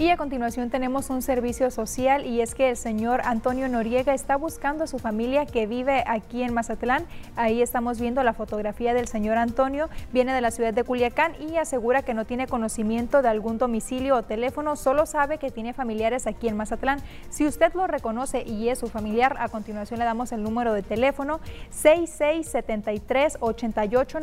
Y 0.02 0.10
a 0.10 0.16
continuación 0.16 0.68
tenemos 0.68 1.10
un 1.10 1.22
servicio 1.22 1.70
social 1.70 2.26
y 2.26 2.40
es 2.40 2.56
que 2.56 2.70
el 2.70 2.76
señor 2.76 3.20
Antonio 3.24 3.68
Noriega 3.68 4.12
está 4.12 4.34
buscando 4.34 4.82
a 4.82 4.86
su 4.88 4.98
familia 4.98 5.46
que 5.46 5.68
vive 5.68 6.02
aquí 6.08 6.42
en 6.42 6.52
Mazatlán. 6.52 7.06
Ahí 7.36 7.62
estamos 7.62 8.00
viendo 8.00 8.20
la 8.24 8.32
fotografía 8.32 8.94
del 8.94 9.06
señor 9.06 9.38
Antonio. 9.38 9.88
Viene 10.12 10.34
de 10.34 10.40
la 10.40 10.50
ciudad 10.50 10.74
de 10.74 10.82
Culiacán 10.82 11.34
y 11.40 11.56
asegura 11.56 12.02
que 12.02 12.14
no 12.14 12.24
tiene 12.24 12.48
conocimiento 12.48 13.22
de 13.22 13.28
algún 13.28 13.58
domicilio 13.58 14.16
o 14.16 14.24
teléfono, 14.24 14.74
solo 14.74 15.06
sabe 15.06 15.38
que 15.38 15.52
tiene 15.52 15.72
familiares 15.72 16.26
aquí 16.26 16.48
en 16.48 16.56
Mazatlán. 16.56 16.98
Si 17.30 17.46
usted 17.46 17.72
lo 17.74 17.86
reconoce 17.86 18.42
y 18.42 18.70
es 18.70 18.80
su 18.80 18.88
familiar, 18.88 19.36
a 19.38 19.50
continuación 19.50 20.00
le 20.00 20.04
damos 20.04 20.32
el 20.32 20.42
número 20.42 20.72
de 20.72 20.82
teléfono 20.82 21.38
6673 21.70 23.36
88 23.38 24.18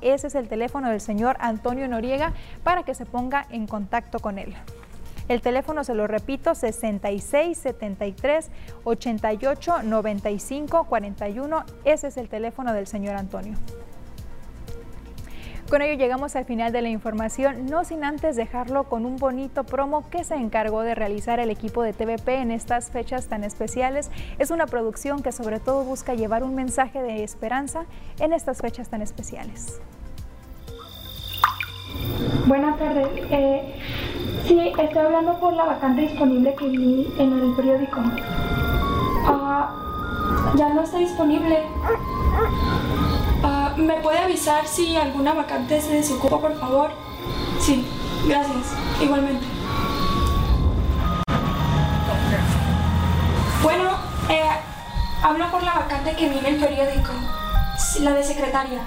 Ese 0.00 0.26
es 0.28 0.34
el 0.34 0.48
teléfono 0.48 0.88
del 0.88 1.02
señor 1.02 1.36
Antonio 1.40 1.86
Noriega 1.88 2.32
para 2.62 2.84
que 2.84 2.94
se 2.94 3.04
ponga 3.04 3.46
en 3.50 3.66
contacto 3.66 4.13
con 4.18 4.38
él. 4.38 4.54
El 5.28 5.40
teléfono, 5.40 5.84
se 5.84 5.94
lo 5.94 6.06
repito, 6.06 6.54
66 6.54 7.56
73 7.56 8.50
88 8.84 9.82
95 9.82 10.84
41. 10.84 11.64
Ese 11.84 12.08
es 12.08 12.16
el 12.18 12.28
teléfono 12.28 12.74
del 12.74 12.86
señor 12.86 13.16
Antonio. 13.16 13.54
Con 15.70 15.80
ello 15.80 15.94
llegamos 15.94 16.36
al 16.36 16.44
final 16.44 16.72
de 16.72 16.82
la 16.82 16.90
información, 16.90 17.64
no 17.64 17.84
sin 17.84 18.04
antes 18.04 18.36
dejarlo 18.36 18.84
con 18.84 19.06
un 19.06 19.16
bonito 19.16 19.64
promo 19.64 20.08
que 20.10 20.22
se 20.22 20.34
encargó 20.34 20.82
de 20.82 20.94
realizar 20.94 21.40
el 21.40 21.48
equipo 21.48 21.82
de 21.82 21.94
TVP 21.94 22.34
en 22.34 22.50
estas 22.50 22.90
fechas 22.90 23.28
tan 23.28 23.44
especiales. 23.44 24.10
Es 24.38 24.50
una 24.50 24.66
producción 24.66 25.22
que 25.22 25.32
sobre 25.32 25.60
todo 25.60 25.82
busca 25.84 26.12
llevar 26.12 26.44
un 26.44 26.54
mensaje 26.54 27.02
de 27.02 27.24
esperanza 27.24 27.86
en 28.20 28.34
estas 28.34 28.60
fechas 28.60 28.90
tan 28.90 29.00
especiales. 29.00 29.80
Buenas 32.46 32.78
tardes. 32.78 33.08
Eh, 33.30 33.80
sí, 34.46 34.72
estoy 34.78 34.98
hablando 34.98 35.38
por 35.40 35.52
la 35.54 35.64
vacante 35.64 36.02
disponible 36.02 36.54
que 36.54 36.68
vi 36.68 37.12
en 37.18 37.32
el 37.32 37.54
periódico. 37.54 38.00
Ah, 39.26 39.70
ya 40.54 40.74
no 40.74 40.82
está 40.82 40.98
disponible. 40.98 41.62
Ah, 43.42 43.74
¿Me 43.76 43.94
puede 43.94 44.18
avisar 44.18 44.66
si 44.66 44.96
alguna 44.96 45.34
vacante 45.34 45.80
se 45.80 45.94
desocupa, 45.94 46.38
por 46.38 46.54
favor? 46.58 46.90
Sí, 47.60 47.84
gracias. 48.26 48.74
Igualmente. 49.02 49.44
Bueno, 53.62 53.90
eh, 54.28 54.48
hablo 55.22 55.50
por 55.50 55.62
la 55.62 55.74
vacante 55.74 56.14
que 56.16 56.28
vi 56.28 56.38
en 56.38 56.46
el 56.46 56.56
periódico, 56.56 57.12
la 58.00 58.12
de 58.12 58.22
secretaria. 58.22 58.80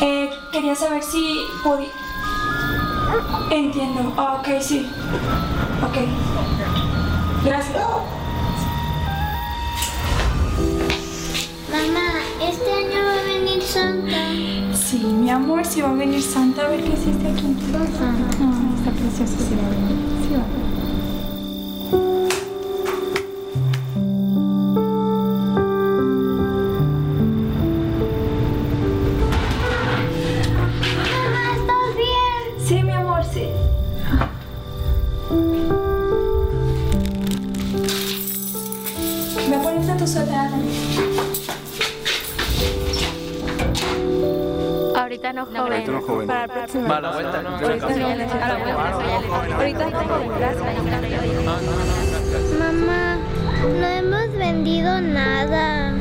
Eh, 0.00 0.30
quería 0.52 0.74
saber 0.74 1.02
si 1.02 1.40
podía... 1.64 1.88
Entiendo. 3.50 4.00
Ok, 4.16 4.48
sí. 4.60 4.86
Ok. 5.82 5.96
Gracias. 7.44 7.76
Mamá, 11.70 12.08
¿este 12.42 12.72
año 12.72 13.04
va 13.04 13.14
a 13.20 13.22
venir 13.24 13.62
Santa? 13.62 14.16
Sí, 14.74 14.98
mi 14.98 15.30
amor, 15.30 15.64
si 15.64 15.80
va 15.80 15.90
a 15.90 15.94
venir 15.94 16.22
Santa, 16.22 16.66
a 16.66 16.68
ver 16.68 16.82
qué 16.82 16.90
hiciste 16.92 17.28
aquí 17.28 17.46
en 17.46 17.56
tu 17.56 17.72
casa. 17.72 18.12
Ah, 18.40 18.74
está 18.76 18.90
precioso, 18.90 19.36
sí 19.38 19.54
va 19.54 19.66
a 19.66 19.70
venir. 19.70 19.98
Sí 20.26 20.34
va 20.34 20.42
a 20.42 20.46
venir. 20.46 20.79
Va 46.76 46.96
a 46.96 47.00
la 47.00 47.10
vuelta. 47.12 47.40
Ahorita 47.40 47.94
sí, 47.94 48.00
a 48.00 48.08
la 48.08 48.56
vuelta. 48.58 49.56
Ahorita 49.56 49.84
joven, 49.90 50.30
gracias. 50.38 50.64
Mamá, 52.58 53.16
no 53.80 53.86
hemos 53.86 54.32
vendido 54.36 55.00
nada. 55.00 55.92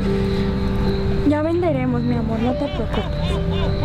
Ya 1.27 1.41
venderemos, 1.41 2.01
mi 2.03 2.15
amor, 2.15 2.39
no 2.39 2.53
te 2.53 2.65
preocupes. 2.65 3.78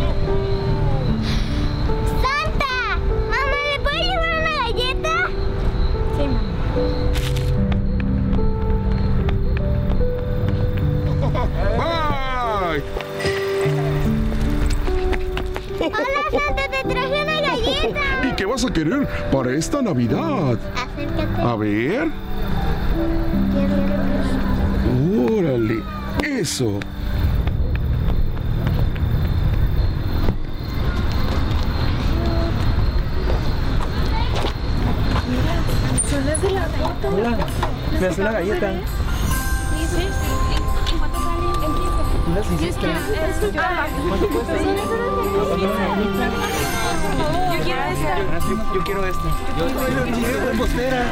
Querer 18.75 19.07
para 19.31 19.53
esta 19.53 19.81
Navidad? 19.81 20.59
Acércate. 20.75 21.41
A 21.41 21.55
ver. 21.55 22.11
Órale, 25.17 25.81
eso. 26.21 26.79
Hola, 37.07 37.37
me 37.99 38.07
hace 38.07 38.21
una 38.21 38.31
galleta. 38.31 38.73
En 42.35 42.43
15. 42.57 42.79
Unas 42.79 42.97
hiciste. 43.09 43.51
¿Cuánto 44.09 44.27
cuesta? 44.27 44.57
Yo 44.57 44.63
quiero 47.63 47.83
esta. 47.85 48.13
Yo 48.73 48.83
quiero 48.83 49.05
esta. 49.05 49.29
Yo 49.57 49.67
quiero 50.19 50.51
repostera. 50.51 51.05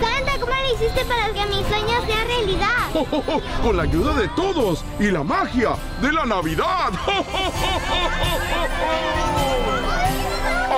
Santa, 0.00 0.32
¿cómo 0.38 0.52
le 0.52 0.74
hiciste 0.74 1.02
para 1.06 1.32
que 1.32 1.46
mi 1.46 1.64
sueño 1.64 2.04
sea 2.06 2.24
realidad? 2.24 2.90
Con 3.62 3.76
la 3.78 3.84
ayuda 3.84 4.12
de 4.14 4.28
todos 4.28 4.84
y 5.00 5.10
la 5.10 5.22
magia 5.22 5.76
de 6.02 6.12
la 6.12 6.26
Navidad. 6.26 6.92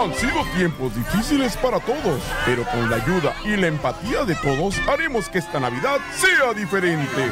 Han 0.03 0.13
sido 0.15 0.45
tiempos 0.57 0.95
difíciles 0.95 1.57
para 1.57 1.79
todos, 1.79 2.21
pero 2.45 2.65
con 2.65 2.91
la 2.91 2.97
ayuda 2.97 3.35
y 3.45 3.57
la 3.57 3.69
empatía 3.69 4.25
de 4.25 4.35
todos 4.35 4.77
haremos 4.89 5.29
que 5.29 5.39
esta 5.39 5.61
Navidad 5.61 5.99
sea 6.17 6.53
diferente. 6.53 7.31